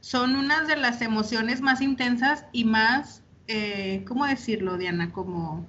son 0.00 0.36
unas 0.36 0.68
de 0.68 0.76
las 0.76 1.02
emociones 1.02 1.60
más 1.60 1.80
intensas 1.80 2.44
y 2.52 2.64
más, 2.64 3.22
eh, 3.48 4.04
¿cómo 4.06 4.26
decirlo, 4.26 4.78
Diana? 4.78 5.12
Como, 5.12 5.66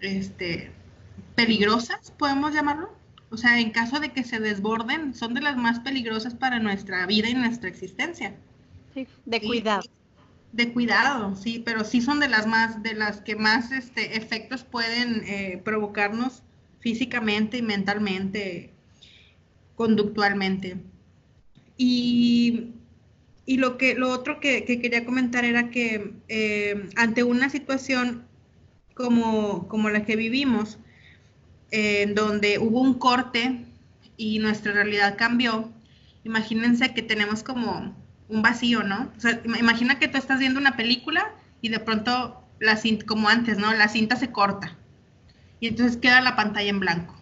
este, 0.00 0.72
peligrosas, 1.34 2.10
podemos 2.12 2.54
llamarlo. 2.54 2.92
O 3.30 3.36
sea, 3.36 3.60
en 3.60 3.70
caso 3.70 4.00
de 4.00 4.12
que 4.12 4.24
se 4.24 4.40
desborden, 4.40 5.14
son 5.14 5.34
de 5.34 5.40
las 5.40 5.56
más 5.56 5.80
peligrosas 5.80 6.34
para 6.34 6.58
nuestra 6.58 7.06
vida 7.06 7.28
y 7.28 7.34
nuestra 7.34 7.68
existencia. 7.68 8.34
Sí, 8.94 9.06
de 9.24 9.40
cuidado. 9.40 9.82
de 10.52 10.72
cuidado, 10.72 11.34
sí, 11.34 11.62
pero 11.64 11.82
sí 11.84 12.02
son 12.02 12.20
de 12.20 12.28
las 12.28 12.46
más, 12.46 12.82
de 12.82 12.92
las 12.92 13.22
que 13.22 13.36
más 13.36 13.72
este, 13.72 14.18
efectos 14.18 14.64
pueden 14.64 15.22
eh, 15.24 15.62
provocarnos 15.64 16.42
físicamente 16.80 17.56
y 17.58 17.62
mentalmente, 17.62 18.70
conductualmente. 19.76 20.76
Y, 21.76 22.70
lo, 23.46 23.76
que, 23.76 23.94
lo 23.94 24.10
otro 24.10 24.40
que, 24.40 24.64
quería 24.64 25.04
comentar 25.04 25.44
era 25.44 25.70
que 25.70 26.14
eh, 26.28 26.88
ante 26.96 27.24
una 27.24 27.50
situación 27.50 28.24
como, 28.94 29.68
como 29.68 29.90
la 29.90 30.04
que 30.04 30.16
vivimos, 30.16 30.78
en 31.70 32.14
donde 32.14 32.58
hubo 32.58 32.80
un 32.80 32.94
corte 32.94 33.64
y 34.16 34.38
nuestra 34.38 34.72
realidad 34.72 35.16
cambió, 35.16 35.72
imagínense 36.24 36.94
que 36.94 37.02
tenemos 37.02 37.42
como 37.42 37.96
un 38.28 38.42
vacío, 38.42 38.82
¿no? 38.82 39.10
O 39.16 39.20
sea, 39.20 39.40
imagina 39.58 39.98
que 39.98 40.08
tú 40.08 40.18
estás 40.18 40.38
viendo 40.38 40.60
una 40.60 40.76
película 40.76 41.34
y 41.60 41.68
de 41.68 41.78
pronto, 41.78 42.42
la 42.60 42.76
cinta, 42.76 43.06
como 43.06 43.28
antes, 43.28 43.58
¿no? 43.58 43.72
La 43.74 43.88
cinta 43.88 44.16
se 44.16 44.30
corta 44.30 44.76
y 45.62 45.68
entonces 45.68 45.96
queda 45.96 46.20
la 46.20 46.34
pantalla 46.34 46.70
en 46.70 46.80
blanco. 46.80 47.21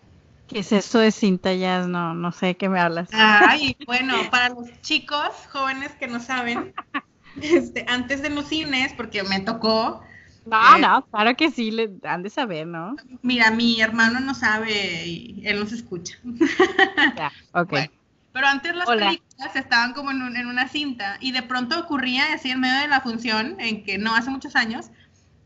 ¿Qué 0.51 0.59
es 0.59 0.73
eso 0.73 0.99
de 0.99 1.13
cinta 1.13 1.55
jazz? 1.55 1.87
No, 1.87 2.13
no 2.13 2.33
sé 2.33 2.47
de 2.47 2.57
qué 2.57 2.69
me 2.69 2.81
hablas. 2.81 3.09
Ay, 3.13 3.77
bueno, 3.87 4.15
para 4.33 4.49
los 4.49 4.69
chicos 4.83 5.31
jóvenes 5.53 5.93
que 5.93 6.09
no 6.09 6.19
saben, 6.19 6.75
este, 7.41 7.87
antes 7.89 8.21
de 8.21 8.31
los 8.31 8.49
cines, 8.49 8.93
porque 8.95 9.23
me 9.23 9.39
tocó, 9.39 10.03
No, 10.45 10.77
eh, 10.77 10.81
no, 10.81 11.07
claro 11.07 11.37
que 11.37 11.53
sí, 11.53 11.71
le 11.71 11.91
han 12.03 12.25
de 12.25 12.31
saber, 12.31 12.67
¿no? 12.67 12.97
Mira, 13.23 13.53
mi 13.53 13.81
hermano 13.81 14.19
no 14.19 14.35
sabe 14.35 15.07
y 15.07 15.43
él 15.47 15.61
nos 15.61 15.71
escucha. 15.71 16.19
Ya, 17.17 17.31
ok. 17.53 17.75
pero 18.33 18.47
antes 18.49 18.75
las 18.75 18.89
películas 18.89 19.55
estaban 19.55 19.93
como 19.93 20.11
en, 20.11 20.35
en, 20.35 20.47
una 20.49 20.67
cinta 20.67 21.17
y 21.21 21.31
de 21.31 21.43
pronto 21.43 21.79
ocurría 21.79 22.35
así 22.35 22.51
en 22.51 22.59
medio 22.59 22.81
de 22.81 22.89
la 22.89 23.01
función, 23.03 23.55
en 23.61 23.85
que 23.85 23.99
no 23.99 24.17
hace 24.17 24.31
muchos 24.31 24.57
años, 24.57 24.91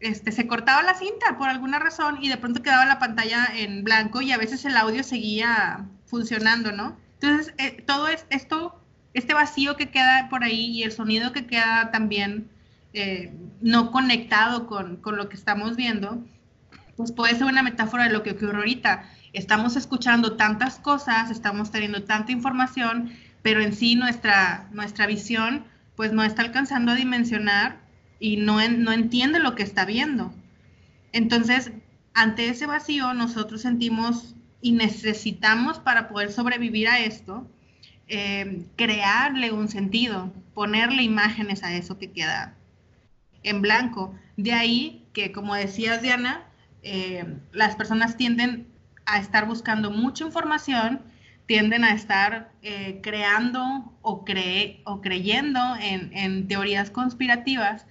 este, 0.01 0.33
se 0.33 0.47
cortaba 0.47 0.83
la 0.83 0.95
cinta 0.95 1.39
por 1.39 1.49
alguna 1.49 1.79
razón 1.79 2.19
y 2.21 2.29
de 2.29 2.37
pronto 2.37 2.63
quedaba 2.63 2.85
la 2.87 2.99
pantalla 2.99 3.47
en 3.55 3.85
blanco 3.85 4.21
y 4.21 4.33
a 4.33 4.39
veces 4.39 4.65
el 4.65 4.77
audio 4.77 5.03
seguía 5.03 5.87
funcionando, 6.07 6.73
¿no? 6.73 6.97
Entonces, 7.21 7.55
eh, 7.59 7.83
todo 7.87 8.09
es, 8.09 8.27
esto, 8.31 8.81
este 9.15 9.35
vacío 9.35 9.77
que 9.77 9.91
queda 9.91 10.29
por 10.29 10.45
ahí 10.45 10.67
y 10.67 10.83
el 10.83 10.93
sonido 10.93 11.33
que 11.33 11.47
queda 11.47 11.91
también 11.91 12.51
eh, 12.93 13.33
no 13.61 13.91
conectado 13.91 14.67
con, 14.67 14.97
con, 14.97 15.17
lo 15.17 15.29
que 15.29 15.37
estamos 15.37 15.77
viendo, 15.77 16.23
pues 16.97 17.13
puede 17.13 17.35
ser 17.35 17.45
una 17.45 17.63
metáfora 17.63 18.05
de 18.05 18.13
lo 18.13 18.23
que 18.23 18.33
ocurre 18.33 18.59
ahorita. 18.59 19.05
Estamos 19.33 19.75
escuchando 19.77 20.37
tantas 20.37 20.79
cosas, 20.79 21.31
estamos 21.31 21.71
teniendo 21.71 22.05
tanta 22.05 22.31
información, 22.31 23.11
pero 23.43 23.61
en 23.61 23.75
sí 23.75 23.95
nuestra, 23.95 24.69
nuestra 24.73 25.07
visión 25.07 25.65
pues 25.97 26.13
no 26.13 26.23
está 26.23 26.43
alcanzando 26.43 26.93
a 26.93 26.95
dimensionar 26.95 27.84
y 28.19 28.37
no, 28.37 28.67
no 28.69 28.93
entiende 28.93 29.39
lo 29.39 29.55
que 29.55 29.63
está 29.63 29.85
viendo. 29.85 30.33
Entonces, 31.13 31.73
ante 32.15 32.49
ese 32.49 32.67
vacío, 32.67 33.13
nosotros 33.15 33.63
sentimos 33.63 34.35
y 34.61 34.73
necesitamos 34.73 35.79
para 35.79 36.09
poder 36.09 36.33
sobrevivir 36.33 36.89
a 36.89 37.01
esto, 37.01 37.47
eh, 38.09 38.65
crearle 38.77 39.53
un 39.53 39.69
sentido, 39.69 40.33
ponerle 40.55 41.03
imágenes 41.03 41.63
a 41.63 41.75
eso 41.75 41.99
que 41.99 42.13
queda 42.13 42.55
en 43.43 43.63
blanco. 43.63 44.15
De 44.37 44.53
ahí 44.53 45.07
que, 45.13 45.33
como 45.33 45.55
decías, 45.55 46.03
Diana, 46.03 46.45
eh, 46.83 47.25
las 47.53 47.77
personas 47.77 48.17
tienden 48.17 48.67
a 49.07 49.19
estar 49.19 49.47
buscando 49.47 49.91
mucha 49.91 50.25
información, 50.25 51.03
tienden 51.47 51.85
a 51.85 51.93
estar 51.93 52.51
eh, 52.63 53.01
creando 53.03 53.93
o, 54.01 54.25
cree, 54.25 54.81
o 54.85 55.01
creyendo 55.01 55.61
en, 55.81 56.17
en 56.17 56.49
teorías 56.49 56.91
conspirativas 56.91 57.87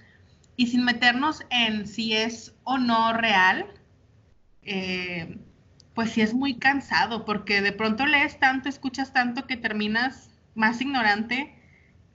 y 0.56 0.68
sin 0.68 0.84
meternos 0.84 1.42
en 1.50 1.86
si 1.86 2.14
es 2.14 2.54
o 2.64 2.78
no 2.78 3.12
real, 3.12 3.66
eh, 4.62 5.38
pues 5.94 6.10
sí 6.12 6.20
es 6.20 6.34
muy 6.34 6.58
cansado, 6.58 7.24
porque 7.24 7.60
de 7.60 7.72
pronto 7.72 8.06
lees 8.06 8.38
tanto, 8.38 8.68
escuchas 8.68 9.12
tanto 9.12 9.46
que 9.46 9.56
terminas 9.56 10.30
más 10.54 10.80
ignorante 10.80 11.54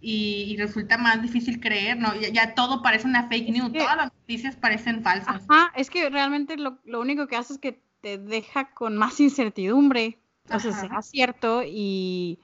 y, 0.01 0.55
resulta 0.57 0.97
más 0.97 1.21
difícil 1.21 1.59
creer, 1.59 1.97
¿no? 1.97 2.15
Ya, 2.15 2.55
todo 2.55 2.81
parece 2.81 3.07
una 3.07 3.27
fake 3.27 3.49
news, 3.49 3.73
todas 3.73 3.97
las 3.97 4.13
noticias 4.13 4.55
parecen 4.55 5.03
falsas. 5.03 5.43
Ajá, 5.49 5.73
es 5.75 5.89
que 5.89 6.09
realmente 6.09 6.55
lo, 6.57 6.79
único 6.99 7.27
que 7.27 7.35
hace 7.35 7.53
es 7.53 7.59
que 7.59 7.81
te 8.01 8.17
deja 8.17 8.71
con 8.71 8.95
más 8.95 9.19
incertidumbre, 9.19 10.19
o 10.49 10.59
sea, 10.59 10.71
será 10.71 11.01
cierto 11.01 11.63
y 11.65 12.39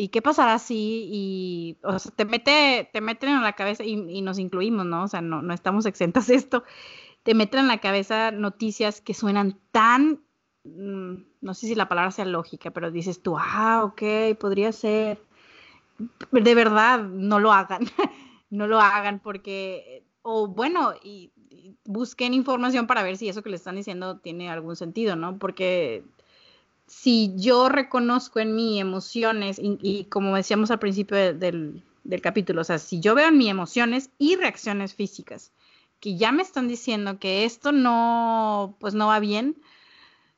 ¿Y 0.00 0.10
qué 0.10 0.22
pasará 0.22 0.60
si 0.60 1.08
y 1.10 1.78
o 1.82 1.98
sea, 1.98 2.12
te 2.12 2.24
mete, 2.24 2.88
te 2.92 3.00
meten 3.00 3.30
en 3.30 3.42
la 3.42 3.54
cabeza 3.54 3.82
y, 3.82 4.22
nos 4.22 4.38
incluimos, 4.38 4.86
¿no? 4.86 5.02
O 5.02 5.08
sea, 5.08 5.20
no, 5.20 5.42
no 5.42 5.52
estamos 5.52 5.86
exentas 5.86 6.28
de 6.28 6.36
esto. 6.36 6.62
Te 7.24 7.34
meten 7.34 7.60
en 7.60 7.66
la 7.66 7.78
cabeza 7.78 8.30
noticias 8.30 9.00
que 9.00 9.12
suenan 9.12 9.58
tan, 9.72 10.20
mm, 10.62 11.14
no 11.40 11.52
sé 11.52 11.66
si 11.66 11.74
la 11.74 11.88
palabra 11.88 12.12
sea 12.12 12.26
lógica, 12.26 12.70
pero 12.70 12.92
dices 12.92 13.22
tú, 13.22 13.36
ah, 13.40 13.82
ok, 13.82 14.38
podría 14.38 14.70
ser. 14.70 15.20
De 16.30 16.54
verdad, 16.54 17.00
no 17.02 17.40
lo 17.40 17.52
hagan, 17.52 17.80
no 18.50 18.68
lo 18.68 18.78
hagan 18.78 19.18
porque, 19.18 20.04
o 20.22 20.46
bueno, 20.46 20.92
y 21.02 21.32
busquen 21.84 22.34
información 22.34 22.86
para 22.86 23.02
ver 23.02 23.16
si 23.16 23.28
eso 23.28 23.42
que 23.42 23.50
le 23.50 23.56
están 23.56 23.74
diciendo 23.74 24.18
tiene 24.20 24.48
algún 24.48 24.76
sentido, 24.76 25.16
¿no? 25.16 25.40
Porque 25.40 26.04
si 26.88 27.34
yo 27.36 27.68
reconozco 27.68 28.40
en 28.40 28.56
mí 28.56 28.80
emociones 28.80 29.60
y, 29.60 30.04
como 30.04 30.34
decíamos 30.34 30.70
al 30.70 30.78
principio 30.78 31.34
del, 31.34 31.84
capítulo, 32.22 32.62
o 32.62 32.64
sea, 32.64 32.78
si 32.78 33.00
yo 33.00 33.14
veo 33.14 33.28
en 33.28 33.38
mí 33.38 33.48
emociones 33.48 34.10
y 34.18 34.36
reacciones 34.36 34.94
físicas 34.94 35.52
que 36.00 36.16
ya 36.16 36.32
me 36.32 36.42
están 36.42 36.68
diciendo 36.68 37.18
que 37.18 37.44
esto 37.44 37.72
no, 37.72 38.76
pues 38.80 38.94
no 38.94 39.08
va 39.08 39.20
bien, 39.20 39.56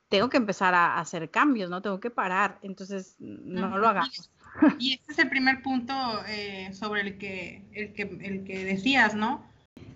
tengo 0.08 0.28
que 0.28 0.38
empezar 0.38 0.74
a, 0.74 0.98
hacer 0.98 1.30
cambios, 1.30 1.70
¿no? 1.70 1.82
Tengo 1.82 2.00
que 2.00 2.10
parar, 2.10 2.58
entonces 2.62 3.14
no 3.18 3.78
lo 3.78 3.88
hagamos. 3.88 4.30
Y 4.78 4.94
este 4.94 5.12
es 5.12 5.18
el 5.18 5.28
primer 5.28 5.62
punto 5.62 5.94
eh, 6.26 6.72
sobre 6.72 7.02
el 7.02 7.18
que, 7.18 7.62
el 7.72 7.92
que, 7.92 8.02
el 8.02 8.44
que 8.44 8.64
decías, 8.64 9.14
¿no? 9.14 9.44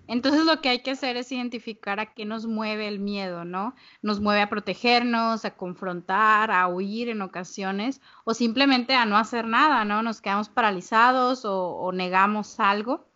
Entonces 0.07 0.45
lo 0.45 0.61
que 0.61 0.69
hay 0.69 0.79
que 0.79 0.91
hacer 0.91 1.17
es 1.17 1.31
identificar 1.31 1.99
a 1.99 2.13
qué 2.13 2.25
nos 2.25 2.45
mueve 2.45 2.87
el 2.87 2.99
miedo, 2.99 3.43
¿no? 3.43 3.75
Nos 4.01 4.21
mueve 4.21 4.41
a 4.41 4.49
protegernos, 4.49 5.45
a 5.45 5.55
confrontar, 5.55 6.51
a 6.51 6.67
huir 6.67 7.09
en 7.09 7.21
ocasiones 7.21 8.01
o 8.23 8.33
simplemente 8.33 8.93
a 8.93 9.05
no 9.05 9.17
hacer 9.17 9.47
nada, 9.47 9.83
¿no? 9.83 10.03
Nos 10.03 10.21
quedamos 10.21 10.49
paralizados 10.49 11.41
o, 11.45 11.91
negamos 11.91 12.59
algo 12.59 13.07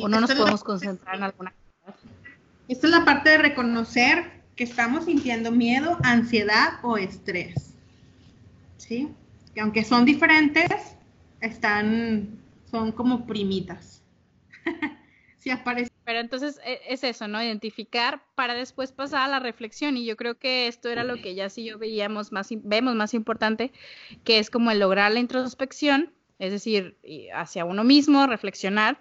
o 0.00 0.08
no 0.08 0.20
nos 0.20 0.32
podemos 0.32 0.62
concentrar 0.62 1.16
en 1.16 1.24
alguna 1.24 1.54
cosa. 1.84 1.98
Esta 2.68 2.86
es 2.86 2.92
la 2.92 3.04
parte 3.04 3.30
de 3.30 3.38
reconocer 3.38 4.42
que 4.54 4.64
estamos 4.64 5.06
sintiendo 5.06 5.50
miedo, 5.50 5.98
ansiedad 6.04 6.78
o 6.82 6.96
estrés. 6.96 7.74
¿Sí? 8.76 9.08
Que 9.54 9.60
aunque 9.60 9.84
son 9.84 10.04
diferentes, 10.04 10.96
están, 11.40 12.38
son 12.70 12.92
como 12.92 13.26
primitas. 13.26 14.02
si 15.38 15.50
aparece 15.50 15.91
pero 16.04 16.18
entonces 16.20 16.60
e, 16.64 16.80
es 16.88 17.04
eso, 17.04 17.28
¿no? 17.28 17.42
Identificar 17.42 18.22
para 18.34 18.54
después 18.54 18.92
pasar 18.92 19.22
a 19.22 19.28
la 19.28 19.38
reflexión. 19.40 19.96
Y 19.96 20.04
yo 20.04 20.16
creo 20.16 20.36
que 20.38 20.66
esto 20.66 20.88
era 20.88 21.04
lo 21.04 21.16
que 21.16 21.34
ya 21.34 21.48
sí 21.48 21.64
yo 21.64 21.78
veíamos 21.78 22.32
más, 22.32 22.48
vemos 22.50 22.94
más 22.94 23.14
importante, 23.14 23.72
que 24.24 24.38
es 24.38 24.50
como 24.50 24.70
el 24.70 24.80
lograr 24.80 25.12
la 25.12 25.20
introspección, 25.20 26.12
es 26.38 26.50
decir, 26.52 26.96
hacia 27.34 27.64
uno 27.64 27.84
mismo, 27.84 28.26
reflexionar 28.26 29.00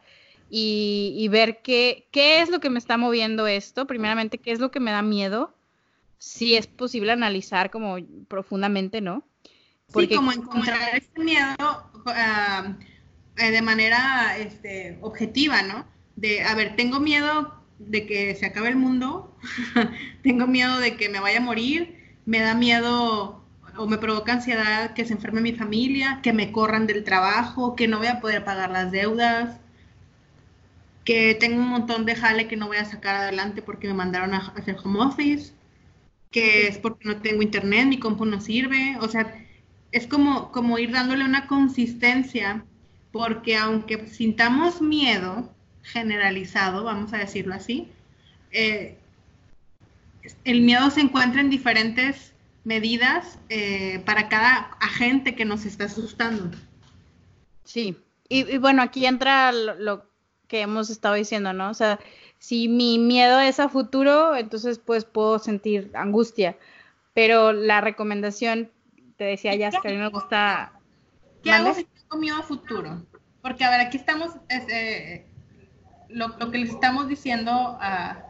y, 0.50 1.28
ver 1.30 1.62
qué, 1.64 2.08
qué 2.12 2.42
es 2.42 2.50
lo 2.50 2.60
que 2.60 2.70
me 2.70 2.78
está 2.78 2.98
moviendo 2.98 3.48
esto. 3.48 3.88
Primeramente, 3.88 4.38
qué 4.38 4.52
es 4.52 4.60
lo 4.60 4.70
que 4.70 4.80
me 4.80 4.92
da 4.92 5.02
miedo. 5.02 5.56
Si 6.18 6.56
es 6.56 6.68
posible 6.68 7.14
analizar 7.14 7.72
como 7.72 7.98
profundamente, 8.28 9.02
¿no? 9.02 9.24
Porque, 9.92 10.10
sí, 10.10 10.16
como 10.16 10.32
encontrar 10.32 10.96
ese 10.96 11.20
miedo 11.20 11.90
eh, 13.38 13.52
de 13.52 13.62
manera 13.62 14.38
este, 14.38 15.00
objetiva, 15.02 15.64
¿no? 15.64 15.86
De, 16.22 16.44
a 16.44 16.54
ver, 16.56 16.76
tengo 16.76 17.00
miedo 17.00 17.54
de 17.80 18.06
que 18.06 18.36
se 18.36 18.46
acabe 18.46 18.70
el 18.70 18.76
mundo, 18.76 19.36
tengo 20.24 20.46
miedo 20.48 20.80
de 20.80 20.96
que 20.96 21.10
me 21.10 21.20
vaya 21.20 21.40
a 21.40 21.42
morir, 21.42 21.98
me 22.26 22.40
da 22.40 22.54
miedo 22.54 23.44
o 23.76 23.88
me 23.88 23.98
provoca 23.98 24.34
ansiedad 24.34 24.94
que 24.94 25.06
se 25.06 25.14
enferme 25.14 25.42
mi 25.42 25.54
familia, 25.54 26.20
que 26.22 26.34
me 26.34 26.52
corran 26.52 26.86
del 26.86 27.04
trabajo, 27.04 27.76
que 27.76 27.88
no 27.88 27.98
voy 27.98 28.08
a 28.08 28.22
poder 28.22 28.44
pagar 28.44 28.70
las 28.70 28.92
deudas, 28.92 29.60
que 31.06 31.36
tengo 31.36 31.60
un 31.60 31.70
montón 31.70 32.06
de 32.06 32.16
jale 32.16 32.48
que 32.48 32.58
no 32.58 32.68
voy 32.68 32.78
a 32.78 32.86
sacar 32.86 33.16
adelante 33.16 33.64
porque 33.64 33.88
me 33.88 33.96
mandaron 33.96 34.36
a 34.36 34.54
hacer 34.56 34.78
home 34.84 35.00
office, 35.00 35.54
que 36.30 36.68
es 36.68 36.78
porque 36.78 37.08
no 37.08 37.18
tengo 37.22 37.42
internet, 37.42 37.88
mi 37.88 38.00
compu 38.00 38.26
no 38.26 38.40
sirve, 38.42 38.98
o 39.02 39.08
sea, 39.08 39.34
es 39.92 40.06
como, 40.08 40.52
como 40.52 40.78
ir 40.78 40.92
dándole 40.92 41.26
una 41.26 41.48
consistencia, 41.48 42.64
porque 43.12 43.58
aunque 43.58 44.08
sintamos 44.08 44.82
miedo, 44.82 45.52
generalizado, 45.84 46.84
vamos 46.84 47.14
a 47.14 47.18
decirlo 47.18 47.54
así. 47.54 47.90
Eh, 48.52 48.98
el 50.44 50.62
miedo 50.62 50.90
se 50.90 51.02
encuentra 51.02 51.42
en 51.42 51.50
diferentes 51.50 52.34
medidas 52.64 53.40
eh, 53.50 54.02
para 54.06 54.30
cada 54.30 54.72
agente 54.80 55.36
que 55.36 55.46
nos 55.46 55.66
está 55.66 55.86
asustando. 55.86 56.56
Sí, 57.64 57.98
y, 58.30 58.58
bueno, 58.60 58.82
aquí 58.82 59.06
entra 59.06 59.52
lo, 59.52 60.06
que 60.48 60.62
hemos 60.62 60.90
estado 60.90 61.16
diciendo, 61.16 61.54
¿no? 61.54 61.70
O 61.70 61.74
sea, 61.74 62.00
si 62.38 62.68
mi 62.68 62.98
miedo 62.98 63.40
es 63.40 63.60
a 63.60 63.70
futuro, 63.70 64.36
entonces 64.36 64.80
pues 64.80 65.06
puedo 65.06 65.40
sentir 65.40 65.92
angustia, 65.94 66.58
pero 67.14 67.54
la 67.54 67.82
recomendación, 67.82 68.72
te 69.18 69.26
decía 69.26 69.56
ya, 69.56 69.70
que 69.70 69.88
a 69.88 69.92
mí 69.92 69.98
me 69.98 70.10
gusta... 70.10 70.74
¿Qué 71.44 71.52
hago 71.52 71.74
si 71.74 71.86
tengo 71.86 72.18
miedo 72.18 72.38
a 72.38 72.44
futuro? 72.44 73.06
Porque, 73.42 73.64
a 73.64 73.72
ver, 73.72 73.82
aquí 73.82 73.98
estamos 73.98 74.32
eh, 74.50 75.26
lo, 76.14 76.52
que 76.52 76.58
les 76.58 76.70
estamos 76.70 77.08
diciendo 77.08 77.78
a 77.82 78.24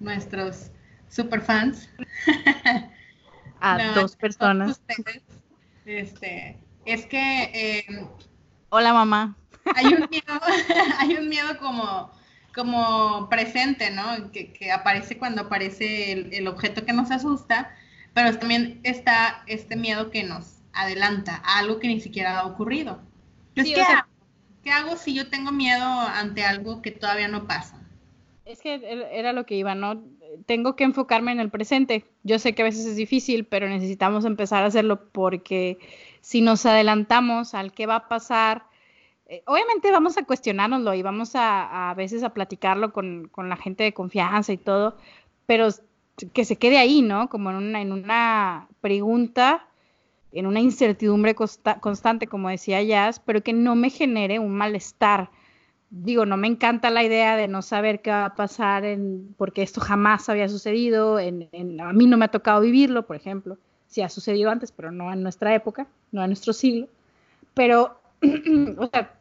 nuestros 0.00 0.70
superfans. 1.08 1.88
a 3.60 3.92
dos 3.94 4.16
personas. 4.16 4.80
este, 5.84 6.58
es 6.84 7.06
que... 7.06 7.42
Eh, 7.54 8.06
Hola 8.70 8.92
mamá. 8.92 9.36
Hay 9.74 9.86
un 9.86 10.06
miedo, 10.10 10.40
hay 10.98 11.16
un 11.16 11.28
miedo 11.28 11.58
como, 11.58 12.10
como 12.54 13.28
presente, 13.28 13.90
¿no? 13.90 14.30
Que, 14.30 14.70
aparece 14.72 15.18
cuando 15.18 15.42
aparece 15.42 16.12
el, 16.12 16.48
objeto 16.48 16.84
que 16.84 16.92
nos 16.92 17.10
asusta, 17.10 17.74
pero 18.14 18.36
también 18.38 18.80
está 18.82 19.42
este 19.46 19.76
miedo 19.76 20.10
que 20.10 20.24
nos 20.24 20.56
adelanta 20.72 21.42
a 21.44 21.58
algo 21.58 21.78
que 21.78 21.88
ni 21.88 22.00
siquiera 22.00 22.40
ha 22.40 22.46
ocurrido. 22.46 23.00
¿Qué 24.68 24.74
hago 24.74 24.96
si 24.96 25.14
yo 25.14 25.30
tengo 25.30 25.50
miedo 25.50 25.82
ante 25.82 26.44
algo 26.44 26.82
que 26.82 26.90
todavía 26.90 27.26
no 27.26 27.46
pasa? 27.46 27.80
Es 28.44 28.60
que 28.60 28.74
era 29.12 29.32
lo 29.32 29.46
que 29.46 29.54
iba, 29.54 29.74
¿no? 29.74 30.02
Tengo 30.44 30.76
que 30.76 30.84
enfocarme 30.84 31.32
en 31.32 31.40
el 31.40 31.48
presente. 31.48 32.04
Yo 32.22 32.38
sé 32.38 32.54
que 32.54 32.60
a 32.60 32.66
veces 32.66 32.84
es 32.84 32.96
difícil, 32.96 33.46
pero 33.46 33.66
necesitamos 33.66 34.26
empezar 34.26 34.62
a 34.62 34.66
hacerlo 34.66 35.10
porque 35.10 35.78
si 36.20 36.42
nos 36.42 36.66
adelantamos 36.66 37.54
al 37.54 37.72
qué 37.72 37.86
va 37.86 37.96
a 37.96 38.08
pasar, 38.08 38.64
eh, 39.24 39.42
obviamente 39.46 39.90
vamos 39.90 40.18
a 40.18 40.26
cuestionárnoslo 40.26 40.92
y 40.92 41.00
vamos 41.00 41.34
a, 41.34 41.90
a 41.90 41.94
veces 41.94 42.22
a 42.22 42.34
platicarlo 42.34 42.92
con, 42.92 43.28
con, 43.28 43.48
la 43.48 43.56
gente 43.56 43.84
de 43.84 43.94
confianza 43.94 44.52
y 44.52 44.58
todo, 44.58 44.98
pero 45.46 45.68
que 46.34 46.44
se 46.44 46.56
quede 46.56 46.76
ahí, 46.76 47.00
¿no? 47.00 47.30
Como 47.30 47.48
en 47.48 47.56
una, 47.56 47.80
en 47.80 47.92
una 47.92 48.68
pregunta, 48.82 49.66
en 50.32 50.46
una 50.46 50.60
incertidumbre 50.60 51.34
constante, 51.34 52.26
como 52.26 52.48
decía 52.48 52.82
Jazz, 52.82 53.20
pero 53.20 53.42
que 53.42 53.52
no 53.52 53.74
me 53.74 53.90
genere 53.90 54.38
un 54.38 54.52
malestar 54.52 55.30
digo, 55.90 56.26
no 56.26 56.36
me 56.36 56.48
encanta 56.48 56.90
la 56.90 57.02
idea 57.02 57.36
de 57.36 57.48
no 57.48 57.62
saber 57.62 58.02
qué 58.02 58.10
va 58.10 58.26
a 58.26 58.34
pasar 58.34 58.84
porque 59.36 59.62
esto 59.62 59.80
jamás 59.80 60.28
había 60.28 60.48
sucedido, 60.48 61.18
a 61.18 61.92
mí 61.92 62.06
no 62.06 62.16
me 62.16 62.26
ha 62.26 62.30
tocado 62.30 62.60
vivirlo, 62.60 63.06
por 63.06 63.16
ejemplo, 63.16 63.58
sí 63.86 64.02
ha 64.02 64.08
sucedido 64.08 64.50
antes, 64.50 64.72
pero 64.72 64.90
no 64.90 65.12
en 65.12 65.22
nuestra 65.22 65.54
época, 65.54 65.86
no 66.12 66.22
en 66.22 66.30
nuestro 66.30 66.52
siglo, 66.52 66.88
pero, 67.54 68.00
o 68.78 68.86
sea, 68.86 69.14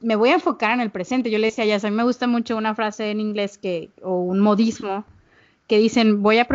me 0.00 0.16
voy 0.16 0.30
a 0.30 0.34
enfocar 0.34 0.72
en 0.72 0.80
el 0.80 0.90
presente. 0.90 1.30
Yo 1.30 1.38
le 1.38 1.48
decía 1.48 1.64
a 1.64 1.76
a 1.76 1.90
mí 1.90 1.96
me 1.96 2.04
gusta 2.04 2.26
mucho 2.26 2.56
una 2.56 2.74
frase 2.74 3.10
en 3.10 3.20
inglés 3.20 3.58
que, 3.58 3.90
o 4.02 4.20
un 4.20 4.40
modismo, 4.40 5.04
que 5.66 5.78
dicen, 5.78 6.22
voy 6.22 6.38
a 6.38 6.46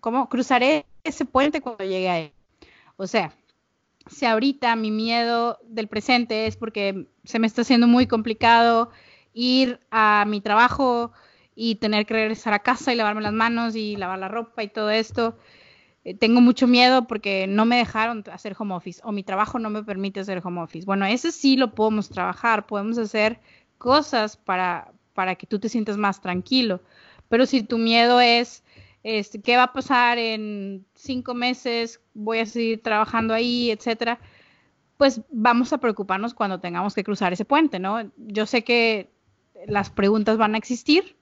¿cómo? 0.00 0.28
Cruzaré 0.28 0.84
ese 1.02 1.24
puente 1.24 1.60
cuando 1.60 1.84
llegue 1.84 2.10
a. 2.10 2.41
O 3.02 3.08
sea, 3.08 3.34
si 4.06 4.26
ahorita 4.26 4.76
mi 4.76 4.92
miedo 4.92 5.58
del 5.64 5.88
presente 5.88 6.46
es 6.46 6.56
porque 6.56 7.08
se 7.24 7.40
me 7.40 7.48
está 7.48 7.62
haciendo 7.62 7.88
muy 7.88 8.06
complicado 8.06 8.90
ir 9.34 9.80
a 9.90 10.24
mi 10.28 10.40
trabajo 10.40 11.12
y 11.56 11.74
tener 11.76 12.06
que 12.06 12.14
regresar 12.14 12.54
a 12.54 12.60
casa 12.60 12.92
y 12.92 12.96
lavarme 12.96 13.22
las 13.22 13.32
manos 13.32 13.74
y 13.74 13.96
lavar 13.96 14.20
la 14.20 14.28
ropa 14.28 14.62
y 14.62 14.68
todo 14.68 14.88
esto. 14.90 15.36
Eh, 16.04 16.14
tengo 16.14 16.40
mucho 16.40 16.68
miedo 16.68 17.08
porque 17.08 17.48
no 17.48 17.64
me 17.64 17.76
dejaron 17.76 18.22
hacer 18.30 18.54
home 18.56 18.74
office 18.74 19.00
o 19.02 19.10
mi 19.10 19.24
trabajo 19.24 19.58
no 19.58 19.68
me 19.68 19.82
permite 19.82 20.20
hacer 20.20 20.40
home 20.44 20.60
office. 20.60 20.86
Bueno, 20.86 21.04
ese 21.04 21.32
sí 21.32 21.56
lo 21.56 21.74
podemos 21.74 22.08
trabajar, 22.08 22.66
podemos 22.66 22.98
hacer 22.98 23.40
cosas 23.78 24.36
para, 24.36 24.92
para 25.12 25.34
que 25.34 25.48
tú 25.48 25.58
te 25.58 25.68
sientas 25.68 25.96
más 25.96 26.20
tranquilo. 26.20 26.80
Pero 27.28 27.46
si 27.46 27.64
tu 27.64 27.78
miedo 27.78 28.20
es 28.20 28.62
este, 29.02 29.40
qué 29.40 29.56
va 29.56 29.64
a 29.64 29.72
pasar 29.72 30.18
en 30.18 30.84
cinco 30.94 31.34
meses, 31.34 32.00
voy 32.14 32.38
a 32.38 32.46
seguir 32.46 32.82
trabajando 32.82 33.34
ahí, 33.34 33.70
etcétera, 33.70 34.18
pues 34.96 35.20
vamos 35.30 35.72
a 35.72 35.78
preocuparnos 35.78 36.34
cuando 36.34 36.60
tengamos 36.60 36.94
que 36.94 37.04
cruzar 37.04 37.32
ese 37.32 37.44
puente, 37.44 37.78
¿no? 37.78 38.10
Yo 38.16 38.46
sé 38.46 38.62
que 38.62 39.10
las 39.66 39.90
preguntas 39.90 40.38
van 40.38 40.54
a 40.54 40.58
existir, 40.58 41.16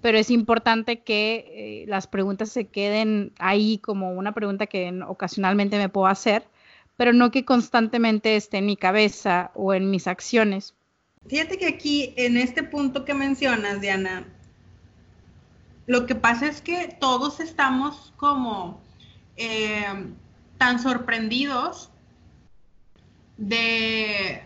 pero 0.00 0.18
es 0.18 0.30
importante 0.30 1.00
que 1.00 1.84
eh, 1.84 1.84
las 1.86 2.08
preguntas 2.08 2.50
se 2.50 2.66
queden 2.66 3.32
ahí 3.38 3.78
como 3.78 4.12
una 4.12 4.32
pregunta 4.32 4.66
que 4.66 4.92
ocasionalmente 5.06 5.78
me 5.78 5.88
puedo 5.88 6.08
hacer, 6.08 6.44
pero 6.96 7.12
no 7.12 7.30
que 7.30 7.44
constantemente 7.44 8.36
esté 8.36 8.58
en 8.58 8.66
mi 8.66 8.76
cabeza 8.76 9.52
o 9.54 9.72
en 9.74 9.90
mis 9.90 10.06
acciones. 10.08 10.74
Fíjate 11.28 11.56
que 11.56 11.66
aquí, 11.66 12.14
en 12.16 12.36
este 12.36 12.64
punto 12.64 13.04
que 13.04 13.14
mencionas, 13.14 13.80
Diana, 13.80 14.26
lo 15.86 16.06
que 16.06 16.14
pasa 16.14 16.46
es 16.46 16.60
que 16.60 16.96
todos 17.00 17.40
estamos 17.40 18.12
como 18.16 18.80
eh, 19.36 19.84
tan 20.58 20.78
sorprendidos 20.78 21.90
de, 23.36 24.42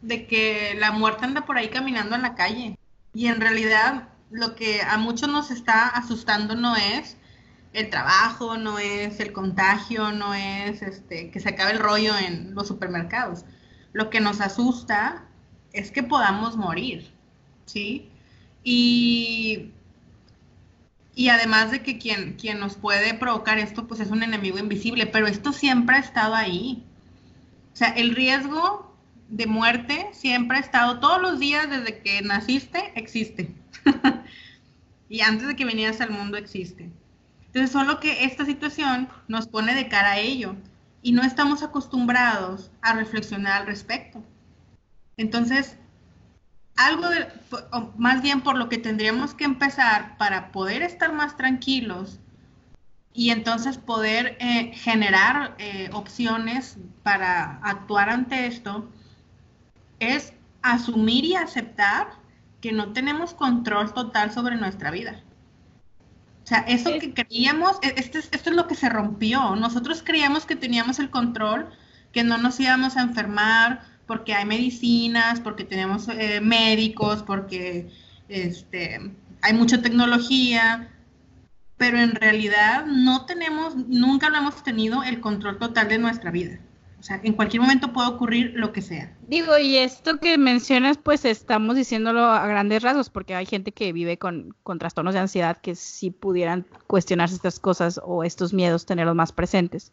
de 0.00 0.26
que 0.26 0.74
la 0.78 0.90
muerte 0.92 1.24
anda 1.24 1.46
por 1.46 1.58
ahí 1.58 1.68
caminando 1.68 2.16
en 2.16 2.22
la 2.22 2.34
calle. 2.34 2.76
Y 3.14 3.26
en 3.26 3.40
realidad 3.40 4.08
lo 4.30 4.54
que 4.54 4.80
a 4.82 4.96
muchos 4.96 5.28
nos 5.28 5.50
está 5.50 5.88
asustando 5.88 6.54
no 6.54 6.74
es 6.76 7.16
el 7.72 7.90
trabajo, 7.90 8.56
no 8.56 8.78
es 8.78 9.20
el 9.20 9.32
contagio, 9.32 10.12
no 10.12 10.34
es 10.34 10.82
este, 10.82 11.30
que 11.30 11.40
se 11.40 11.50
acabe 11.50 11.72
el 11.72 11.78
rollo 11.78 12.16
en 12.16 12.54
los 12.54 12.68
supermercados. 12.68 13.44
Lo 13.92 14.10
que 14.10 14.20
nos 14.20 14.40
asusta 14.40 15.24
es 15.72 15.90
que 15.90 16.02
podamos 16.02 16.56
morir, 16.56 17.12
¿sí? 17.66 18.10
Y 18.64 19.72
y 21.14 21.28
además 21.28 21.70
de 21.70 21.82
que 21.82 21.98
quien, 21.98 22.34
quien 22.34 22.58
nos 22.58 22.76
puede 22.76 23.14
provocar 23.14 23.58
esto, 23.58 23.86
pues 23.86 24.00
es 24.00 24.10
un 24.10 24.22
enemigo 24.22 24.58
invisible, 24.58 25.06
pero 25.06 25.26
esto 25.26 25.52
siempre 25.52 25.96
ha 25.96 26.00
estado 26.00 26.34
ahí. 26.34 26.82
O 27.72 27.76
sea, 27.76 27.88
el 27.88 28.14
riesgo 28.14 28.96
de 29.28 29.46
muerte 29.46 30.08
siempre 30.12 30.56
ha 30.56 30.60
estado 30.60 31.00
todos 31.00 31.20
los 31.20 31.38
días 31.38 31.68
desde 31.68 32.00
que 32.00 32.22
naciste, 32.22 32.92
existe. 32.94 33.54
y 35.08 35.20
antes 35.20 35.48
de 35.48 35.56
que 35.56 35.64
vinieras 35.64 36.00
al 36.00 36.10
mundo 36.10 36.38
existe. 36.38 36.90
Entonces, 37.46 37.70
solo 37.70 38.00
que 38.00 38.24
esta 38.24 38.46
situación 38.46 39.08
nos 39.28 39.46
pone 39.46 39.74
de 39.74 39.88
cara 39.88 40.12
a 40.12 40.18
ello 40.18 40.56
y 41.02 41.12
no 41.12 41.22
estamos 41.22 41.62
acostumbrados 41.62 42.70
a 42.80 42.94
reflexionar 42.94 43.60
al 43.60 43.66
respecto. 43.66 44.22
Entonces, 45.18 45.76
algo, 46.76 47.08
de, 47.08 47.28
más 47.96 48.22
bien 48.22 48.40
por 48.40 48.56
lo 48.56 48.68
que 48.68 48.78
tendríamos 48.78 49.34
que 49.34 49.44
empezar 49.44 50.16
para 50.16 50.52
poder 50.52 50.82
estar 50.82 51.12
más 51.12 51.36
tranquilos 51.36 52.18
y 53.14 53.30
entonces 53.30 53.76
poder 53.76 54.36
eh, 54.40 54.72
generar 54.74 55.54
eh, 55.58 55.90
opciones 55.92 56.78
para 57.02 57.58
actuar 57.62 58.08
ante 58.08 58.46
esto, 58.46 58.88
es 60.00 60.32
asumir 60.62 61.24
y 61.24 61.34
aceptar 61.34 62.08
que 62.60 62.72
no 62.72 62.92
tenemos 62.92 63.34
control 63.34 63.92
total 63.92 64.32
sobre 64.32 64.56
nuestra 64.56 64.90
vida. 64.90 65.20
O 66.44 66.46
sea, 66.46 66.60
eso 66.60 66.90
que 66.98 67.12
creíamos, 67.12 67.78
e, 67.82 67.94
esto 67.96 68.18
es, 68.18 68.28
esto 68.32 68.50
es 68.50 68.56
lo 68.56 68.66
que 68.66 68.74
se 68.74 68.88
rompió. 68.88 69.54
Nosotros 69.56 70.02
creíamos 70.02 70.46
que 70.46 70.56
teníamos 70.56 70.98
el 70.98 71.10
control, 71.10 71.68
que 72.12 72.24
no 72.24 72.38
nos 72.38 72.58
íbamos 72.60 72.96
a 72.96 73.02
enfermar, 73.02 73.91
porque 74.06 74.34
hay 74.34 74.44
medicinas, 74.44 75.40
porque 75.40 75.64
tenemos 75.64 76.08
eh, 76.08 76.40
médicos, 76.40 77.22
porque 77.22 77.88
este, 78.28 79.12
hay 79.42 79.52
mucha 79.54 79.82
tecnología, 79.82 80.90
pero 81.76 81.98
en 81.98 82.14
realidad 82.14 82.86
no 82.86 83.26
tenemos, 83.26 83.76
nunca 83.76 84.30
lo 84.30 84.38
hemos 84.38 84.62
tenido 84.62 85.02
el 85.02 85.20
control 85.20 85.58
total 85.58 85.88
de 85.88 85.98
nuestra 85.98 86.30
vida. 86.30 86.58
O 86.98 87.04
sea, 87.04 87.20
en 87.24 87.32
cualquier 87.32 87.60
momento 87.60 87.92
puede 87.92 88.08
ocurrir 88.08 88.52
lo 88.54 88.72
que 88.72 88.80
sea. 88.80 89.12
Digo, 89.26 89.58
y 89.58 89.76
esto 89.76 90.18
que 90.18 90.38
mencionas, 90.38 90.98
pues 90.98 91.24
estamos 91.24 91.74
diciéndolo 91.74 92.24
a 92.26 92.46
grandes 92.46 92.80
rasgos, 92.80 93.10
porque 93.10 93.34
hay 93.34 93.44
gente 93.44 93.72
que 93.72 93.92
vive 93.92 94.18
con, 94.18 94.54
con 94.62 94.78
trastornos 94.78 95.14
de 95.14 95.18
ansiedad 95.18 95.56
que 95.56 95.74
si 95.74 96.12
pudieran 96.12 96.64
cuestionarse 96.86 97.34
estas 97.34 97.58
cosas 97.58 98.00
o 98.04 98.22
estos 98.22 98.52
miedos, 98.52 98.86
tenerlos 98.86 99.16
más 99.16 99.32
presentes 99.32 99.90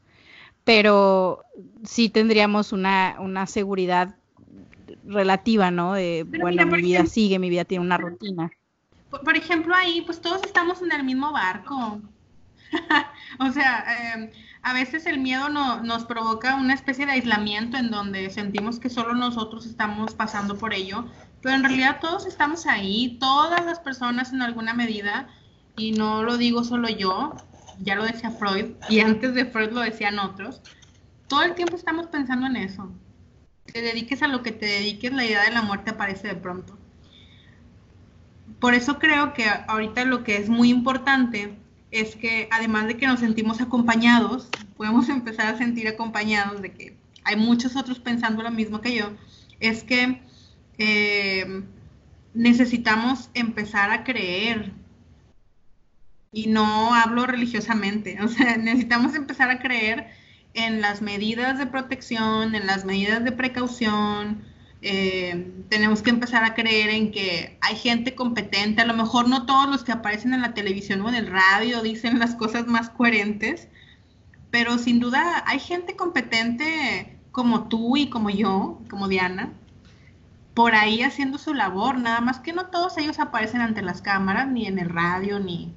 pero 0.69 1.43
sí 1.83 2.09
tendríamos 2.09 2.73
una, 2.73 3.15
una 3.17 3.47
seguridad 3.47 4.17
relativa, 5.03 5.71
¿no? 5.71 5.93
De, 5.93 6.27
bueno, 6.39 6.63
mi 6.67 6.83
vida 6.83 7.07
sigue, 7.07 7.39
mi 7.39 7.49
vida 7.49 7.65
tiene 7.65 7.83
una 7.83 7.97
rutina. 7.97 8.51
Por, 9.09 9.35
ejemplo, 9.35 9.73
ahí, 9.73 10.01
pues 10.01 10.21
todos 10.21 10.43
estamos 10.43 10.83
en 10.83 10.91
el 10.91 11.03
mismo 11.03 11.31
barco. 11.31 11.99
o 13.39 13.51
sea, 13.51 14.13
em, 14.13 14.29
a 14.61 14.73
veces 14.73 15.07
el 15.07 15.17
miedo 15.17 15.49
no, 15.49 15.81
nos 15.81 16.05
provoca 16.05 16.53
una 16.53 16.75
especie 16.75 17.07
de 17.07 17.13
aislamiento 17.13 17.77
en 17.77 17.89
donde 17.89 18.29
sentimos 18.29 18.79
que 18.79 18.91
solo 18.91 19.15
nosotros 19.15 19.65
estamos 19.65 20.13
pasando 20.13 20.55
por 20.55 20.75
ello, 20.75 21.05
pero 21.41 21.55
en 21.55 21.63
realidad 21.63 21.97
todos 21.99 22.27
estamos 22.27 22.67
ahí, 22.67 23.17
todas 23.19 23.65
las 23.65 23.79
personas 23.79 24.33
en 24.33 24.43
alguna 24.43 24.75
medida, 24.75 25.29
y 25.75 25.93
no 25.93 26.21
lo 26.21 26.37
digo 26.37 26.63
solo 26.63 26.89
yo, 26.89 27.33
ya 27.81 27.95
lo 27.95 28.03
decía 28.03 28.31
Freud, 28.31 28.73
y 28.89 28.99
antes 28.99 29.33
de 29.33 29.45
Freud 29.45 29.71
lo 29.71 29.81
decían 29.81 30.19
otros, 30.19 30.61
todo 31.27 31.43
el 31.43 31.55
tiempo 31.55 31.75
estamos 31.75 32.07
pensando 32.07 32.47
en 32.47 32.57
eso. 32.57 32.91
Te 33.65 33.81
dediques 33.81 34.21
a 34.23 34.27
lo 34.27 34.41
que 34.41 34.51
te 34.51 34.65
dediques, 34.65 35.13
la 35.13 35.25
idea 35.25 35.43
de 35.43 35.51
la 35.51 35.61
muerte 35.61 35.91
aparece 35.91 36.27
de 36.27 36.35
pronto. 36.35 36.77
Por 38.59 38.73
eso 38.73 38.99
creo 38.99 39.33
que 39.33 39.45
ahorita 39.67 40.03
lo 40.05 40.23
que 40.23 40.37
es 40.37 40.49
muy 40.49 40.69
importante 40.69 41.55
es 41.91 42.15
que 42.15 42.49
además 42.51 42.87
de 42.87 42.97
que 42.97 43.07
nos 43.07 43.19
sentimos 43.19 43.61
acompañados, 43.61 44.49
podemos 44.75 45.07
empezar 45.09 45.53
a 45.53 45.57
sentir 45.57 45.87
acompañados 45.87 46.61
de 46.61 46.71
que 46.71 46.97
hay 47.23 47.35
muchos 47.35 47.75
otros 47.75 47.99
pensando 47.99 48.43
lo 48.43 48.51
mismo 48.51 48.81
que 48.81 48.95
yo, 48.95 49.11
es 49.59 49.83
que 49.83 50.21
eh, 50.77 51.63
necesitamos 52.33 53.29
empezar 53.33 53.91
a 53.91 54.03
creer 54.03 54.71
y 56.31 56.47
no 56.47 56.93
hablo 56.93 57.25
religiosamente, 57.25 58.21
o 58.21 58.27
sea, 58.27 58.57
necesitamos 58.57 59.15
empezar 59.15 59.49
a 59.49 59.59
creer 59.59 60.07
en 60.53 60.81
las 60.81 61.01
medidas 61.01 61.57
de 61.57 61.67
protección, 61.67 62.55
en 62.55 62.67
las 62.67 62.85
medidas 62.85 63.23
de 63.23 63.31
precaución, 63.31 64.43
eh, 64.81 65.51
tenemos 65.69 66.01
que 66.01 66.09
empezar 66.09 66.43
a 66.43 66.53
creer 66.53 66.89
en 66.89 67.11
que 67.11 67.57
hay 67.61 67.75
gente 67.75 68.15
competente, 68.15 68.81
a 68.81 68.85
lo 68.85 68.93
mejor 68.93 69.27
no 69.27 69.45
todos 69.45 69.69
los 69.69 69.83
que 69.83 69.91
aparecen 69.91 70.33
en 70.33 70.41
la 70.41 70.53
televisión 70.53 71.01
o 71.01 71.09
en 71.09 71.15
el 71.15 71.27
radio 71.27 71.81
dicen 71.81 72.19
las 72.19 72.35
cosas 72.35 72.67
más 72.67 72.89
coherentes, 72.89 73.67
pero 74.51 74.77
sin 74.77 74.99
duda 74.99 75.43
hay 75.47 75.59
gente 75.59 75.95
competente 75.95 77.17
como 77.31 77.67
tú 77.67 77.97
y 77.97 78.09
como 78.09 78.29
yo, 78.29 78.81
como 78.89 79.07
Diana, 79.07 79.53
por 80.53 80.75
ahí 80.75 81.03
haciendo 81.03 81.37
su 81.37 81.53
labor, 81.53 81.97
nada 81.99 82.21
más 82.21 82.39
que 82.39 82.53
no 82.53 82.67
todos 82.67 82.97
ellos 82.97 83.19
aparecen 83.19 83.61
ante 83.61 83.81
las 83.81 84.01
cámaras, 84.01 84.47
ni 84.47 84.65
en 84.67 84.79
el 84.79 84.89
radio, 84.89 85.39
ni... 85.39 85.73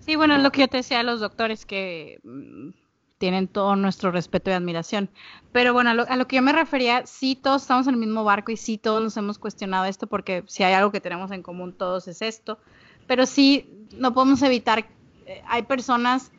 Sí, 0.00 0.16
bueno, 0.16 0.38
lo 0.38 0.50
que 0.50 0.62
yo 0.62 0.68
te 0.68 0.78
decía 0.78 1.00
a 1.00 1.02
los 1.02 1.20
doctores 1.20 1.66
que 1.66 2.20
mm, 2.24 2.70
tienen 3.18 3.48
todo 3.48 3.76
nuestro 3.76 4.10
respeto 4.10 4.50
y 4.50 4.54
admiración. 4.54 5.10
Pero 5.52 5.72
bueno, 5.72 5.90
a 5.90 5.94
lo, 5.94 6.08
a 6.08 6.16
lo, 6.16 6.26
que 6.26 6.36
yo 6.36 6.42
me 6.42 6.52
refería, 6.52 7.06
sí 7.06 7.36
todos 7.36 7.62
estamos 7.62 7.86
en 7.86 7.94
el 7.94 8.00
mismo 8.00 8.24
barco 8.24 8.50
y 8.50 8.56
sí 8.56 8.78
todos 8.78 9.02
nos 9.02 9.16
hemos 9.18 9.38
cuestionado 9.38 9.84
esto 9.84 10.06
porque 10.06 10.42
si 10.46 10.62
hay 10.62 10.72
algo 10.72 10.90
que 10.90 11.00
tenemos 11.00 11.30
en 11.30 11.42
común 11.42 11.74
todos 11.74 12.08
es 12.08 12.22
esto. 12.22 12.58
Pero 13.06 13.26
sí, 13.26 13.68
no 13.96 14.14
podemos 14.14 14.40
evitar, 14.42 14.86
eh, 15.26 15.42
hay 15.46 15.62
personas 15.62 16.32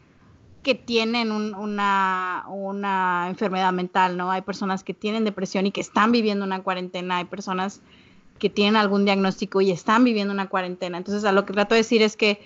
que 0.63 0.75
tienen 0.75 1.31
una, 1.31 2.45
una 2.47 3.25
enfermedad 3.27 3.71
mental, 3.73 4.17
¿no? 4.17 4.31
Hay 4.31 4.41
personas 4.41 4.83
que 4.83 4.93
tienen 4.93 5.23
depresión 5.23 5.65
y 5.65 5.71
que 5.71 5.81
están 5.81 6.11
viviendo 6.11 6.45
una 6.45 6.61
cuarentena, 6.61 7.17
hay 7.17 7.25
personas 7.25 7.81
que 8.37 8.49
tienen 8.49 8.75
algún 8.75 9.05
diagnóstico 9.05 9.61
y 9.61 9.71
están 9.71 10.03
viviendo 10.03 10.33
una 10.33 10.49
cuarentena. 10.49 10.97
Entonces, 10.97 11.25
a 11.25 11.31
lo 11.31 11.45
que 11.45 11.53
trato 11.53 11.75
de 11.75 11.81
decir 11.81 12.01
es 12.01 12.17
que 12.17 12.41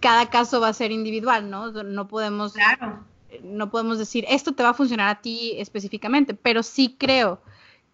cada 0.00 0.28
caso 0.30 0.60
va 0.60 0.68
a 0.68 0.72
ser 0.72 0.92
individual, 0.92 1.50
¿no? 1.50 1.70
No 1.70 2.08
podemos, 2.08 2.54
no 3.42 3.70
podemos 3.70 3.98
decir, 3.98 4.24
esto 4.28 4.52
te 4.52 4.62
va 4.62 4.70
a 4.70 4.74
funcionar 4.74 5.08
a 5.08 5.20
ti 5.20 5.54
específicamente, 5.58 6.34
pero 6.34 6.62
sí 6.62 6.96
creo 6.98 7.40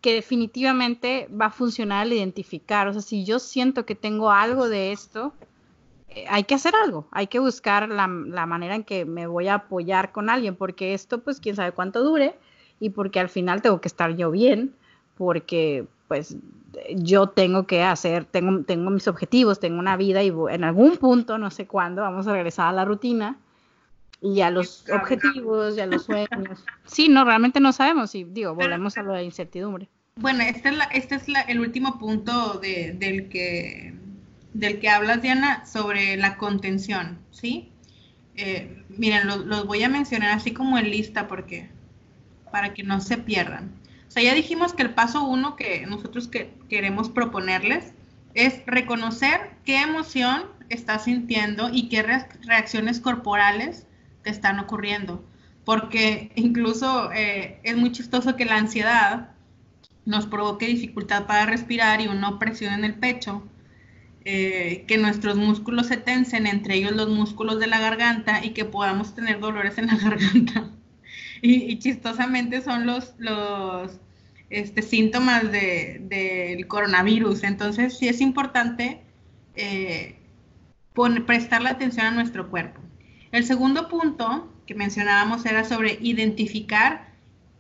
que 0.00 0.14
definitivamente 0.14 1.28
va 1.28 1.46
a 1.46 1.50
funcionar 1.50 2.03
al 2.03 2.12
identificar. 2.12 2.88
O 2.88 2.92
sea, 2.92 3.03
si 3.03 3.24
yo 3.24 3.38
siento 3.38 3.86
que 3.86 3.94
tengo 3.94 4.32
algo 4.32 4.68
de 4.68 4.92
esto, 4.92 5.32
eh, 6.14 6.26
hay 6.28 6.44
que 6.44 6.57
hacer 6.57 6.74
algo, 6.74 7.07
hay 7.12 7.28
que 7.28 7.38
buscar 7.38 7.88
la, 7.88 8.07
manera 8.09 8.74
en 8.74 8.84
que 8.84 9.05
me 9.05 9.26
voy 9.26 9.48
a 9.48 9.55
apoyar 9.55 10.12
con 10.12 10.28
alguien, 10.28 10.57
porque 10.57 10.92
esto 10.92 11.22
pues 11.22 11.40
quién 11.40 11.57
sabe 11.57 11.72
cuánto 11.72 12.03
dure 12.03 12.34
y 12.80 12.90
porque 12.90 13.20
al 13.20 13.28
final 13.28 13.62
tengo 13.62 13.80
que 13.80 13.88
estar 13.88 14.14
yo 14.16 14.30
bien, 14.30 14.74
porque 15.16 15.86
pues 16.13 16.37
yo 16.95 17.31
tengo 17.31 17.67
que 17.67 17.83
hacer, 17.83 18.27
tengo, 18.27 18.65
tengo 18.65 18.91
mis 18.91 19.09
objetivos, 19.09 19.61
tengo 19.61 19.79
una 19.79 19.97
vida 19.97 20.23
y 20.23 20.31
en 20.51 20.63
algún 20.63 20.99
punto, 20.99 21.39
no 21.39 21.51
sé 21.51 21.67
cuándo, 21.67 22.03
vamos 22.03 22.27
a 22.27 22.33
regresar 22.33 22.69
a 22.69 22.73
la 22.73 22.85
rutina 22.85 23.39
y 24.21 24.43
a 24.43 24.51
los 24.51 24.85
objetivos 24.91 25.75
y 25.79 25.81
a 25.81 25.87
los 25.87 26.05
sueños. 26.05 26.67
Sí, 26.85 27.09
no, 27.09 27.25
realmente 27.25 27.61
no 27.61 27.73
sabemos 27.73 28.15
y 28.15 28.25
digo, 28.25 28.55
volvemos 28.55 28.99
a 28.99 29.03
lo 29.03 29.15
de 29.15 29.25
incertidumbre. 29.25 29.89
Bueno, 30.17 30.43
este 30.43 30.69
es, 30.69 30.77
la, 30.77 30.85
este 30.85 31.15
es 31.15 31.25
el 31.49 31.61
último 31.61 31.99
punto 31.99 32.59
de, 32.59 32.93
del 32.93 33.31
que 33.31 33.95
del 34.53 34.81
que 34.81 34.91
hablas, 34.91 35.23
Diana, 35.23 35.65
sobre 35.65 36.19
la 36.19 36.37
contención, 36.37 37.21
¿sí? 37.31 37.73
Eh, 38.37 38.85
miren, 38.91 39.29
los 39.29 39.67
voy 39.67 39.83
a 39.83 39.89
mencionar 39.89 40.29
así 40.33 40.53
como 40.53 40.77
en 40.77 40.91
lista 40.91 41.27
porque 41.27 41.71
para 42.51 42.75
que 42.75 42.83
no 42.83 43.01
se 43.01 43.17
pierdan. 43.17 43.81
Sea, 44.13 44.25
ya 44.25 44.35
dijimos 44.35 44.75
que 44.75 44.83
el 44.83 44.93
paso 44.93 45.25
uno 45.25 45.57
que 45.57 45.87
nosotros 45.87 46.29
que 46.29 46.53
queremos 46.69 47.09
proponerles 47.09 47.95
es 48.35 48.61
reconocer 48.67 49.53
qué 49.65 49.81
emoción 49.81 50.43
estás 50.69 51.05
sintiendo 51.05 51.71
y 51.73 51.89
qué 51.89 52.03
reacciones 52.03 53.01
corporales 53.01 53.87
te 54.23 54.29
están 54.29 54.59
ocurriendo. 54.59 55.25
Porque 55.65 56.31
incluso 56.35 57.11
eh, 57.13 57.59
es 57.63 57.75
muy 57.79 57.91
chistoso 57.91 58.37
que 58.37 58.45
la 58.45 58.59
ansiedad 58.59 59.31
nos 60.05 60.27
provoque 60.27 60.67
dificultad 60.67 61.25
para 61.25 61.47
respirar 61.47 62.03
y 62.03 62.09
una 62.09 62.29
opresión 62.29 62.75
en 62.75 62.85
el 62.85 62.97
pecho 62.97 63.43
eh, 64.27 64.85
que 64.87 64.99
nuestros 64.99 65.39
músculos 65.39 65.87
se 65.87 65.97
tensen, 65.97 66.47
entre 66.47 66.75
ellos 66.75 66.93
los 66.93 67.09
músculos 67.09 67.59
de 67.59 67.67
la 67.67 67.81
garganta, 67.81 68.45
y 68.45 68.51
que 68.51 68.67
podamos 68.67 69.15
tener 69.15 69.41
dolores 69.41 69.79
en 69.79 69.87
la 69.87 69.97
garganta. 70.03 70.71
y, 71.68 71.78
chistosamente 71.78 72.62
son 72.62 72.86
los, 72.86 73.14
los 73.18 74.01
este, 74.51 74.82
síntomas 74.82 75.43
del 75.51 76.09
de, 76.09 76.64
coronavirus. 76.68 77.45
Entonces 77.45 77.99
sí 77.99 78.09
es 78.09 78.20
importante 78.20 79.03
eh, 79.57 80.16
prestarle 81.26 81.68
atención 81.68 82.07
a 82.07 82.11
nuestro 82.12 82.51
cuerpo. 82.51 82.80
El 83.32 83.45
segundo 83.45 83.88
punto 83.88 84.53
que 84.66 84.74
mencionábamos 84.74 85.45
era 85.47 85.64
sobre 85.64 85.99
identificar 86.01 87.12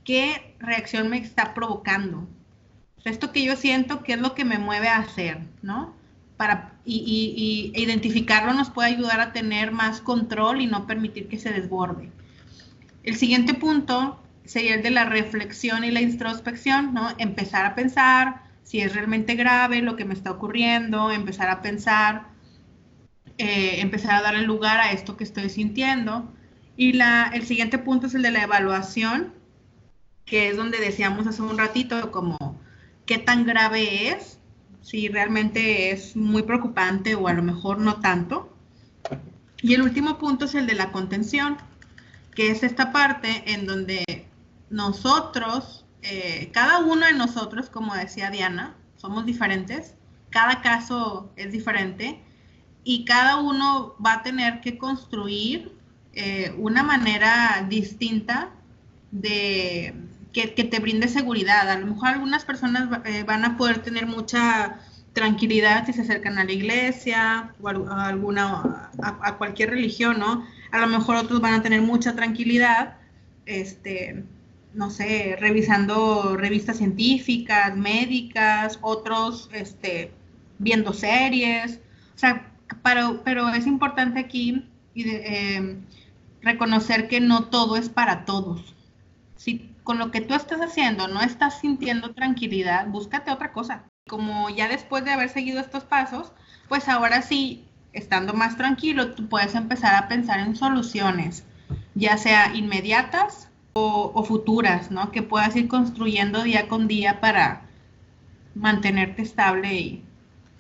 qué 0.04 0.54
reacción 0.60 1.08
me 1.08 1.18
está 1.18 1.54
provocando. 1.54 2.28
Esto 3.04 3.32
que 3.32 3.44
yo 3.44 3.56
siento, 3.56 4.04
qué 4.04 4.12
es 4.12 4.20
lo 4.20 4.34
que 4.34 4.44
me 4.44 4.58
mueve 4.58 4.88
a 4.88 4.98
hacer, 4.98 5.38
¿no? 5.62 5.94
para, 6.42 6.72
y, 6.84 7.72
identificarlo 7.76 8.52
nos 8.52 8.70
puede 8.70 8.88
ayudar 8.88 9.20
a 9.20 9.32
tener 9.32 9.70
más 9.70 10.00
control 10.00 10.60
y 10.60 10.66
no 10.66 10.88
permitir 10.88 11.28
que 11.28 11.38
se 11.38 11.52
desborde. 11.52 12.10
El 13.02 13.16
siguiente 13.16 13.54
punto 13.54 14.20
sería 14.44 14.74
el 14.74 14.82
de 14.82 14.90
la 14.90 15.04
reflexión 15.04 15.84
y 15.84 15.90
la 15.90 16.00
introspección, 16.00 16.94
¿no? 16.94 17.08
Empezar 17.18 17.64
a 17.66 17.74
pensar 17.74 18.42
si 18.62 18.80
es 18.80 18.94
realmente 18.94 19.34
grave 19.34 19.82
lo 19.82 19.96
que 19.96 20.04
me 20.04 20.14
está 20.14 20.30
ocurriendo, 20.30 21.10
empezar 21.10 21.50
a 21.50 21.62
pensar, 21.62 22.28
eh, 23.38 23.80
empezar 23.80 24.14
a 24.14 24.22
darle 24.22 24.42
lugar 24.42 24.80
a 24.80 24.92
esto 24.92 25.16
que 25.16 25.24
estoy 25.24 25.50
sintiendo. 25.50 26.32
Y 26.76 26.92
la, 26.94 27.30
el 27.34 27.44
siguiente 27.44 27.78
punto 27.78 28.06
es 28.06 28.14
el 28.14 28.22
de 28.22 28.30
la 28.30 28.44
evaluación, 28.44 29.32
que 30.24 30.48
es 30.48 30.56
donde 30.56 30.78
decíamos 30.78 31.26
hace 31.26 31.42
un 31.42 31.58
ratito 31.58 32.10
como 32.12 32.60
qué 33.04 33.18
tan 33.18 33.44
grave 33.44 34.08
es 34.08 34.38
si 34.80 35.08
realmente 35.08 35.90
es 35.90 36.16
muy 36.16 36.42
preocupante 36.42 37.14
o 37.14 37.28
a 37.28 37.32
lo 37.32 37.42
mejor 37.42 37.78
no 37.78 38.00
tanto. 38.00 38.54
Y 39.60 39.74
el 39.74 39.82
último 39.82 40.18
punto 40.18 40.46
es 40.46 40.54
el 40.54 40.66
de 40.66 40.74
la 40.74 40.90
contención, 40.90 41.56
que 42.34 42.50
es 42.50 42.62
esta 42.62 42.92
parte 42.92 43.52
en 43.52 43.66
donde 43.66 44.04
nosotros, 44.70 45.84
eh, 46.02 46.50
cada 46.52 46.78
uno 46.78 47.06
de 47.06 47.12
nosotros, 47.12 47.68
como 47.68 47.94
decía 47.94 48.30
Diana, 48.30 48.74
somos 48.96 49.26
diferentes, 49.26 49.94
cada 50.30 50.62
caso 50.62 51.30
es 51.36 51.52
diferente 51.52 52.22
y 52.84 53.04
cada 53.04 53.36
uno 53.36 53.94
va 54.04 54.14
a 54.14 54.22
tener 54.22 54.60
que 54.60 54.78
construir 54.78 55.72
eh, 56.14 56.54
una 56.58 56.82
manera 56.82 57.66
distinta 57.68 58.50
de, 59.10 59.94
que, 60.32 60.46
te 60.46 60.80
brinde 60.80 61.08
seguridad. 61.08 61.70
A 61.70 61.78
lo 61.78 61.86
mejor 61.86 62.08
algunas 62.08 62.44
personas 62.44 62.88
eh, 63.04 63.24
van 63.24 63.44
a 63.44 63.56
poder 63.56 63.82
tener 63.82 64.06
mucha 64.06 64.80
tranquilidad 65.12 65.84
si 65.86 65.92
se 65.92 66.02
acercan 66.02 66.38
a 66.38 66.44
la 66.44 66.52
iglesia 66.52 67.54
o 67.60 67.68
a, 67.68 68.06
alguna, 68.06 68.90
a, 69.02 69.36
cualquier 69.36 69.70
religión, 69.70 70.18
¿no? 70.18 70.46
A 70.72 70.80
lo 70.80 70.88
mejor 70.88 71.16
otros 71.16 71.40
van 71.40 71.54
a 71.54 71.62
tener 71.62 71.82
mucha 71.82 72.16
tranquilidad, 72.16 72.96
este, 73.46 74.24
no 74.74 74.90
sé, 74.90 75.36
revisando 75.38 76.36
revistas 76.36 76.78
científicas, 76.78 77.76
médicas, 77.76 78.78
otros, 78.80 79.48
este, 79.52 80.12
viendo 80.58 80.92
series. 80.92 81.80
O 82.14 82.18
sea, 82.18 82.52
pero, 82.82 83.22
pero 83.24 83.48
es 83.50 83.66
importante 83.66 84.20
aquí 84.20 84.66
eh, 84.94 85.76
reconocer 86.40 87.08
que 87.08 87.20
no 87.20 87.44
todo 87.44 87.76
es 87.76 87.88
para 87.88 88.24
todos. 88.24 88.74
Si 89.36 89.70
con 89.84 89.98
lo 89.98 90.10
que 90.10 90.20
tú 90.20 90.34
estás 90.34 90.60
haciendo 90.60 91.08
no 91.08 91.20
estás 91.20 91.60
sintiendo 91.60 92.14
tranquilidad, 92.14 92.86
búscate 92.86 93.30
otra 93.30 93.52
cosa. 93.52 93.84
Como 94.08 94.50
ya 94.50 94.68
después 94.68 95.04
de 95.04 95.12
haber 95.12 95.28
seguido 95.28 95.60
estos 95.60 95.84
pasos, 95.84 96.32
pues 96.68 96.88
ahora 96.88 97.22
sí, 97.22 97.64
estando 97.92 98.32
más 98.34 98.56
tranquilo, 98.56 99.12
tú 99.12 99.28
puedes 99.28 99.54
empezar 99.54 99.94
a 99.94 100.08
pensar 100.08 100.40
en 100.40 100.56
soluciones, 100.56 101.44
ya 101.94 102.16
sea 102.16 102.54
inmediatas 102.54 103.48
o, 103.74 104.22
futuras, 104.24 104.90
¿no? 104.90 105.10
Que 105.10 105.22
puedas 105.22 105.56
ir 105.56 105.68
construyendo 105.68 106.42
día 106.42 106.68
con 106.68 106.88
día 106.88 107.20
para 107.20 107.62
mantenerte 108.54 109.22
estable 109.22 109.74
y, 109.74 110.04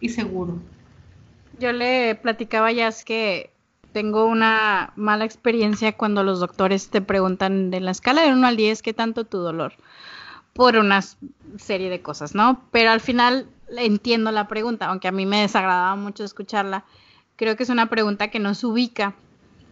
y 0.00 0.08
seguro. 0.08 0.58
Yo 1.58 1.72
le 1.72 2.14
platicaba 2.14 2.72
ya 2.72 2.88
es 2.88 3.04
que 3.04 3.50
tengo 3.92 4.24
una 4.24 4.92
mala 4.96 5.24
experiencia 5.24 5.96
cuando 5.96 6.24
los 6.24 6.40
doctores 6.40 6.88
te 6.88 7.02
preguntan 7.02 7.70
de 7.70 7.80
la 7.80 7.90
escala 7.90 8.22
de 8.22 8.32
1 8.32 8.46
al 8.46 8.56
10 8.56 8.82
qué 8.82 8.94
tanto 8.94 9.24
tu 9.24 9.38
dolor 9.38 9.74
por 10.54 10.76
una 10.76 11.00
serie 11.58 11.90
de 11.90 12.02
cosas, 12.02 12.34
¿no? 12.34 12.62
Pero 12.70 12.90
al 12.90 13.00
final 13.00 13.46
entiendo 13.76 14.30
la 14.32 14.48
pregunta, 14.48 14.86
aunque 14.86 15.08
a 15.08 15.12
mí 15.12 15.26
me 15.26 15.40
desagradaba 15.42 15.94
mucho 15.96 16.24
escucharla. 16.24 16.84
Creo 17.36 17.56
que 17.56 17.62
es 17.62 17.68
una 17.68 17.88
pregunta 17.88 18.28
que 18.28 18.38
nos 18.38 18.62
ubica, 18.64 19.14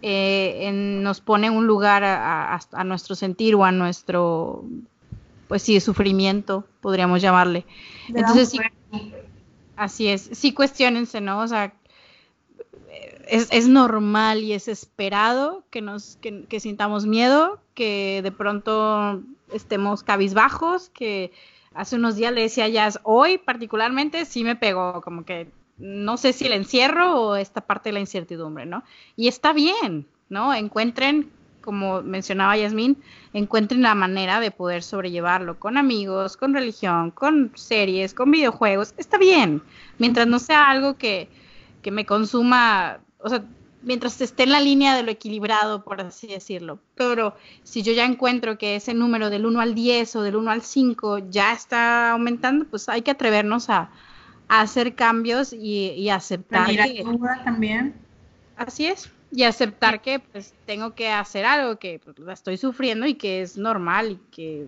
eh, 0.03 0.71
nos 0.73 1.21
pone 1.21 1.49
en 1.49 1.55
un 1.55 1.67
lugar 1.67 2.03
a, 2.05 2.85
nuestro 2.85 3.15
sentir 3.15 3.55
o 3.55 3.65
a 3.65 3.73
nuestro, 3.73 4.65
pues 5.49 5.63
sí, 5.63 5.79
sufrimiento, 5.81 6.65
podríamos 6.81 7.21
llamarle. 7.21 7.67
Entonces, 8.09 8.51
sí, 8.51 8.59
así 9.77 10.09
es, 10.09 10.31
sí 10.33 10.53
cuestionense, 10.53 11.21
¿no? 11.21 11.41
O 11.41 11.49
sea, 11.49 11.75
es, 13.31 13.69
normal 13.69 14.43
y 14.43 14.53
es 14.53 14.69
esperado 14.69 15.65
que 15.71 15.81
nos 15.81 16.19
que, 16.21 16.61
sintamos 16.61 17.07
miedo, 17.07 17.61
que 17.75 18.21
de 18.23 18.33
pronto 18.33 19.23
estemos 19.53 20.03
cabizbajos, 20.03 20.91
que 20.91 21.33
hace 21.75 21.97
unos 21.97 22.17
días 22.17 22.33
le 22.33 22.43
decía 22.43 22.69
ya 22.69 22.91
hoy 23.05 23.39
particularmente 23.39 24.25
sí 24.25 24.45
me 24.45 24.57
pegó, 24.57 25.01
como 25.03 25.25
que 25.25 25.49
no 25.81 26.17
sé 26.17 26.33
si 26.33 26.47
el 26.47 26.53
encierro 26.53 27.21
o 27.21 27.37
esta 27.37 27.63
parte 27.63 27.89
de 27.89 27.95
la 27.95 28.01
incertidumbre, 28.01 28.67
¿no? 28.67 28.85
Y 29.17 29.29
está 29.29 29.53
bien, 29.53 30.07
¿no? 30.29 30.55
Encuentren 30.55 31.31
como 31.61 32.03
mencionaba 32.03 32.57
Yasmín, 32.57 32.97
encuentren 33.33 33.83
la 33.83 33.95
manera 33.95 34.41
de 34.41 34.51
poder 34.51 34.83
sobrellevarlo 34.83 35.59
con 35.59 35.77
amigos, 35.77 36.37
con 36.37 36.55
religión, 36.55 37.11
con 37.11 37.53
series, 37.55 38.15
con 38.15 38.31
videojuegos. 38.31 38.95
Está 38.97 39.19
bien, 39.19 39.63
mientras 39.99 40.27
no 40.27 40.39
sea 40.39 40.71
algo 40.71 40.97
que, 40.97 41.29
que 41.83 41.91
me 41.91 42.07
consuma, 42.07 43.01
o 43.19 43.29
sea, 43.29 43.45
mientras 43.83 44.21
esté 44.21 44.45
en 44.45 44.53
la 44.53 44.61
línea 44.61 44.95
de 44.97 45.03
lo 45.03 45.11
equilibrado, 45.11 45.85
por 45.85 46.01
así 46.01 46.27
decirlo. 46.27 46.79
Pero 46.95 47.35
si 47.63 47.83
yo 47.83 47.93
ya 47.93 48.05
encuentro 48.05 48.59
que 48.59 48.77
ese 48.77 48.95
número 48.95 49.31
del 49.31 49.47
1 49.47 49.61
al 49.61 49.75
10 49.75 50.17
o 50.17 50.23
del 50.23 50.37
1 50.37 50.51
al 50.51 50.63
5 50.63 51.31
ya 51.31 51.53
está 51.53 52.13
aumentando, 52.13 52.67
pues 52.67 52.89
hay 52.89 53.03
que 53.03 53.11
atrevernos 53.11 53.71
a, 53.71 53.91
hacer 54.51 54.97
cambios 54.97 55.53
y, 55.53 55.93
y 55.97 56.11
aceptar 56.11 56.67
que... 56.67 57.05
también. 57.45 57.95
Así 58.57 58.87
es, 58.87 59.11
y 59.31 59.45
aceptar 59.45 60.03
que 60.03 60.19
pues 60.19 60.55
tengo 60.67 60.95
que 60.95 61.09
hacer 61.09 61.45
algo, 61.45 61.77
que 61.77 62.01
pues, 62.05 62.19
la 62.19 62.33
estoy 62.33 62.57
sufriendo 62.57 63.07
y 63.07 63.15
que 63.15 63.43
es 63.43 63.57
normal 63.57 64.13
y 64.13 64.17
que... 64.31 64.67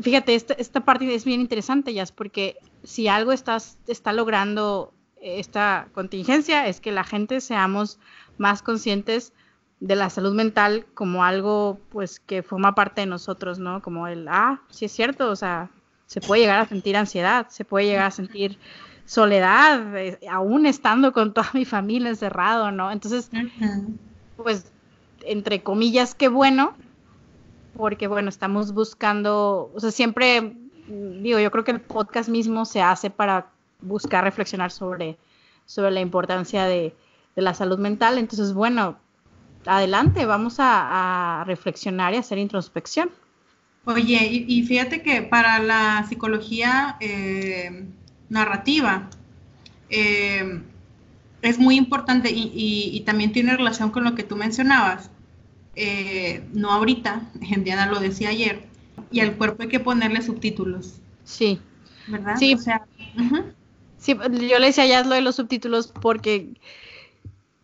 Fíjate, 0.00 0.34
esta, 0.34 0.54
esta 0.54 0.84
parte 0.84 1.12
es 1.12 1.24
bien 1.24 1.40
interesante, 1.40 1.92
ya 1.92 2.04
es 2.04 2.12
porque 2.12 2.56
si 2.84 3.08
algo 3.08 3.32
estás, 3.32 3.76
está 3.86 4.12
logrando 4.12 4.94
esta 5.20 5.88
contingencia 5.92 6.68
es 6.68 6.80
que 6.80 6.92
la 6.92 7.04
gente 7.04 7.40
seamos 7.40 7.98
más 8.38 8.62
conscientes 8.62 9.32
de 9.80 9.96
la 9.96 10.10
salud 10.10 10.34
mental 10.34 10.86
como 10.94 11.24
algo 11.24 11.80
pues 11.90 12.20
que 12.20 12.42
forma 12.42 12.74
parte 12.74 13.00
de 13.00 13.08
nosotros, 13.08 13.58
¿no? 13.58 13.82
Como 13.82 14.06
el, 14.06 14.28
ah, 14.28 14.62
sí 14.70 14.84
es 14.84 14.92
cierto, 14.92 15.30
o 15.30 15.36
sea, 15.36 15.70
se 16.06 16.20
puede 16.20 16.42
llegar 16.42 16.60
a 16.60 16.68
sentir 16.68 16.96
ansiedad, 16.96 17.48
se 17.48 17.64
puede 17.64 17.86
llegar 17.86 18.06
a 18.06 18.10
sentir 18.10 18.58
soledad, 19.06 19.96
eh, 19.96 20.18
aún 20.30 20.66
estando 20.66 21.12
con 21.12 21.34
toda 21.34 21.50
mi 21.54 21.64
familia 21.64 22.10
encerrado, 22.10 22.70
¿no? 22.70 22.90
Entonces, 22.90 23.30
pues, 24.36 24.66
entre 25.24 25.62
comillas, 25.62 26.14
qué 26.14 26.28
bueno, 26.28 26.74
porque 27.76 28.06
bueno, 28.06 28.28
estamos 28.28 28.72
buscando, 28.72 29.70
o 29.74 29.80
sea, 29.80 29.90
siempre, 29.90 30.56
digo, 30.86 31.38
yo 31.38 31.50
creo 31.50 31.64
que 31.64 31.72
el 31.72 31.80
podcast 31.80 32.28
mismo 32.28 32.64
se 32.64 32.82
hace 32.82 33.10
para 33.10 33.48
buscar 33.80 34.24
reflexionar 34.24 34.70
sobre, 34.70 35.18
sobre 35.66 35.90
la 35.90 36.00
importancia 36.00 36.64
de, 36.64 36.94
de 37.36 37.42
la 37.42 37.54
salud 37.54 37.78
mental. 37.78 38.18
Entonces, 38.18 38.52
bueno, 38.54 38.96
adelante, 39.66 40.24
vamos 40.26 40.56
a, 40.58 41.44
reflexionar 41.46 42.14
y 42.14 42.18
hacer 42.18 42.38
introspección. 42.38 43.10
Oye, 43.86 44.44
y, 44.46 44.62
fíjate 44.62 45.02
que 45.02 45.22
para 45.22 45.58
la 45.58 46.06
psicología 46.08 46.96
eh, 47.00 47.86
narrativa 48.34 49.08
eh, 49.88 50.60
es 51.40 51.58
muy 51.58 51.76
importante 51.76 52.30
y, 52.30 53.00
también 53.06 53.32
tiene 53.32 53.56
relación 53.56 53.90
con 53.90 54.04
lo 54.04 54.14
que 54.14 54.22
tú 54.22 54.36
mencionabas. 54.36 55.10
Eh, 55.76 56.44
no 56.52 56.70
ahorita, 56.70 57.30
Diana 57.58 57.86
lo 57.86 58.00
decía 58.00 58.28
ayer, 58.30 58.64
y 59.10 59.20
al 59.20 59.36
cuerpo 59.36 59.62
hay 59.62 59.68
que 59.68 59.80
ponerle 59.80 60.22
subtítulos. 60.22 61.00
Sí. 61.24 61.60
¿Verdad? 62.06 62.36
Sí. 62.36 62.56
sí, 63.98 64.14
yo 64.14 64.58
le 64.58 64.66
decía 64.66 64.86
ya 64.86 65.04
lo 65.04 65.14
de 65.14 65.22
los 65.22 65.36
subtítulos 65.36 65.92
porque 66.00 66.54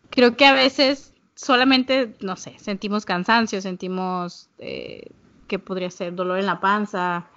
creo 0.09 0.35
que 0.35 0.45
a 0.45 0.53
veces 0.53 1.13
solamente, 1.35 2.15
no 2.21 2.35
sé, 2.37 2.55
sentimos 2.59 3.05
cansancio, 3.05 3.61
sentimos 3.61 4.49
eh, 4.57 5.11
que 5.47 5.59
podría 5.59 5.91
ser 5.91 6.15
dolor 6.15 6.39
en 6.39 6.45
la 6.45 6.59
panza, 6.59 7.27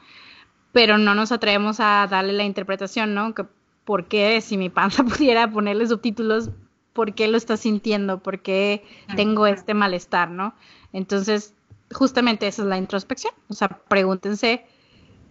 pero 0.74 0.98
no 0.98 1.14
nos 1.14 1.30
atrevemos 1.30 1.78
a 1.78 2.06
darle 2.10 2.32
la 2.32 2.44
interpretación, 2.44 3.14
¿no? 3.14 3.32
Que, 3.32 3.46
¿Por 3.84 4.08
qué 4.08 4.40
si 4.40 4.58
mi 4.58 4.68
panza 4.68 5.04
pudiera 5.04 5.50
ponerle 5.50 5.86
subtítulos, 5.86 6.50
por 6.92 7.14
qué 7.14 7.28
lo 7.28 7.38
está 7.38 7.56
sintiendo? 7.56 8.22
¿Por 8.22 8.40
qué 8.40 8.84
tengo 9.16 9.46
este 9.46 9.72
malestar, 9.72 10.30
¿no? 10.30 10.52
Entonces, 10.92 11.54
justamente 11.92 12.48
esa 12.48 12.62
es 12.62 12.68
la 12.68 12.76
introspección. 12.76 13.32
O 13.48 13.54
sea, 13.54 13.68
pregúntense 13.68 14.66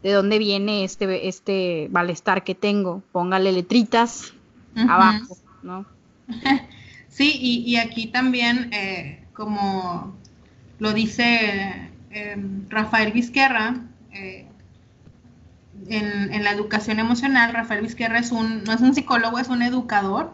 de 0.02 0.12
dónde 0.14 0.40
viene 0.40 0.86
este, 0.86 1.28
este 1.28 1.90
malestar 1.92 2.46
que 2.46 2.56
tengo. 2.56 3.04
Póngale 3.12 3.52
letritas 3.52 4.34
abajo, 4.76 5.38
¿no? 5.62 5.86
Sí, 7.10 7.38
y, 7.40 7.76
aquí 7.76 8.08
también, 8.08 8.74
eh, 8.74 9.24
como 9.34 10.16
lo 10.80 10.94
dice 10.94 11.92
em, 12.10 12.68
Rafael 12.70 13.12
Vizquerra, 13.12 13.86
eh, 14.12 14.48
en, 15.88 16.44
la 16.44 16.52
educación 16.52 17.00
emocional, 17.00 17.54
Rafael 17.54 17.82
Vizquerra 17.82 18.20
es 18.20 18.32
un, 18.32 18.64
no 18.64 18.74
es 18.74 18.82
un 18.82 18.94
psicólogo, 18.94 19.40
es 19.40 19.50
un 19.50 19.62
educador 19.62 20.34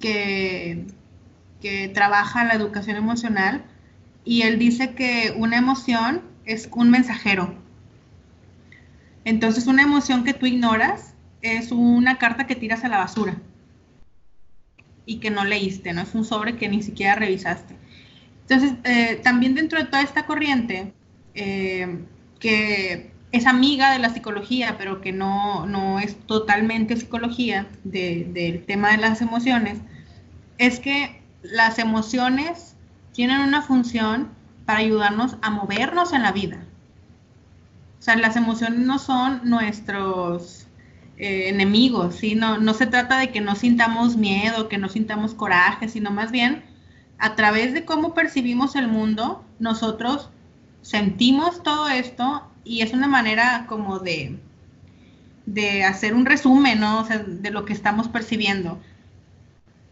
que, 0.00 0.86
que 1.60 1.88
trabaja 1.88 2.44
la 2.44 2.54
educación 2.54 2.96
emocional 2.96 3.64
y 4.24 4.42
él 4.42 4.58
dice 4.58 4.94
que 4.94 5.34
una 5.36 5.56
emoción 5.56 6.22
es 6.44 6.68
un 6.72 6.90
mensajero. 6.90 7.54
Entonces 9.24 9.66
una 9.66 9.82
emoción 9.82 10.24
que 10.24 10.34
tú 10.34 10.46
ignoras 10.46 11.14
es 11.40 11.72
una 11.72 12.18
carta 12.18 12.46
que 12.46 12.56
tiras 12.56 12.84
a 12.84 12.88
la 12.88 12.98
basura 12.98 13.36
y 15.06 15.18
que 15.18 15.30
no 15.30 15.44
leíste, 15.44 15.92
¿no? 15.92 16.02
Es 16.02 16.14
un 16.14 16.24
sobre 16.24 16.56
que 16.56 16.68
ni 16.68 16.82
siquiera 16.82 17.14
revisaste. 17.14 17.74
Entonces, 18.42 18.78
eh, 18.84 19.20
también 19.22 19.54
dentro 19.54 19.78
de 19.78 19.86
toda 19.86 20.02
esta 20.02 20.26
corriente, 20.26 20.92
eh, 21.34 22.04
que 22.38 23.11
es 23.32 23.46
amiga 23.46 23.92
de 23.92 23.98
la 23.98 24.10
psicología, 24.10 24.76
pero 24.78 25.00
que 25.00 25.12
no, 25.12 25.66
no 25.66 25.98
es 25.98 26.18
totalmente 26.26 26.96
psicología 26.96 27.66
del 27.82 28.64
tema 28.66 28.90
de 28.90 28.98
las 28.98 29.22
emociones, 29.22 29.78
es 30.58 30.78
que 30.78 31.22
las 31.42 31.78
emociones 31.78 32.76
tienen 33.12 33.40
una 33.40 33.62
función 33.62 34.28
para 34.66 34.80
ayudarnos 34.80 35.36
a 35.40 35.50
movernos 35.50 36.12
en 36.12 36.22
la 36.22 36.32
vida. 36.32 36.64
O 37.98 38.02
sea, 38.02 38.16
las 38.16 38.36
emociones 38.36 38.80
no 38.80 38.98
son 38.98 39.40
nuestros 39.44 40.66
eh, 41.16 41.48
enemigos, 41.48 42.16
¿sí? 42.16 42.34
No, 42.34 42.58
no 42.58 42.74
se 42.74 42.86
trata 42.86 43.18
de 43.18 43.30
que 43.30 43.40
no 43.40 43.54
sintamos 43.54 44.16
miedo, 44.16 44.68
que 44.68 44.78
no 44.78 44.88
sintamos 44.88 45.34
coraje, 45.34 45.88
sino 45.88 46.10
más 46.10 46.32
bien 46.32 46.64
a 47.18 47.34
través 47.34 47.72
de 47.72 47.84
cómo 47.84 48.12
percibimos 48.12 48.76
el 48.76 48.88
mundo, 48.88 49.44
nosotros 49.58 50.28
sentimos 50.82 51.62
todo 51.62 51.88
esto 51.88 52.42
y 52.64 52.82
es 52.82 52.92
una 52.92 53.08
manera 53.08 53.66
como 53.68 53.98
de, 53.98 54.38
de 55.46 55.84
hacer 55.84 56.14
un 56.14 56.26
resumen, 56.26 56.80
¿no? 56.80 57.04
de 57.04 57.50
lo 57.50 57.64
que 57.64 57.72
estamos 57.72 58.08
percibiendo. 58.08 58.80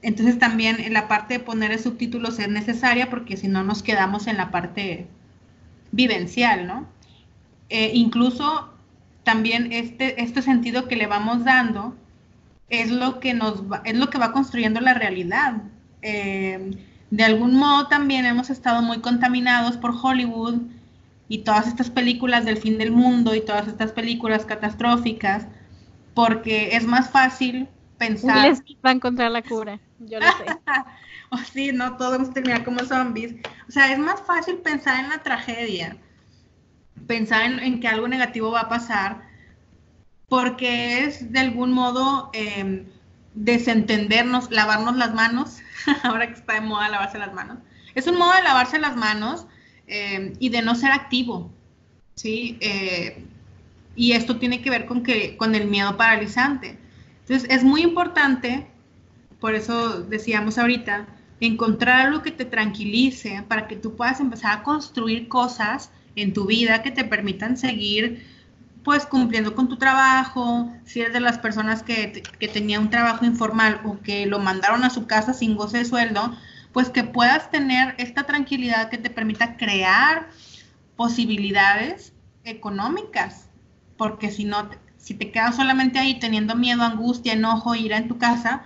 Entonces 0.03 0.39
también 0.39 0.81
en 0.81 0.95
la 0.95 1.09
parte 1.09 1.35
de 1.35 1.41
poner 1.41 1.79
subtítulos 1.79 2.39
es 2.39 2.49
necesaria 2.49 3.11
porque 3.11 3.37
si 3.37 3.49
no 3.49 3.63
nos 3.65 3.83
quedamos 3.83 4.27
en 4.27 4.37
la 4.37 4.51
parte 4.51 5.07
vivencial, 5.93 6.67
¿no? 6.67 6.87
Eh, 7.69 7.93
incluso 7.95 8.73
también 9.25 9.73
este, 9.73 10.23
este 10.23 10.43
sentido 10.43 10.89
que 10.89 10.97
le 10.97 11.07
vamos 11.07 11.45
dando 11.45 11.95
es 12.71 12.91
lo 12.91 13.21
que 13.21 13.35
nos 13.35 13.71
va, 13.71 13.83
es 13.85 13.95
lo 13.95 14.09
que 14.09 14.19
va 14.19 14.33
construyendo 14.33 14.81
la 14.81 14.95
realidad. 14.95 15.63
Eh, 16.03 16.71
de 17.11 17.25
algún 17.25 17.55
modo 17.57 17.89
también 17.89 18.25
hemos 18.25 18.49
estado 18.51 18.83
muy 18.83 19.01
contaminados 19.01 19.77
por 19.77 19.95
Hollywood 20.01 20.63
y 21.31 21.39
todas 21.39 21.67
estas 21.67 21.89
películas 21.89 22.45
del 22.45 22.59
fin 22.59 22.77
del 22.77 22.93
mundo 22.93 23.35
y 23.35 23.41
todas 23.41 23.67
estas 23.67 23.93
películas 23.93 24.45
catastróficas, 24.45 25.47
porque 26.13 26.77
es 26.77 26.85
más 26.85 27.09
fácil 27.09 27.69
pensar. 27.97 28.47
Les 28.47 28.61
va 28.85 28.91
a 28.91 28.93
encontrar 28.93 29.31
la 29.31 29.41
cura, 29.41 29.81
yo 30.01 30.21
lo 30.21 30.27
sé. 30.27 30.45
o 31.31 31.39
sí, 31.39 31.73
no 31.73 31.97
todos 31.97 32.19
vamos 32.19 32.29
a 32.29 32.33
terminar 32.35 32.65
como 32.65 32.81
zombies. 32.81 33.37
O 33.67 33.73
sea, 33.73 33.91
es 33.91 33.99
más 33.99 34.21
fácil 34.21 34.57
pensar 34.57 35.03
en 35.03 35.09
la 35.09 35.23
tragedia 35.23 35.97
pensar 37.11 37.43
en, 37.43 37.81
que 37.81 37.89
algo 37.89 38.07
negativo 38.07 38.53
va 38.53 38.61
a 38.61 38.69
pasar, 38.69 39.23
porque 40.29 41.05
es 41.05 41.33
de 41.33 41.41
algún 41.41 41.73
modo 41.73 42.31
em, 42.33 42.87
desentendernos, 43.35 44.51
lavarnos 44.53 44.97
las 44.97 45.13
manos, 45.13 45.59
ahora 46.05 46.29
que 46.29 46.35
está 46.35 46.55
de 46.55 46.61
moda 46.61 46.89
lavarse 46.89 47.19
las 47.19 47.33
manos. 47.35 47.59
Es 47.97 48.07
un 48.07 48.17
modo 48.17 48.33
de 48.35 48.43
lavarse 48.43 48.79
las 48.79 48.97
manos 48.97 49.49
em, 49.91 50.35
y 50.39 50.49
de 50.51 50.63
no 50.63 50.75
ser 50.75 50.93
activo, 50.93 51.51
¿sí? 52.15 52.57
Eh, 52.61 53.25
y 53.97 54.13
esto 54.13 54.37
tiene 54.37 54.63
que 54.63 54.71
ver 54.71 54.87
con, 54.87 55.03
que, 55.03 55.37
con 55.37 55.55
el 55.55 55.67
miedo 55.67 55.97
paralizante. 55.97 56.79
Entonces, 57.23 57.51
es 57.51 57.65
muy 57.65 57.83
importante, 57.83 58.67
por 59.41 59.55
eso 59.55 60.03
decíamos 60.03 60.59
ahorita, 60.59 61.07
encontrar 61.41 62.07
algo 62.07 62.23
que 62.23 62.31
te 62.31 62.45
tranquilice 62.45 63.45
para 63.49 63.67
que 63.67 63.77
tú 63.77 63.97
puedas 63.97 64.21
empezar 64.21 64.59
a 64.59 64.63
construir 64.63 65.29
cosas 65.29 65.91
en 66.15 66.33
tu 66.33 66.47
vida 66.47 66.83
que 66.83 66.91
te 66.91 67.05
permitan 67.05 67.57
seguir 67.57 68.25
pues 68.85 69.05
cumpliendo 69.05 69.55
con 69.55 69.69
tu 69.69 69.77
trabajo, 69.77 70.73
si 70.85 71.01
eres 71.01 71.13
de 71.13 71.21
las 71.21 71.39
personas 71.39 71.83
que, 71.83 72.23
que 72.39 72.49
tenía 72.49 72.81
un 72.81 72.91
trabajo 72.91 73.25
informal 73.25 73.81
o 73.85 74.01
que 74.01 74.27
lo 74.27 74.39
mandaron 74.39 74.85
a 74.85 74.91
su 74.91 75.07
casa 75.07 75.35
sin 75.35 75.57
goce 75.57 75.79
de 75.79 75.85
sueldo, 75.85 76.35
pues 76.73 76.91
que 76.91 77.05
puedas 77.05 77.51
tener 77.51 77.95
esta 77.99 78.25
tranquilidad 78.25 78.91
que 78.91 78.99
te 78.99 79.11
permita 79.11 79.57
crear 79.57 80.29
posibilidades 80.97 82.13
económicas, 82.45 83.49
porque 83.97 84.31
si 84.31 84.45
no, 84.45 84.69
si 84.97 85.15
te 85.15 85.31
quedas 85.31 85.57
solamente 85.57 85.99
ahí 85.99 86.19
teniendo 86.19 86.55
miedo, 86.55 86.83
angustia, 86.83 87.33
enojo, 87.33 87.75
ira 87.75 87.97
en 87.97 88.09
tu 88.09 88.19
casa, 88.19 88.65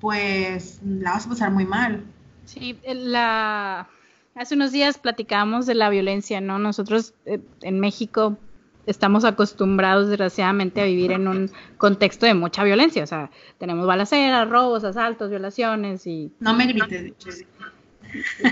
pues 0.00 0.80
la 0.84 1.12
vas 1.12 1.26
a 1.26 1.30
pasar 1.30 1.50
muy 1.50 1.64
mal. 1.64 2.04
Sí, 2.44 2.78
la, 2.84 3.88
Hace 4.34 4.54
unos 4.54 4.72
días 4.72 4.98
platicábamos 4.98 5.66
de 5.66 5.74
la 5.74 5.90
violencia, 5.90 6.40
¿no? 6.40 6.58
Nosotros 6.58 7.14
eh, 7.26 7.40
en 7.62 7.80
México 7.80 8.38
estamos 8.86 9.24
acostumbrados, 9.24 10.08
desgraciadamente, 10.08 10.80
a 10.80 10.84
vivir 10.84 11.12
en 11.12 11.28
un 11.28 11.50
contexto 11.78 12.26
de 12.26 12.34
mucha 12.34 12.64
violencia. 12.64 13.04
O 13.04 13.06
sea, 13.06 13.30
tenemos 13.58 13.86
balaceras, 13.86 14.48
robos, 14.48 14.84
asaltos, 14.84 15.30
violaciones 15.30 16.06
y... 16.06 16.32
No 16.40 16.54
me 16.54 16.66
grites, 16.66 17.46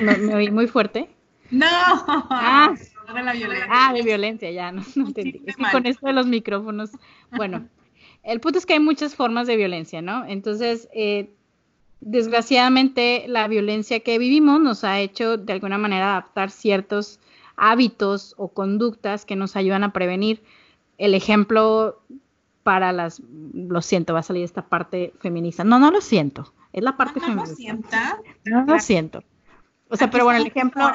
¿Me, 0.00 0.16
me 0.16 0.34
oí 0.34 0.50
muy 0.50 0.66
fuerte? 0.66 1.10
No. 1.50 1.66
Ah, 1.66 2.74
de 3.14 3.22
la 3.22 3.32
violencia. 3.32 3.66
Ah, 3.70 3.92
de 3.94 4.02
violencia, 4.02 4.50
ya, 4.50 4.70
no, 4.70 4.82
no 4.96 5.06
entendí. 5.06 5.40
Es 5.46 5.56
que 5.56 5.64
con 5.72 5.86
esto 5.86 6.06
de 6.06 6.12
los 6.12 6.26
micrófonos, 6.26 6.90
bueno, 7.30 7.66
el 8.22 8.40
punto 8.40 8.58
es 8.58 8.66
que 8.66 8.74
hay 8.74 8.80
muchas 8.80 9.14
formas 9.14 9.46
de 9.46 9.56
violencia, 9.56 10.02
¿no? 10.02 10.26
Entonces, 10.26 10.88
eh, 10.92 11.30
desgraciadamente, 12.00 13.24
la 13.28 13.48
violencia 13.48 14.00
que 14.00 14.18
vivimos 14.18 14.60
nos 14.60 14.84
ha 14.84 15.00
hecho 15.00 15.38
de 15.38 15.52
alguna 15.54 15.78
manera 15.78 16.10
adaptar 16.10 16.50
ciertos 16.50 17.18
hábitos 17.58 18.34
o 18.38 18.48
conductas 18.48 19.24
que 19.24 19.36
nos 19.36 19.56
ayudan 19.56 19.84
a 19.84 19.92
prevenir. 19.92 20.42
El 20.96 21.14
ejemplo 21.14 22.02
para 22.62 22.92
las, 22.92 23.20
lo 23.54 23.82
siento, 23.82 24.14
va 24.14 24.20
a 24.20 24.22
salir 24.22 24.44
esta 24.44 24.68
parte 24.68 25.12
feminista. 25.20 25.64
No, 25.64 25.78
no 25.78 25.90
lo 25.90 26.00
siento, 26.00 26.52
es 26.72 26.82
la 26.82 26.96
parte 26.96 27.20
no, 27.20 27.34
no 27.34 27.46
feminista. 27.46 28.18
Lo 28.44 28.64
no 28.64 28.74
lo 28.74 28.80
siento. 28.80 29.22
O 29.88 29.96
sea, 29.96 30.06
Aquí 30.06 30.12
pero 30.12 30.24
bueno, 30.24 30.40
el 30.40 30.46
ejemplo, 30.46 30.90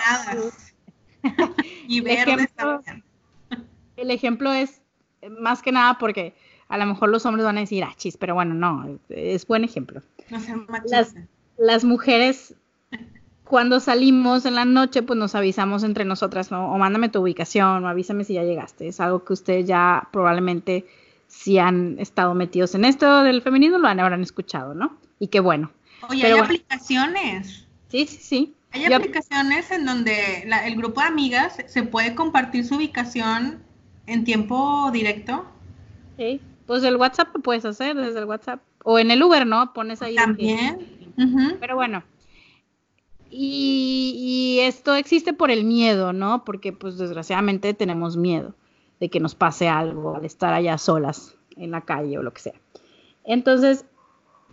y 1.88 2.00
el 2.00 2.08
ejemplo, 2.08 2.82
el 3.98 4.12
ejemplo 4.12 4.52
es 4.52 4.82
eh, 5.22 5.30
más 5.30 5.62
que 5.62 5.72
nada 5.72 5.98
porque 5.98 6.36
a 6.68 6.78
lo 6.78 6.86
mejor 6.86 7.10
los 7.10 7.26
hombres 7.26 7.46
van 7.46 7.58
a 7.58 7.62
decir, 7.62 7.84
ah, 7.84 7.94
chis, 7.98 8.18
pero 8.18 8.36
bueno, 8.36 8.54
no, 8.54 9.00
es 9.10 9.46
buen 9.48 9.64
ejemplo. 9.64 10.02
No. 10.30 10.40
Las, 10.86 11.16
las 11.58 11.84
mujeres, 11.84 12.56
cuando 13.46 13.80
salimos 13.80 14.46
en 14.46 14.56
la 14.56 14.66
noche, 14.66 15.02
pues 15.04 15.18
nos 15.20 15.36
avisamos 15.36 15.84
entre 15.84 16.06
nosotras, 16.06 16.50
¿no? 16.52 16.72
O 16.74 16.78
mándame 16.78 17.10
tu 17.10 17.22
ubicación, 17.22 17.84
o 17.84 17.88
avísame 17.88 18.24
si 18.24 18.34
ya 18.34 18.44
llegaste. 18.44 18.88
Es 18.88 19.00
algo 19.00 19.24
que 19.24 19.34
ustedes 19.34 19.68
ya 19.68 20.08
probablemente, 20.12 20.86
si 21.28 21.60
han 21.60 21.98
estado 22.00 22.34
metidos 22.34 22.74
en 22.76 22.86
esto 22.86 23.24
del 23.24 23.42
feminismo, 23.42 23.78
lo 23.78 23.88
habrán 23.88 24.22
escuchado, 24.24 24.74
¿no? 24.74 24.96
Y 25.20 25.28
qué 25.28 25.40
bueno. 25.40 25.72
Oye, 26.10 26.22
Pero 26.22 26.36
hay 26.36 26.42
bueno. 26.42 26.46
aplicaciones. 26.46 27.68
Sí, 27.90 28.06
sí, 28.08 28.18
sí. 28.22 28.54
Hay 28.72 28.90
Yo- 28.90 28.96
aplicaciones 28.96 29.70
en 29.72 29.86
donde 29.86 30.44
la- 30.48 30.66
el 30.68 30.76
grupo 30.76 31.02
de 31.02 31.08
amigas 31.08 31.58
se 31.68 31.84
puede 31.84 32.16
compartir 32.16 32.66
su 32.66 32.76
ubicación 32.76 33.60
en 34.08 34.24
tiempo 34.24 34.90
directo. 34.92 35.46
sí. 36.18 36.42
Pues 36.66 36.82
el 36.86 36.96
WhatsApp 36.96 37.28
lo 37.36 37.42
puedes 37.42 37.66
hacer 37.66 37.94
desde 37.98 38.20
el 38.20 38.26
WhatsApp. 38.26 38.62
O 38.86 38.98
en 38.98 39.12
el 39.12 39.22
Uber, 39.22 39.46
¿no? 39.46 39.74
Pones 39.74 40.02
ahí. 40.02 40.16
También. 40.16 40.78
Pero 41.60 41.76
bueno. 41.76 42.04
Y, 43.36 44.60
esto 44.62 44.94
existe 44.96 45.34
por 45.34 45.50
el 45.50 45.66
miedo, 45.66 46.14
¿no? 46.14 46.46
Porque 46.46 46.72
pues 46.72 46.98
desgraciadamente 46.98 47.74
tenemos 47.74 48.16
miedo 48.16 48.54
de 49.00 49.10
que 49.10 49.20
nos 49.20 49.34
pase 49.34 49.68
algo 49.68 50.16
al 50.16 50.24
estar 50.24 50.54
allá 50.54 50.78
solas 50.78 51.36
en 51.58 51.72
la 51.72 51.82
calle 51.82 52.18
o 52.18 52.24
lo 52.24 52.32
que 52.32 52.42
sea. 52.42 52.54
Entonces, 53.24 53.86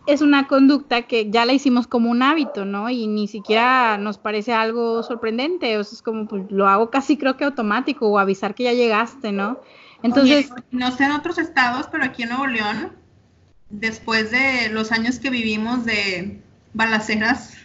es 0.07 0.22
una 0.22 0.49
conducta 0.49 1.03
que 1.03 1.31
ya 1.31 1.45
la 1.45 1.53
hicimos 1.53 1.87
como 1.87 2.11
un 2.11 2.22
hábito, 2.22 2.64
¿no? 2.64 2.89
Y 2.89 3.07
ni 3.07 3.28
siquiera 3.28 3.99
nos 3.99 4.18
parece 4.18 4.55
algo 4.55 5.03
sorprendente, 5.03 5.76
o 5.76 5.85
sea, 5.85 5.97
es 5.97 6.03
como, 6.03 6.26
pues 6.26 6.51
lo 6.51 6.66
hago 6.66 6.91
casi 6.91 7.18
creo 7.18 7.37
que 7.37 7.45
automático 7.45 8.09
o 8.09 8.18
avisar 8.18 8.55
que 8.55 8.64
ya 8.64 8.72
llegaste, 8.72 9.31
¿no? 9.31 9.61
Entonces, 10.03 10.51
no 10.70 10.91
sé 10.91 11.05
en 11.05 11.12
otros 11.12 11.37
estados, 11.37 11.87
pero 11.93 12.05
aquí 12.05 12.22
en 12.22 12.31
Nuevo 12.31 12.47
León, 12.47 12.93
después 13.68 14.31
de 14.31 14.70
los 14.70 14.91
años 14.91 15.18
que 15.18 15.28
vivimos 15.28 15.85
de 15.85 16.41
balaceras, 16.72 17.59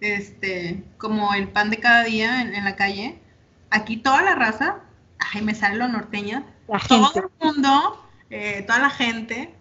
este, 0.00 0.84
como 0.98 1.34
el 1.34 1.48
pan 1.48 1.70
de 1.70 1.78
cada 1.78 2.04
día 2.04 2.42
en, 2.42 2.54
en 2.54 2.64
la 2.64 2.76
calle, 2.76 3.18
aquí 3.70 3.96
toda 3.96 4.22
la 4.22 4.34
raza, 4.34 4.80
ay, 5.18 5.42
me 5.42 5.54
sale 5.54 5.76
lo 5.76 5.88
norteña, 5.88 6.44
la 6.68 6.78
todo 6.80 7.12
gente, 7.12 7.20
el 7.20 7.26
mundo, 7.40 8.06
eh, 8.30 8.62
toda 8.66 8.78
la 8.80 8.90
gente, 8.90 9.54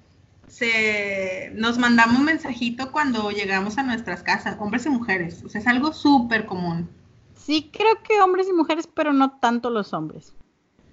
se, 0.48 1.52
nos 1.56 1.78
mandamos 1.78 2.20
un 2.20 2.26
mensajito 2.26 2.92
cuando 2.92 3.32
llegamos 3.32 3.78
a 3.78 3.84
nuestras 3.84 4.24
casas, 4.24 4.58
hombres 4.60 4.86
y 4.86 4.90
mujeres, 4.90 5.44
o 5.44 5.50
sea, 5.50 5.62
es 5.62 5.68
algo 5.68 5.94
súper 5.94 6.46
común. 6.46 6.90
sí 7.36 7.70
creo 7.72 8.02
que 8.04 8.22
hombres 8.22 8.48
y 8.50 8.54
mujeres, 8.54 8.88
pero 8.88 9.14
no 9.14 9.38
tanto 9.40 9.70
los 9.70 9.94
hombres, 9.94 10.36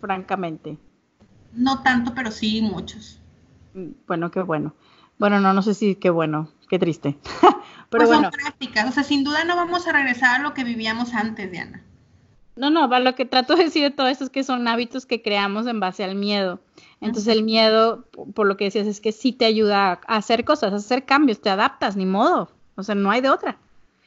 francamente. 0.01 0.79
No 1.53 1.83
tanto, 1.83 2.15
pero 2.15 2.31
sí 2.33 2.61
muchos. 2.63 3.21
Mm, 3.75 3.93
Bueno, 4.07 4.31
qué 4.31 4.43
bueno. 4.43 4.75
Bueno, 5.19 5.41
no, 5.41 5.53
no 5.53 5.63
sé 5.63 5.75
si 5.75 5.97
qué 5.97 6.11
bueno, 6.11 6.51
qué 6.69 6.79
triste. 6.79 7.19
pues 7.91 8.05
Pero 8.05 8.07
bueno, 8.07 8.31
son 8.31 8.41
prácticas, 8.41 8.89
o 8.89 8.93
sea, 8.93 9.03
sin 9.03 9.25
duda 9.25 9.45
no 9.45 9.57
vamos 9.57 9.87
a 9.87 9.93
regresar 9.93 10.41
a 10.41 10.43
lo 10.43 10.55
que 10.55 10.65
vivíamos 10.65 11.13
antes, 11.13 11.51
Diana. 11.51 11.83
no, 12.57 12.71
no, 12.71 12.87
lo 13.01 13.15
que 13.15 13.25
trato 13.25 13.57
de 13.57 13.65
decir 13.65 13.83
de 13.83 13.91
todo 13.91 14.07
esto 14.09 14.25
es 14.25 14.31
que 14.31 14.45
son 14.45 14.67
hábitos 14.69 15.07
que 15.07 15.23
creamos 15.23 15.67
en 15.67 15.81
base 15.81 16.05
al 16.05 16.15
miedo. 16.15 16.61
Entonces 17.01 17.35
el 17.35 17.43
miedo, 17.43 18.05
po- 18.11 18.27
por 18.31 18.47
lo 18.47 18.57
que 18.57 18.65
decías, 18.65 18.87
es 18.87 19.01
que 19.01 19.13
sí 19.13 19.33
te 19.33 19.47
ayuda 19.47 20.01
a 20.07 20.17
hacer 20.17 20.45
cosas, 20.45 20.73
a 20.73 20.77
hacer 20.77 21.05
cambios, 21.07 21.41
te 21.41 21.49
adaptas, 21.51 21.97
ni 21.97 22.05
modo. 22.07 22.51
O 22.77 22.83
sea, 22.83 22.95
no 22.95 23.11
hay 23.11 23.23
de 23.23 23.31
otra. 23.31 23.57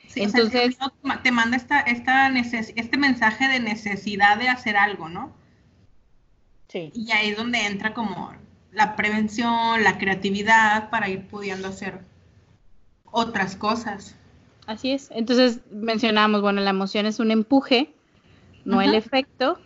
Sí, 0.07 0.23
o 0.23 0.29
sea, 0.29 0.39
el 0.41 0.45
Entonces- 0.47 0.77
miedo 0.79 0.93
te 1.01 1.07
ma- 1.07 1.21
te 1.23 1.31
manda 1.31 1.57
esta, 1.57 1.79
esta 1.81 2.29
neces- 2.29 2.73
este 2.75 2.97
mensaje 2.97 3.47
de 3.47 3.59
necesidad 3.59 4.37
de 4.37 4.47
hacer 4.49 4.77
algo, 4.77 5.09
¿no? 5.09 5.33
Sí. 6.67 6.91
Y 6.93 7.11
ahí 7.11 7.29
es 7.29 7.37
donde 7.37 7.65
entra 7.65 7.93
como 7.93 8.31
la 8.71 8.95
prevención, 8.95 9.83
la 9.83 9.97
creatividad 9.97 10.89
para 10.91 11.09
ir 11.09 11.27
pudiendo 11.27 11.67
hacer 11.67 12.01
otras 13.13 13.55
cosas. 13.55 14.15
Así 14.67 14.91
es. 14.91 15.09
Entonces 15.11 15.59
mencionamos, 15.71 16.41
bueno, 16.41 16.61
la 16.61 16.71
emoción 16.71 17.05
es 17.05 17.19
un 17.19 17.31
empuje, 17.31 17.93
no 18.65 18.81
el 18.81 18.95
efecto. 18.95 19.59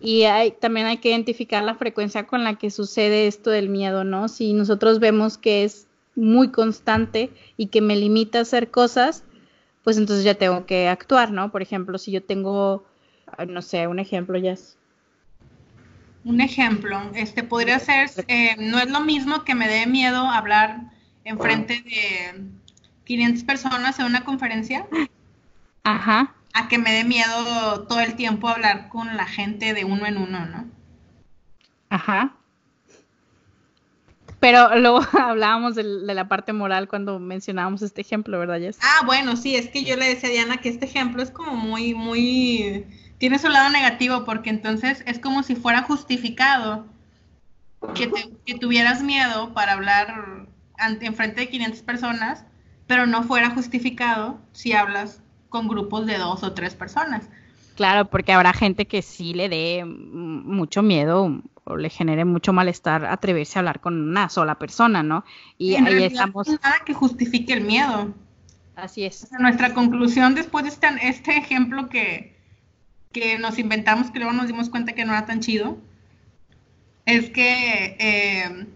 Y 0.00 0.24
hay, 0.24 0.52
también 0.52 0.86
hay 0.86 0.98
que 0.98 1.10
identificar 1.10 1.62
la 1.62 1.74
frecuencia 1.74 2.26
con 2.26 2.42
la 2.42 2.56
que 2.56 2.70
sucede 2.70 3.26
esto 3.26 3.50
del 3.50 3.68
miedo, 3.68 4.02
¿no? 4.02 4.28
Si 4.28 4.52
nosotros 4.52 4.98
vemos 4.98 5.38
que 5.38 5.64
es 5.64 5.86
muy 6.16 6.50
constante 6.50 7.30
y 7.56 7.66
que 7.66 7.80
me 7.80 7.96
limita 7.96 8.38
a 8.38 8.42
hacer 8.42 8.70
cosas, 8.70 9.24
pues 9.84 9.98
entonces 9.98 10.24
ya 10.24 10.34
tengo 10.34 10.66
que 10.66 10.88
actuar, 10.88 11.30
¿no? 11.30 11.50
Por 11.52 11.62
ejemplo, 11.62 11.98
si 11.98 12.10
yo 12.10 12.22
tengo, 12.22 12.84
ah, 13.26 13.46
no 13.46 13.62
sé, 13.62 13.86
un 13.86 13.98
ejemplo 13.98 14.38
ya 14.38 14.52
es, 14.52 14.76
Un 16.24 16.40
ejemplo, 16.40 17.00
este 17.14 17.42
podría 17.42 17.78
ser, 17.78 18.10
eh, 18.28 18.56
no 18.58 18.78
es 18.78 18.90
lo 18.90 19.00
mismo 19.00 19.44
que 19.44 19.54
me 19.54 19.68
dé 19.68 19.86
miedo 19.86 20.18
hablar 20.18 20.80
en 21.24 21.38
frente 21.38 21.82
de 21.82 22.61
500 23.04 23.44
personas 23.44 23.98
en 23.98 24.06
una 24.06 24.24
conferencia, 24.24 24.86
ajá, 25.84 26.34
a 26.54 26.68
que 26.68 26.78
me 26.78 26.92
dé 26.92 27.04
miedo 27.04 27.86
todo 27.86 28.00
el 28.00 28.14
tiempo 28.14 28.48
hablar 28.48 28.88
con 28.88 29.16
la 29.16 29.26
gente 29.26 29.74
de 29.74 29.84
uno 29.84 30.06
en 30.06 30.18
uno, 30.18 30.46
¿no? 30.46 30.66
ajá. 31.88 32.34
Pero 34.40 34.76
luego 34.76 35.00
hablábamos 35.20 35.76
de, 35.76 35.84
la 35.84 36.26
parte 36.28 36.52
moral 36.52 36.88
cuando 36.88 37.18
mencionábamos 37.20 37.80
este 37.82 38.00
ejemplo, 38.00 38.38
¿verdad, 38.38 38.58
Jess? 38.58 38.78
Ah, 38.82 39.04
bueno, 39.06 39.36
sí, 39.36 39.54
es 39.54 39.68
que 39.68 39.84
yo 39.84 39.96
le 39.96 40.08
decía 40.08 40.28
a 40.28 40.32
Diana 40.32 40.56
que 40.56 40.68
este 40.68 40.84
ejemplo 40.86 41.22
es 41.22 41.30
como 41.30 41.54
muy, 41.54 41.94
muy, 41.94 42.84
tiene 43.18 43.38
su 43.38 43.48
lado 43.48 43.70
negativo 43.70 44.24
porque 44.24 44.50
entonces 44.50 45.04
es 45.06 45.20
como 45.20 45.42
si 45.44 45.54
fuera 45.54 45.82
justificado 45.82 46.86
que, 47.94 48.08
te- 48.08 48.30
que 48.44 48.58
tuvieras 48.58 49.02
miedo 49.02 49.54
para 49.54 49.72
hablar 49.74 50.48
ante, 50.76 51.06
en 51.06 51.14
frente 51.14 51.42
de 51.42 51.48
500 51.48 51.82
personas, 51.82 52.44
pero 52.92 53.06
no 53.06 53.22
fuera 53.22 53.48
justificado 53.48 54.38
si 54.52 54.74
hablas 54.74 55.22
con 55.48 55.66
grupos 55.66 56.04
de 56.04 56.18
dos 56.18 56.42
o 56.42 56.52
tres 56.52 56.74
personas. 56.74 57.26
Claro, 57.74 58.04
porque 58.10 58.32
habrá 58.32 58.52
gente 58.52 58.86
que 58.86 59.00
sí 59.00 59.32
le 59.32 59.48
dé 59.48 59.82
mucho 59.86 60.82
miedo 60.82 61.40
o 61.64 61.76
le 61.78 61.88
genere 61.88 62.26
mucho 62.26 62.52
malestar 62.52 63.06
atreverse 63.06 63.58
a 63.58 63.60
hablar 63.60 63.80
con 63.80 64.10
una 64.10 64.28
sola 64.28 64.58
persona, 64.58 65.02
¿no? 65.02 65.24
Y 65.56 65.72
en 65.76 65.86
ahí 65.86 66.02
estamos, 66.02 66.46
no 66.46 66.58
nada 66.62 66.82
que 66.84 66.92
justifique 66.92 67.54
el 67.54 67.62
miedo. 67.62 68.12
así 68.76 69.04
O 69.04 69.06
es. 69.06 69.16
sea, 69.20 69.38
nuestra 69.38 69.72
conclusión 69.72 70.34
después 70.34 70.64
de 70.64 70.68
este, 70.68 70.88
este 71.00 71.38
ejemplo 71.38 71.88
que, 71.88 72.36
que 73.10 73.38
nos 73.38 73.58
inventamos, 73.58 74.10
que 74.10 74.18
luego 74.18 74.34
nos 74.34 74.48
dimos 74.48 74.68
cuenta 74.68 74.92
que 74.92 75.06
no 75.06 75.12
era 75.12 75.24
tan 75.24 75.40
chido, 75.40 75.78
es 77.06 77.30
que 77.30 77.96
eh, 77.98 78.66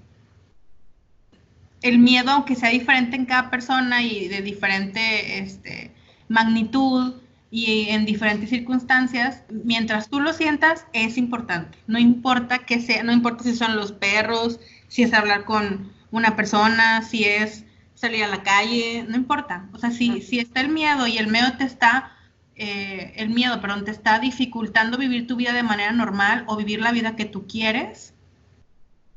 el 1.88 1.98
miedo, 1.98 2.30
aunque 2.30 2.56
sea 2.56 2.70
diferente 2.70 3.16
en 3.16 3.26
cada 3.26 3.50
persona 3.50 4.02
y 4.02 4.28
de 4.28 4.42
diferente 4.42 5.38
este, 5.38 5.92
magnitud 6.28 7.14
y 7.50 7.88
en 7.90 8.04
diferentes 8.04 8.50
circunstancias, 8.50 9.44
mientras 9.50 10.08
tú 10.08 10.20
lo 10.20 10.32
sientas, 10.32 10.86
es 10.92 11.16
importante. 11.16 11.78
No 11.86 11.98
importa 11.98 12.58
que 12.58 12.80
sea, 12.80 13.02
no 13.02 13.12
importa 13.12 13.44
si 13.44 13.54
son 13.54 13.76
los 13.76 13.92
perros, 13.92 14.60
si 14.88 15.02
es 15.02 15.12
hablar 15.14 15.44
con 15.44 15.92
una 16.10 16.36
persona, 16.36 17.02
si 17.02 17.24
es 17.24 17.64
salir 17.94 18.24
a 18.24 18.28
la 18.28 18.42
calle, 18.42 19.04
no 19.08 19.16
importa. 19.16 19.68
O 19.72 19.78
sea, 19.78 19.90
si, 19.90 20.20
si 20.20 20.38
está 20.38 20.60
el 20.60 20.68
miedo 20.68 21.06
y 21.06 21.18
el 21.18 21.28
miedo 21.28 21.52
te 21.56 21.64
está, 21.64 22.12
eh, 22.56 23.14
el 23.16 23.30
miedo, 23.30 23.60
perdón, 23.60 23.84
te 23.84 23.90
está 23.90 24.18
dificultando 24.18 24.98
vivir 24.98 25.26
tu 25.26 25.36
vida 25.36 25.52
de 25.52 25.62
manera 25.62 25.92
normal 25.92 26.44
o 26.46 26.56
vivir 26.56 26.80
la 26.80 26.92
vida 26.92 27.16
que 27.16 27.24
tú 27.24 27.46
quieres, 27.46 28.12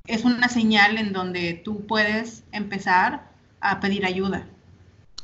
es 0.10 0.26
una 0.26 0.50
señal 0.50 0.98
en 0.98 1.14
donde 1.14 1.54
tú 1.54 1.86
puedes 1.86 2.44
empezar 2.52 3.30
a 3.62 3.80
pedir 3.80 4.06
ayuda. 4.06 4.48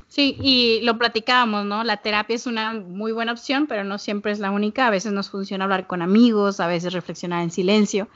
Sí, 0.08 0.38
y 0.40 0.80
lo 0.84 0.98
platicábamos, 0.98 1.66
¿no? 1.66 1.84
La 1.84 1.98
terapia 1.98 2.36
es 2.36 2.46
una 2.46 2.74
muy 2.74 3.12
buena 3.12 3.32
opción, 3.32 3.66
pero 3.66 3.84
no 3.84 3.98
siempre 3.98 4.32
es 4.32 4.40
la 4.40 4.52
única. 4.52 4.86
A 4.88 4.92
veces 4.92 5.12
nos 5.12 5.30
funciona 5.30 5.64
hablar 5.66 5.88
con 5.88 6.04
amigos, 6.04 6.60
a 6.60 6.68
veces 6.68 6.94
reflexionar 6.94 7.42
en 7.42 7.50
silencio, 7.50 8.08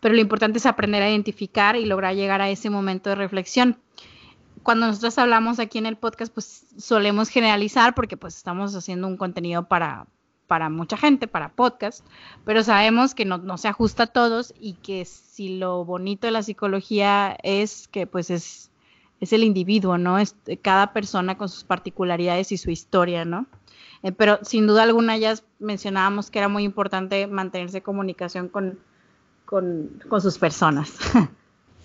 pero 0.00 0.14
lo 0.14 0.20
importante 0.22 0.58
es 0.58 0.66
aprender 0.66 1.02
a 1.02 1.10
identificar 1.10 1.76
y 1.76 1.84
lograr 1.84 2.14
llegar 2.16 2.40
a 2.40 2.48
ese 2.48 2.70
momento 2.70 3.10
de 3.10 3.16
reflexión. 3.16 3.78
Cuando 4.62 4.86
nosotros 4.86 5.18
hablamos 5.18 5.58
aquí 5.58 5.76
en 5.76 5.86
el 5.86 5.96
podcast, 5.96 6.32
pues 6.32 6.64
solemos 6.78 7.28
generalizar 7.28 7.94
porque 7.94 8.16
pues 8.16 8.34
estamos 8.34 8.74
haciendo 8.74 9.06
un 9.06 9.18
contenido 9.18 9.68
para, 9.68 10.06
para 10.46 10.68
mucha 10.68 10.96
gente, 10.96 11.26
para 11.26 11.50
podcast, 11.50 12.04
pero 12.44 12.62
sabemos 12.62 13.14
que 13.14 13.24
no, 13.24 13.38
no 13.38 13.58
se 13.58 13.68
ajusta 13.68 14.04
a 14.04 14.06
todos 14.08 14.54
y 14.58 14.74
que 14.74 15.04
si 15.04 15.58
lo 15.58 15.84
bonito 15.84 16.26
de 16.26 16.32
la 16.32 16.42
psicología 16.42 17.36
es 17.42 17.88
que 17.88 18.06
pues 18.06 18.30
es 18.30 18.70
es 19.20 19.32
el 19.32 19.42
individuo, 19.42 19.98
¿no? 19.98 20.18
Es 20.18 20.36
cada 20.62 20.92
persona 20.92 21.36
con 21.36 21.48
sus 21.48 21.64
particularidades 21.64 22.52
y 22.52 22.56
su 22.56 22.70
historia, 22.70 23.24
¿no? 23.24 23.46
Eh, 24.02 24.12
pero 24.12 24.38
sin 24.42 24.66
duda 24.66 24.82
alguna 24.82 25.16
ya 25.16 25.34
mencionábamos 25.58 26.30
que 26.30 26.38
era 26.38 26.48
muy 26.48 26.64
importante 26.64 27.26
mantenerse 27.26 27.78
en 27.78 27.82
comunicación 27.82 28.48
con, 28.48 28.78
con, 29.46 30.00
sus 30.20 30.38
personas. 30.38 30.92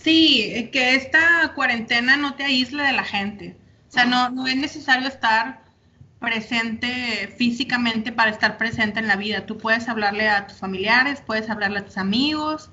Sí, 0.01 0.69
que 0.71 0.95
esta 0.95 1.51
cuarentena 1.55 2.15
no 2.15 2.35
te 2.35 2.45
aísle 2.45 2.83
de 2.83 2.93
la 2.93 3.03
gente. 3.03 3.57
O 3.89 3.91
sea, 3.91 4.05
no, 4.05 4.29
no 4.29 4.47
es 4.47 4.55
necesario 4.55 5.09
estar 5.09 5.61
presente 6.19 7.33
físicamente 7.37 8.11
para 8.11 8.31
estar 8.31 8.57
presente 8.57 8.99
en 8.99 9.07
la 9.07 9.15
vida. 9.15 9.45
Tú 9.45 9.57
puedes 9.57 9.87
hablarle 9.87 10.29
a 10.29 10.47
tus 10.47 10.57
familiares, 10.57 11.23
puedes 11.25 11.49
hablarle 11.49 11.79
a 11.79 11.85
tus 11.85 11.97
amigos, 11.97 12.69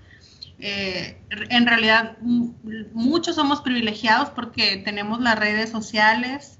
eh, 0.59 1.21
en 1.29 1.67
realidad 1.67 2.17
muchos 2.23 3.37
somos 3.37 3.61
privilegiados 3.61 4.31
porque 4.31 4.79
tenemos 4.79 5.21
las 5.21 5.39
redes 5.39 5.71
sociales, 5.71 6.59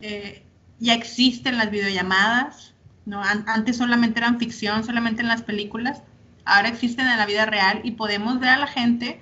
eh, 0.00 0.44
ya 0.78 0.94
existen 0.94 1.58
las 1.58 1.70
videollamadas, 1.70 2.74
¿no? 3.04 3.22
antes 3.22 3.76
solamente 3.76 4.20
eran 4.20 4.38
ficción, 4.38 4.84
solamente 4.84 5.22
en 5.22 5.28
las 5.28 5.42
películas, 5.42 6.02
ahora 6.44 6.68
existen 6.68 7.08
en 7.08 7.18
la 7.18 7.26
vida 7.26 7.46
real 7.46 7.80
y 7.82 7.92
podemos 7.92 8.38
ver 8.38 8.50
a 8.50 8.58
la 8.58 8.66
gente 8.68 9.20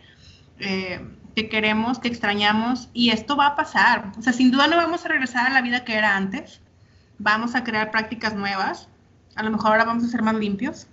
eh, 0.58 1.00
que 1.34 1.48
queremos, 1.48 1.98
que 1.98 2.08
extrañamos 2.08 2.90
y 2.92 3.10
esto 3.10 3.36
va 3.36 3.48
a 3.48 3.56
pasar. 3.56 4.12
O 4.18 4.22
sea, 4.22 4.32
sin 4.32 4.50
duda 4.50 4.66
no 4.66 4.76
vamos 4.76 5.04
a 5.04 5.08
regresar 5.08 5.46
a 5.46 5.54
la 5.54 5.62
vida 5.62 5.84
que 5.84 5.94
era 5.94 6.16
antes, 6.16 6.60
vamos 7.20 7.54
a 7.54 7.62
crear 7.62 7.90
prácticas 7.90 8.34
nuevas, 8.34 8.88
a 9.36 9.42
lo 9.42 9.50
mejor 9.50 9.72
ahora 9.72 9.84
vamos 9.84 10.04
a 10.04 10.08
ser 10.08 10.22
más 10.22 10.34
limpios, 10.34 10.88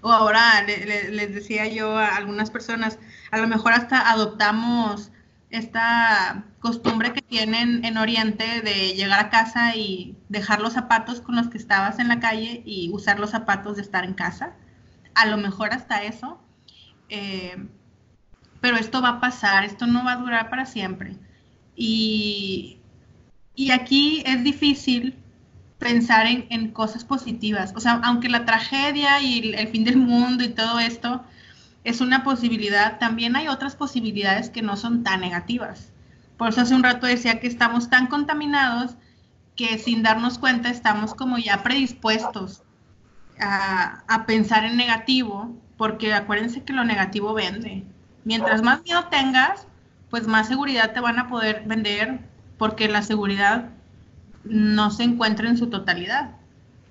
o 0.00 0.10
ahora 0.10 0.62
les 0.62 1.34
decía 1.34 1.66
yo 1.66 1.96
a 1.96 2.16
algunas 2.16 2.50
personas, 2.50 2.98
a 3.30 3.38
lo 3.38 3.46
mejor 3.46 3.72
hasta 3.72 4.10
adoptamos 4.10 5.12
esta 5.50 6.44
costumbre 6.60 7.12
que 7.12 7.20
tienen 7.20 7.84
en 7.84 7.98
Oriente 7.98 8.62
de 8.62 8.94
llegar 8.94 9.20
a 9.20 9.30
casa 9.30 9.76
y 9.76 10.16
dejar 10.28 10.60
los 10.60 10.72
zapatos 10.72 11.20
con 11.20 11.36
los 11.36 11.48
que 11.48 11.58
estabas 11.58 11.98
en 11.98 12.08
la 12.08 12.20
calle 12.20 12.62
y 12.64 12.90
usar 12.92 13.20
los 13.20 13.30
zapatos 13.30 13.76
de 13.76 13.82
estar 13.82 14.04
en 14.04 14.14
casa. 14.14 14.54
A 15.14 15.26
lo 15.26 15.36
mejor 15.36 15.72
hasta 15.72 16.02
eso. 16.02 16.40
Eh, 17.10 17.68
pero 18.62 18.76
esto 18.76 19.02
va 19.02 19.10
a 19.10 19.20
pasar, 19.20 19.64
esto 19.64 19.86
no 19.86 20.04
va 20.04 20.12
a 20.12 20.16
durar 20.16 20.48
para 20.48 20.64
siempre. 20.64 21.16
Y, 21.76 22.78
y 23.54 23.70
aquí 23.70 24.22
es 24.26 24.42
difícil 24.44 25.16
pensar 25.78 26.26
en, 26.26 26.70
cosas 26.70 27.04
positivas. 27.04 27.72
O 27.76 27.80
sea, 27.80 28.00
aunque 28.04 28.28
la 28.28 28.44
tragedia 28.44 29.20
y 29.20 29.52
el, 29.54 29.68
fin 29.68 29.84
del 29.84 29.96
mundo 29.96 30.44
y 30.44 30.48
todo 30.50 30.78
esto 30.78 31.22
es 31.84 32.00
una 32.00 32.22
posibilidad, 32.22 32.98
también 32.98 33.34
hay 33.34 33.48
otras 33.48 33.74
posibilidades 33.74 34.48
que 34.48 34.62
no 34.62 34.76
son 34.76 35.02
tan 35.02 35.20
negativas. 35.20 35.90
Por 36.36 36.48
eso 36.48 36.60
hace 36.60 36.74
un 36.74 36.84
rato 36.84 37.06
decía 37.06 37.40
que 37.40 37.48
estamos 37.48 37.90
tan 37.90 38.06
contaminados 38.06 38.94
que 39.56 39.78
sin 39.78 40.02
darnos 40.02 40.38
cuenta 40.38 40.70
estamos 40.70 41.14
como 41.14 41.38
ya 41.38 41.62
predispuestos 41.62 42.62
a, 43.40 44.04
a 44.06 44.24
pensar 44.24 44.64
en 44.64 44.76
negativo, 44.76 45.54
porque 45.76 46.14
acuérdense 46.14 46.62
que 46.62 46.72
lo 46.72 46.84
negativo 46.84 47.34
vende. 47.34 47.84
Mientras 48.24 48.62
más 48.62 48.82
miedo 48.84 49.08
tengas, 49.10 49.66
pues 50.10 50.28
más 50.28 50.46
seguridad 50.46 50.92
te 50.92 51.00
van 51.00 51.18
a 51.18 51.28
poder 51.28 51.64
vender, 51.66 52.20
porque 52.62 52.86
la 52.86 53.02
seguridad 53.02 53.70
no 54.44 54.92
se 54.92 55.02
encuentra 55.02 55.48
en 55.48 55.58
su 55.58 55.68
totalidad. 55.68 56.36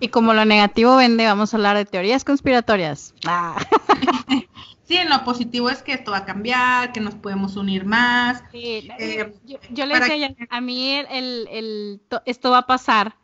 Y 0.02 0.10
como 0.10 0.34
lo 0.34 0.44
negativo 0.44 0.98
vende, 0.98 1.26
vamos 1.26 1.54
a 1.54 1.56
hablar 1.56 1.78
de 1.78 1.86
teorías 1.86 2.26
conspiratorias. 2.26 3.14
Ah. 3.26 3.56
sí, 4.84 4.98
en 4.98 5.10
lo 5.10 5.24
positivo 5.24 5.70
es 5.70 5.82
que 5.82 5.94
esto 5.94 6.12
va 6.12 6.18
a 6.18 6.26
cambiar, 6.26 6.92
que 6.92 7.00
nos 7.00 7.16
podemos 7.16 7.56
unir 7.56 7.86
más. 7.86 8.44
Eh, 8.52 9.34
yo, 9.70 9.86
le 9.86 9.98
decía, 9.98 10.36
a 10.50 10.60
mí 10.60 10.94
el, 11.10 12.02
esto 12.26 12.52
va 12.52 12.58
a 12.58 12.68
pasar, 12.68 13.16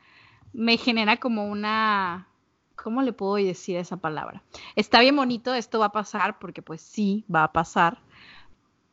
me 0.54 0.78
genera 0.78 1.18
como 1.18 1.48
una, 1.48 2.30
¿cómo 2.78 3.02
le 3.02 3.12
puedo 3.12 3.36
decir 3.36 3.76
esa 3.76 3.98
palabra? 3.98 4.42
Está 4.78 5.02
bien 5.02 5.18
bonito, 5.18 5.54
esto 5.54 5.80
va 5.80 5.88
a 5.88 5.92
pasar, 5.92 6.40
porque 6.40 6.62
pues 6.62 6.80
sí, 6.80 7.26
va 7.30 7.44
a 7.44 7.52
pasar, 7.52 8.00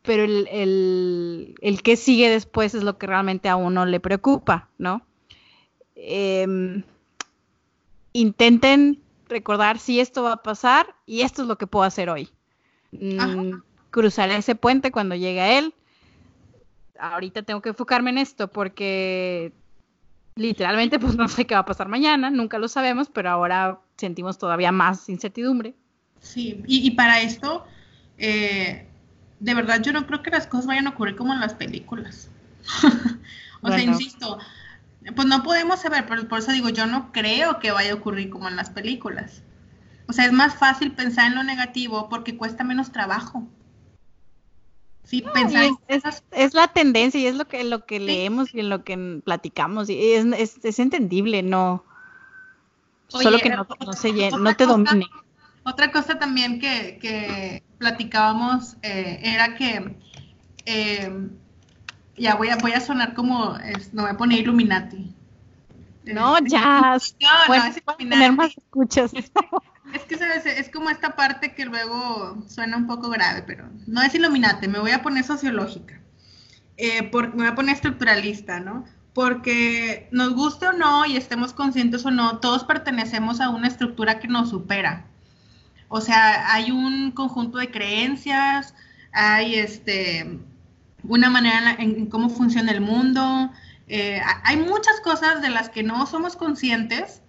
pero 0.04 0.22
el, 0.22 0.46
el, 0.50 1.54
el 1.62 1.82
que 1.82 1.96
sigue 1.96 2.28
después 2.28 2.74
es 2.74 2.82
lo 2.82 2.98
que 2.98 3.06
realmente 3.06 3.48
a 3.48 3.56
uno 3.56 3.86
le 3.86 4.00
preocupa, 4.00 4.68
¿no? 4.76 5.00
Em, 5.96 6.82
intenten 8.12 9.00
recordar 9.30 9.78
si 9.78 10.00
esto 10.00 10.22
va 10.22 10.32
a 10.32 10.42
pasar 10.42 10.94
y 11.06 11.22
esto 11.22 11.42
es 11.42 11.48
lo 11.48 11.56
que 11.56 11.66
puedo 11.66 11.84
hacer 11.84 12.10
hoy. 12.10 12.28
Mm, 12.92 13.54
cruzar 13.90 14.30
ese 14.30 14.54
puente 14.54 14.92
cuando 14.92 15.14
llegue 15.14 15.40
a 15.40 15.58
él. 15.58 15.72
Ahorita 16.98 17.42
tengo 17.42 17.62
que 17.62 17.70
enfocarme 17.70 18.10
en 18.10 18.18
esto 18.18 18.48
porque 18.48 19.54
literalmente 20.36 20.98
pues 20.98 21.16
no 21.16 21.28
sé 21.28 21.46
qué 21.46 21.54
va 21.54 21.60
a 21.60 21.66
pasar 21.66 21.88
mañana, 21.88 22.28
nunca 22.28 22.58
lo 22.58 22.68
sabemos, 22.68 23.08
pero 23.08 23.30
ahora 23.30 23.80
sentimos 23.96 24.36
todavía 24.36 24.70
más 24.70 25.08
incertidumbre. 25.08 25.74
Sí, 26.20 26.62
y, 26.66 26.90
para 26.90 27.22
esto, 27.22 27.64
eh, 28.18 28.86
de 29.44 29.54
verdad 29.54 29.82
yo 29.82 29.92
no 29.92 30.06
creo 30.06 30.22
que 30.22 30.30
las 30.30 30.46
cosas 30.46 30.66
vayan 30.66 30.86
a 30.86 30.90
ocurrir 30.90 31.16
como 31.16 31.34
en 31.34 31.40
las 31.40 31.52
películas. 31.52 32.30
o 33.60 33.68
sea, 33.68 33.82
insisto, 33.82 34.38
pues 35.14 35.28
no 35.28 35.42
podemos 35.42 35.82
saber, 35.82 36.06
pero 36.08 36.26
por 36.26 36.38
eso 36.38 36.50
digo, 36.50 36.70
yo 36.70 36.86
no 36.86 37.12
creo 37.12 37.58
que 37.58 37.70
vaya 37.70 37.92
a 37.92 37.96
ocurrir 37.96 38.30
como 38.30 38.48
en 38.48 38.56
las 38.56 38.70
películas. 38.70 39.42
O 40.06 40.14
sea, 40.14 40.24
es 40.24 40.32
más 40.32 40.54
fácil 40.54 40.92
pensar 40.92 41.26
en 41.26 41.34
lo 41.34 41.42
negativo 41.42 42.08
porque 42.08 42.38
cuesta 42.38 42.64
menos 42.64 42.90
trabajo. 42.90 43.46
Sí, 45.04 45.22
pensar 45.34 45.66
es, 46.30 46.54
la 46.54 46.68
tendencia 46.68 47.20
y 47.20 47.26
es 47.26 47.34
lo 47.34 47.46
que, 47.46 47.64
lo 47.64 47.84
que 47.84 48.00
leemos 48.00 48.54
y 48.54 48.60
en 48.60 48.70
lo 48.70 48.82
que 48.82 49.20
platicamos. 49.22 49.90
Y 49.90 50.12
es, 50.12 50.56
es, 50.64 50.78
entendible, 50.78 51.42
no. 51.42 51.84
solo 53.08 53.38
que 53.38 53.50
no, 53.50 53.66
no, 53.68 54.38
no 54.38 54.56
te 54.56 54.64
domine. 54.64 55.06
Otra 55.64 55.90
cosa 55.90 56.18
también 56.18 56.60
que, 56.60 56.98
que 57.00 57.62
platicábamos 57.78 58.76
eh, 58.82 59.20
era 59.22 59.54
que 59.54 59.96
eh, 60.66 61.28
ya 62.16 62.34
voy 62.36 62.48
a, 62.50 62.56
voy 62.56 62.72
a 62.72 62.80
sonar 62.80 63.14
como, 63.14 63.56
no 63.92 64.02
voy 64.02 64.10
a 64.10 64.16
poner 64.16 64.40
Illuminati. 64.40 65.14
No, 66.04 66.38
ya. 66.44 66.98
No, 67.20 67.56
no, 67.56 67.64
es 67.64 67.82
tener 67.98 68.32
más 68.32 68.56
escuchas. 68.56 69.12
Es 69.92 70.02
que 70.02 70.16
¿sabes? 70.16 70.44
es 70.46 70.70
como 70.70 70.90
esta 70.90 71.14
parte 71.14 71.54
que 71.54 71.66
luego 71.66 72.42
suena 72.48 72.76
un 72.76 72.88
poco 72.88 73.10
grave, 73.10 73.44
pero 73.46 73.68
no 73.86 74.02
es 74.02 74.12
Illuminati, 74.14 74.66
me 74.66 74.80
voy 74.80 74.90
a 74.90 75.02
poner 75.02 75.22
sociológica. 75.22 76.00
Eh, 76.76 77.02
me 77.12 77.28
voy 77.28 77.46
a 77.46 77.54
poner 77.54 77.76
estructuralista, 77.76 78.58
¿no? 78.58 78.84
Porque 79.12 80.08
nos 80.10 80.34
guste 80.34 80.66
o 80.66 80.72
no 80.72 81.06
y 81.06 81.16
estemos 81.16 81.52
conscientes 81.52 82.04
o 82.04 82.10
no, 82.10 82.38
todos 82.38 82.64
pertenecemos 82.64 83.40
a 83.40 83.50
una 83.50 83.68
estructura 83.68 84.18
que 84.18 84.26
nos 84.26 84.50
supera. 84.50 85.06
O 85.88 86.00
sea, 86.00 86.52
hay 86.52 86.70
un 86.70 87.12
conjunto 87.12 87.58
de 87.58 87.70
creencias, 87.70 88.74
hay 89.12 89.56
este 89.56 90.38
una 91.06 91.30
manera 91.30 91.76
en, 91.78 92.06
cómo 92.06 92.30
funciona 92.30 92.72
el 92.72 92.80
mundo. 92.80 93.50
Eh, 93.88 94.20
hay 94.42 94.56
muchas 94.56 95.00
cosas 95.02 95.42
de 95.42 95.50
las 95.50 95.68
que 95.68 95.82
no 95.82 96.06
somos 96.06 96.36
conscientes 96.36 97.20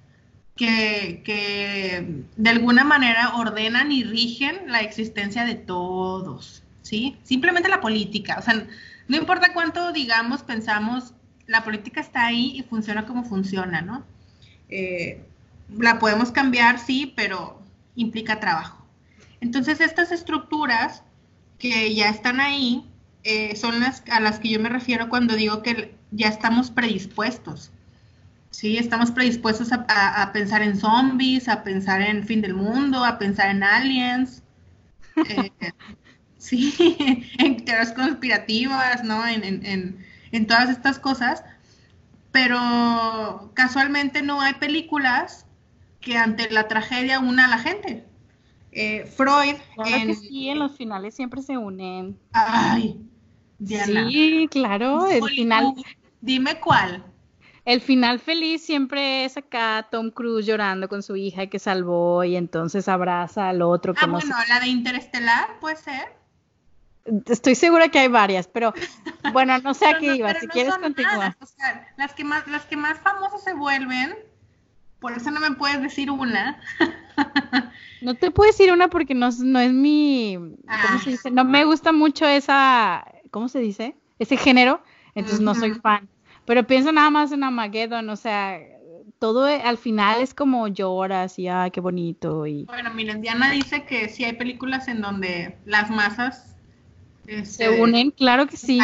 que, 0.55 2.23
de 2.37 2.49
alguna 2.49 2.83
manera 2.83 3.35
ordenan 3.35 3.91
y 3.91 4.03
rigen 4.03 4.71
la 4.71 4.79
existencia 4.79 5.43
de 5.43 5.55
todos, 5.55 6.63
¿sí? 6.81 7.17
Simplemente 7.23 7.67
la 7.67 7.81
política, 7.81 8.37
o 8.39 8.41
sea, 8.41 8.65
no 9.07 9.17
importa 9.17 9.53
cuánto 9.53 9.91
digamos, 9.91 10.43
pensamos, 10.43 11.13
la 11.45 11.63
política 11.63 11.99
está 11.99 12.25
ahí 12.25 12.53
y 12.55 12.63
funciona 12.63 13.05
como 13.05 13.25
funciona, 13.25 13.81
¿no? 13.81 14.05
Eh, 14.69 15.25
la 15.77 15.99
podemos 15.99 16.31
cambiar, 16.31 16.79
sí, 16.79 17.13
pero 17.15 17.61
implica 17.95 18.39
trabajo. 18.39 18.85
Entonces, 19.41 19.81
estas 19.81 20.11
estructuras 20.11 21.03
que 21.57 21.93
ya 21.95 22.09
están 22.09 22.39
ahí, 22.39 22.89
eh, 23.23 23.55
son 23.55 23.79
las 23.79 24.03
a 24.11 24.19
las 24.19 24.39
que 24.39 24.49
yo 24.49 24.59
me 24.59 24.69
refiero 24.69 25.09
cuando 25.09 25.35
digo 25.35 25.63
que 25.63 25.95
ya 26.11 26.27
estamos 26.27 26.71
predispuestos. 26.71 27.71
Sí, 28.51 28.77
estamos 28.77 29.11
predispuestos 29.11 29.71
a, 29.73 30.31
pensar 30.31 30.61
en 30.61 30.77
zombies, 30.77 31.49
a 31.49 31.63
pensar 31.63 32.01
en 32.01 32.25
fin 32.25 32.41
del 32.41 32.53
mundo, 32.53 33.03
a 33.03 33.17
pensar 33.17 33.49
en 33.49 33.63
aliens. 33.63 34.41
Eh, 35.29 35.51
sí, 36.37 36.75
en 37.39 37.63
teorías 37.63 37.93
conspirativas, 37.93 39.03
¿no? 39.05 39.25
En, 39.25 39.43
en, 39.45 40.05
en, 40.31 40.47
todas 40.47 40.69
estas 40.69 40.99
cosas, 40.99 41.41
pero 42.33 43.49
casualmente 43.53 44.21
no 44.21 44.41
hay 44.41 44.55
películas 44.55 45.44
que 46.05 46.17
ante 46.17 46.49
la 46.51 46.69
tragedia 46.69 47.19
una 47.19 47.45
a 47.45 47.47
la 47.49 47.57
gente. 47.57 48.05
Eh, 48.71 49.05
Freud. 49.05 49.55
Claro 49.73 50.07
que 50.07 50.13
sí, 50.13 50.49
en 50.49 50.59
los 50.59 50.77
finales 50.77 51.15
siempre 51.15 51.41
se 51.41 51.57
unen. 51.57 52.17
Ay, 52.31 53.01
Diana. 53.57 54.07
Sí, 54.07 54.47
claro, 54.51 55.07
el 55.07 55.23
final. 55.23 55.73
Dime 56.21 56.59
cuál. 56.59 57.03
El 57.65 57.81
final 57.81 58.19
feliz 58.19 58.63
siempre 58.63 59.25
es 59.25 59.37
acá 59.37 59.87
Tom 59.89 60.11
Cruise 60.11 60.45
llorando 60.45 60.87
con 60.87 61.01
su 61.01 61.15
hija 61.15 61.47
que 61.47 61.57
salvó 61.57 62.23
y 62.23 62.35
entonces 62.35 62.87
abraza 62.87 63.49
al 63.49 63.63
otro. 63.63 63.95
Que 63.95 64.05
ah, 64.05 64.07
bueno, 64.07 64.35
la 64.47 64.59
de 64.59 64.67
Interestelar, 64.67 65.59
puede 65.59 65.77
ser. 65.77 66.15
Estoy 67.27 67.55
segura 67.55 67.89
que 67.89 67.99
hay 67.99 68.07
varias, 68.07 68.47
pero 68.47 68.73
bueno, 69.33 69.57
no 69.59 69.73
sé 69.73 69.87
a 69.87 69.97
qué 69.97 70.15
iba. 70.15 70.33
si 70.39 70.47
quieres 70.47 70.75
continuar. 70.77 71.35
las 71.97 72.13
que 72.13 72.23
más, 72.23 72.47
las 72.47 72.65
que 72.65 72.77
más 72.77 72.99
famosas 72.99 73.43
se 73.43 73.53
vuelven, 73.53 74.15
por 74.99 75.13
eso 75.13 75.31
no 75.31 75.39
me 75.39 75.51
puedes 75.51 75.81
decir 75.81 76.09
una. 76.11 76.59
no 78.01 78.15
te 78.15 78.31
puedo 78.31 78.49
decir 78.49 78.71
una 78.71 78.89
porque 78.89 79.13
no, 79.13 79.29
no 79.43 79.59
es 79.59 79.71
mi, 79.71 80.35
¿cómo 80.37 80.99
se 80.99 81.09
ah. 81.09 81.11
dice? 81.11 81.31
No 81.31 81.43
me 81.45 81.65
gusta 81.65 81.91
mucho 81.91 82.25
esa, 82.25 83.05
¿cómo 83.31 83.49
se 83.49 83.59
dice? 83.59 83.95
Ese 84.19 84.37
género, 84.37 84.81
entonces 85.13 85.41
no 85.41 85.55
soy 85.55 85.73
fan. 85.73 86.07
Pero 86.45 86.65
pienso 86.65 86.91
nada 86.91 87.09
más 87.09 87.31
en 87.31 87.43
Armageddon, 87.43 88.09
o 88.09 88.15
sea, 88.15 88.59
todo 89.19 89.47
e, 89.47 89.61
al 89.61 89.77
final 89.77 90.21
es 90.21 90.33
como 90.33 90.67
lloras 90.67 91.39
y 91.39 91.47
ay, 91.47 91.71
qué 91.71 91.81
bonito. 91.81 92.45
Y... 92.45 92.65
Bueno, 92.65 92.93
miren, 92.93 93.21
Diana 93.21 93.51
dice 93.51 93.85
que 93.85 94.09
sí 94.09 94.23
hay 94.23 94.33
películas 94.33 94.87
en 94.87 95.01
donde 95.01 95.57
las 95.65 95.89
masas 95.89 96.55
este, 97.27 97.45
se 97.45 97.81
unen, 97.81 98.11
claro 98.11 98.47
que 98.47 98.57
sí. 98.57 98.79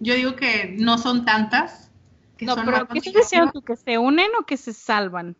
Yo 0.00 0.14
digo 0.14 0.36
que 0.36 0.76
no 0.78 0.98
son 0.98 1.24
tantas. 1.24 1.90
Que 2.36 2.46
no, 2.46 2.54
pero 2.54 2.86
¿qué 2.86 2.98
estás 2.98 3.14
diciendo 3.14 3.50
tú? 3.52 3.62
¿Que 3.62 3.76
se 3.76 3.98
unen 3.98 4.30
o 4.38 4.44
que 4.44 4.56
se 4.56 4.72
salvan? 4.72 5.36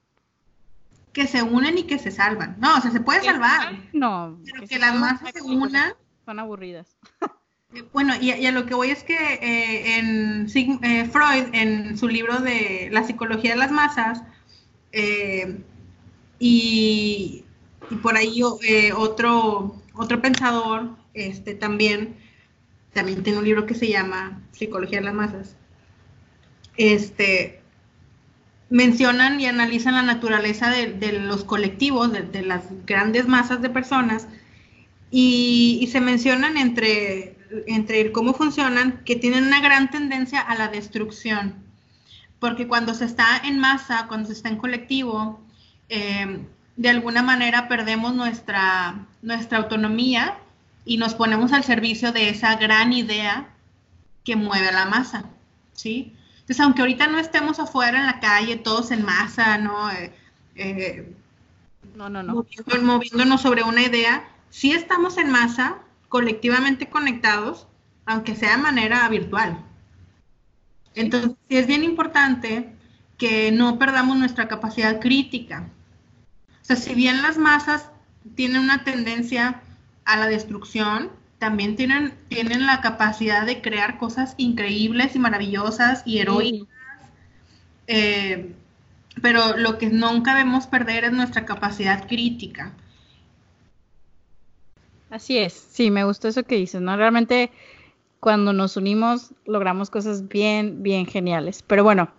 Que 1.19 1.27
se 1.27 1.43
unen 1.43 1.77
y 1.77 1.83
que 1.83 1.99
se 1.99 2.12
salvan. 2.12 2.55
No, 2.61 2.77
o 2.77 2.81
sea, 2.81 2.93
se 2.93 3.01
puede 3.01 3.25
salvar. 3.25 3.77
No. 3.93 4.39
Pero 4.45 4.69
que, 4.69 4.79
las 4.79 4.95
masas 4.95 5.33
se 5.35 5.43
unan. 5.43 5.95
Son 6.25 6.39
aburridas. 6.39 6.97
Bueno, 7.93 8.14
y, 8.21 8.47
a 8.47 8.53
lo 8.53 8.66
que 8.66 8.75
voy 8.77 8.91
es 8.91 9.03
que 9.03 9.16
eh, 9.16 9.99
en 9.99 10.47
eh, 10.85 11.05
Freud, 11.07 11.53
en 11.55 11.99
su 11.99 12.07
libro 12.07 12.39
de 12.39 12.89
La 12.93 13.03
psicología 13.03 13.51
de 13.51 13.57
las 13.57 13.73
masas, 13.73 14.23
eh, 14.93 15.59
y, 16.39 17.43
por 18.01 18.16
ahí 18.16 18.41
otro, 18.95 19.83
otro 19.95 20.23
pensador 20.23 20.97
este, 21.14 21.57
también, 21.57 22.14
también 22.93 23.25
tiene 23.25 23.41
un 23.41 23.45
libro 23.45 23.66
que 23.66 23.75
se 23.75 23.89
llama 23.89 24.41
Psicología 24.53 25.01
de 25.01 25.07
las 25.07 25.14
masas, 25.14 25.57
este, 26.77 27.61
mencionan 28.71 29.41
y 29.41 29.47
analizan 29.47 29.95
la 29.95 30.03
naturaleza 30.03 30.71
de, 30.71 31.12
los 31.21 31.45
colectivos, 31.45 32.12
de, 32.12 32.43
las 32.43 32.64
grandes 32.87 33.27
masas 33.27 33.62
de 33.62 33.71
personas, 33.71 34.29
y, 35.11 35.79
y 35.81 35.87
se 35.87 36.01
mencionan 36.01 36.57
entre 36.57 37.39
entre 37.66 38.12
cómo 38.12 38.35
funcionan, 38.35 39.03
que 39.05 39.16
tienen 39.16 39.45
una 39.45 39.61
gran 39.61 39.91
tendencia 39.91 40.41
a 40.41 40.55
la 40.55 40.69
destrucción. 40.69 41.55
Porque 42.39 42.69
cuando 42.69 42.95
se 42.95 43.05
está 43.05 43.39
en 43.45 43.59
masa, 43.59 44.07
cuando 44.09 44.29
se 44.29 44.35
está 44.35 44.49
en 44.49 44.59
colectivo, 44.59 45.41
eh, 45.89 46.41
de 46.77 46.89
alguna 46.89 47.23
manera 47.23 47.69
perdemos 47.69 48.14
nuestra, 48.14 49.07
nuestra 49.23 49.59
autonomía 49.59 50.39
y 50.85 50.99
nos 50.99 51.14
ponemos 51.14 51.53
al 51.53 51.64
servicio 51.64 52.12
de 52.12 52.29
esa 52.29 52.57
gran 52.57 52.93
idea 52.93 53.49
que 54.25 54.37
mueve 54.37 54.69
a 54.69 54.73
la 54.73 54.87
masa, 54.87 55.25
¿sí? 55.73 56.14
Entonces, 56.49 56.64
aunque 56.64 56.80
ahorita 56.80 57.09
no 57.09 57.18
estemos 57.18 57.59
afuera 57.59 58.01
en 58.01 58.07
la 58.07 58.20
calle, 58.20 58.57
todos 58.57 58.90
en 58.90 59.05
masa, 59.05 59.59
¿no? 59.59 59.90
Eh, 59.90 60.14
eh, 60.55 61.14
no, 61.94 62.09
no, 62.09 62.22
no. 62.22 62.36
Moviendo, 62.36 62.86
moviéndonos 62.86 63.42
sobre 63.42 63.64
una 63.64 63.82
idea, 63.82 64.26
sí 64.49 64.72
estamos 64.72 65.18
en 65.18 65.30
masa, 65.30 65.76
colectivamente 66.09 66.88
conectados, 66.88 67.66
aunque 68.07 68.34
sea 68.34 68.57
de 68.57 68.62
manera 68.62 69.07
virtual. 69.11 69.62
Entonces, 70.94 71.32
sí 71.51 71.59
es 71.59 71.66
bien 71.66 71.84
importante 71.84 72.74
que 73.18 73.53
no 73.53 73.78
perdamos 73.78 74.16
nuestra 74.16 74.49
capacidad 74.49 75.01
crítica. 75.01 75.68
O 76.62 76.64
sea, 76.64 76.76
si 76.76 76.94
bien 76.94 77.20
las 77.20 77.36
masas 77.36 77.90
tienen 78.36 78.62
una 78.62 78.84
tendencia 78.84 79.61
a 80.07 80.16
la 80.16 80.28
destrucción, 80.28 81.11
también 81.39 81.76
tienen, 81.76 82.14
tienen 82.28 82.66
la 82.66 82.80
capacidad 82.80 83.47
de 83.47 83.61
crear 83.61 83.99
cosas 83.99 84.34
increíbles 84.36 85.14
y 85.14 85.18
maravillosas 85.18 86.03
y 86.05 86.18
heroicas. 86.18 86.68
Eh, 87.86 88.55
pero 89.22 89.57
lo 89.57 89.78
que 89.78 89.89
nunca 89.89 90.34
debemos 90.34 90.66
perder 90.66 91.05
es 91.05 91.12
nuestra 91.12 91.45
capacidad 91.45 92.07
crítica. 92.07 92.72
Así 95.11 95.39
es, 95.39 95.53
sí, 95.53 95.91
me 95.91 96.05
gustó 96.05 96.28
eso 96.28 96.43
que 96.43 96.57
dices, 96.57 96.80
¿no? 96.80 96.97
Realmente 96.97 97.51
cuando 98.20 98.53
nos 98.53 98.76
unimos 98.76 99.32
logramos 99.47 99.91
cosas 99.91 100.28
bien, 100.28 100.82
bien 100.82 101.07
geniales. 101.07 101.62
Pero 101.66 101.84
bueno, 101.84 102.11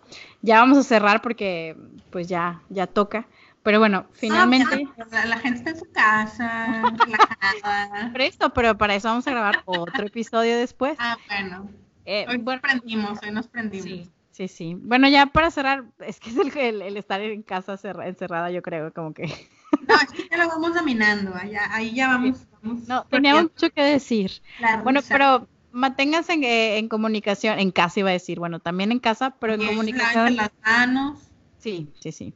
ya 0.42 0.60
vamos 0.60 0.78
a 0.78 0.84
cerrar 0.84 1.22
porque 1.22 1.76
pues 2.10 2.28
ya, 2.28 2.62
ya 2.70 2.88
toca. 2.88 3.28
Pero 3.64 3.80
bueno, 3.80 4.06
ah, 4.08 4.14
finalmente... 4.14 4.88
la, 5.12 5.38
gente 5.38 5.58
está 5.58 5.70
en 5.72 5.80
su 5.80 5.92
casa, 5.92 6.94
relajada. 7.06 8.12
Por 8.40 8.54
pero 8.54 8.78
para 8.78 8.96
eso 8.96 9.10
vamos 9.10 9.28
a 9.28 9.32
grabar 9.32 9.62
otro 9.66 10.08
episodio 10.08 10.58
después. 10.58 10.96
Ah, 11.00 11.18
bueno. 11.28 11.70
Eh, 12.06 12.26
hoy 12.28 12.40
nos 12.40 12.62
prendimos, 12.62 13.20
hoy 13.22 13.32
nos 13.32 13.48
prendimos. 13.48 13.86
Sí, 13.86 14.10
sí, 14.32 14.48
sí. 14.48 14.78
Bueno, 14.80 15.08
ya 15.10 15.28
para 15.28 15.52
cerrar, 15.52 15.84
es 16.00 16.20
que 16.20 16.30
es 16.30 16.38
el, 16.38 16.82
el, 16.82 16.98
estar 16.98 17.22
en 17.22 17.44
casa 17.44 17.80
encerrada, 18.06 18.50
yo 18.50 18.62
creo, 18.62 18.94
como 18.94 19.14
que... 19.14 19.24
No, 19.88 19.96
es 19.96 20.12
que 20.12 20.28
ya 20.30 20.38
lo 20.38 20.48
vamos 20.48 20.74
dominando, 20.74 21.34
ahí 21.36 21.94
ya 21.94 22.08
vamos 22.08 22.48
no, 22.62 23.06
tenía 23.06 23.42
mucho 23.42 23.70
que 23.70 23.84
decir. 23.84 24.42
bueno, 24.84 25.02
pero 25.08 25.48
manténganse 25.72 26.34
en, 26.78 26.90
comunicación, 26.90 27.60
en 27.60 27.72
casa 27.72 28.00
iba 28.00 28.10
a 28.10 28.14
decir, 28.14 28.40
bueno, 28.40 28.60
también 28.60 28.92
en 28.92 29.00
casa, 29.00 29.36
pero 29.40 29.54
en 29.54 29.66
comunicación. 29.66 30.36
las 30.36 30.52
manos. 30.64 31.20
Sí, 31.58 31.90
sí, 32.00 32.12
sí. 32.12 32.34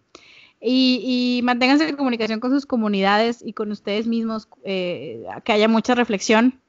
Y, 0.65 1.41
manténganse 1.43 1.89
en 1.89 1.97
comunicación 1.97 2.39
con 2.39 2.51
sus 2.51 2.65
comunidades 2.65 3.43
y 3.45 3.51
con 3.51 3.71
ustedes 3.71 4.07
mismos, 4.07 4.47
eh, 4.63 5.25
que 5.43 5.51
haya 5.51 5.67
mucha 5.67 5.93
reflexión. 5.93 6.59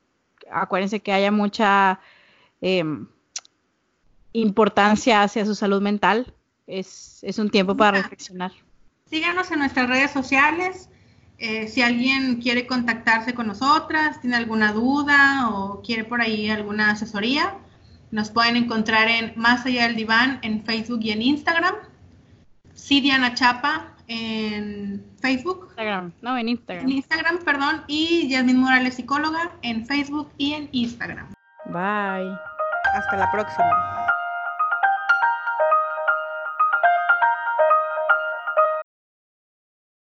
Acuérdense 0.51 1.01
que 1.01 1.13
haya 1.13 1.31
mucha 1.31 2.01
em, 2.61 3.07
importancia 4.33 5.23
hacia 5.23 5.47
su 5.47 5.55
salud 5.55 5.81
mental. 5.81 6.35
Es, 6.67 7.21
es 7.23 7.39
un 7.39 7.51
tiempo 7.51 7.77
para 7.77 8.03
reflexionar. 8.03 8.51
Síganos 9.09 9.51
en 9.53 9.61
nuestras 9.61 9.89
redes 9.89 10.11
sociales. 10.11 10.89
Eh, 11.39 11.69
si 11.69 11.83
alguien 11.83 12.41
quiere 12.41 12.67
contactarse 12.67 13.35
con 13.35 13.47
nosotras, 13.47 14.21
tiene 14.21 14.37
alguna 14.37 14.73
duda 14.73 15.51
o 15.51 15.83
quiere 15.83 16.05
por 16.05 16.21
ahí 16.21 16.49
alguna 16.49 16.91
asesoría, 16.93 17.59
nos 18.11 18.31
pueden 18.31 18.57
encontrar 18.57 19.09
en 19.09 19.33
Más 19.37 19.67
Allá 19.67 19.85
del 19.85 19.97
Diván 19.97 20.39
en 20.43 20.65
Facebook 20.65 21.01
y 21.03 21.11
en 21.11 21.23
Instagram. 21.23 21.75
Sidiana 22.75 23.35
Chapa 23.35 23.95
en 24.09 25.05
Facebook. 25.21 25.67
Instagram, 25.69 26.13
no, 26.23 26.37
en 26.37 26.49
Instagram. 26.49 26.85
En 26.85 26.93
Instagram, 26.93 27.39
perdón. 27.39 27.85
Y 27.87 28.29
Yasmin 28.29 28.59
Morales, 28.59 28.95
psicóloga, 28.95 29.53
en 29.63 29.87
Facebook 29.87 30.31
y 30.37 30.53
en 30.55 30.69
Instagram. 30.73 31.33
Bye. 31.67 32.37
Hasta 32.95 33.17
la 33.17 33.31
próxima. 33.33 34.04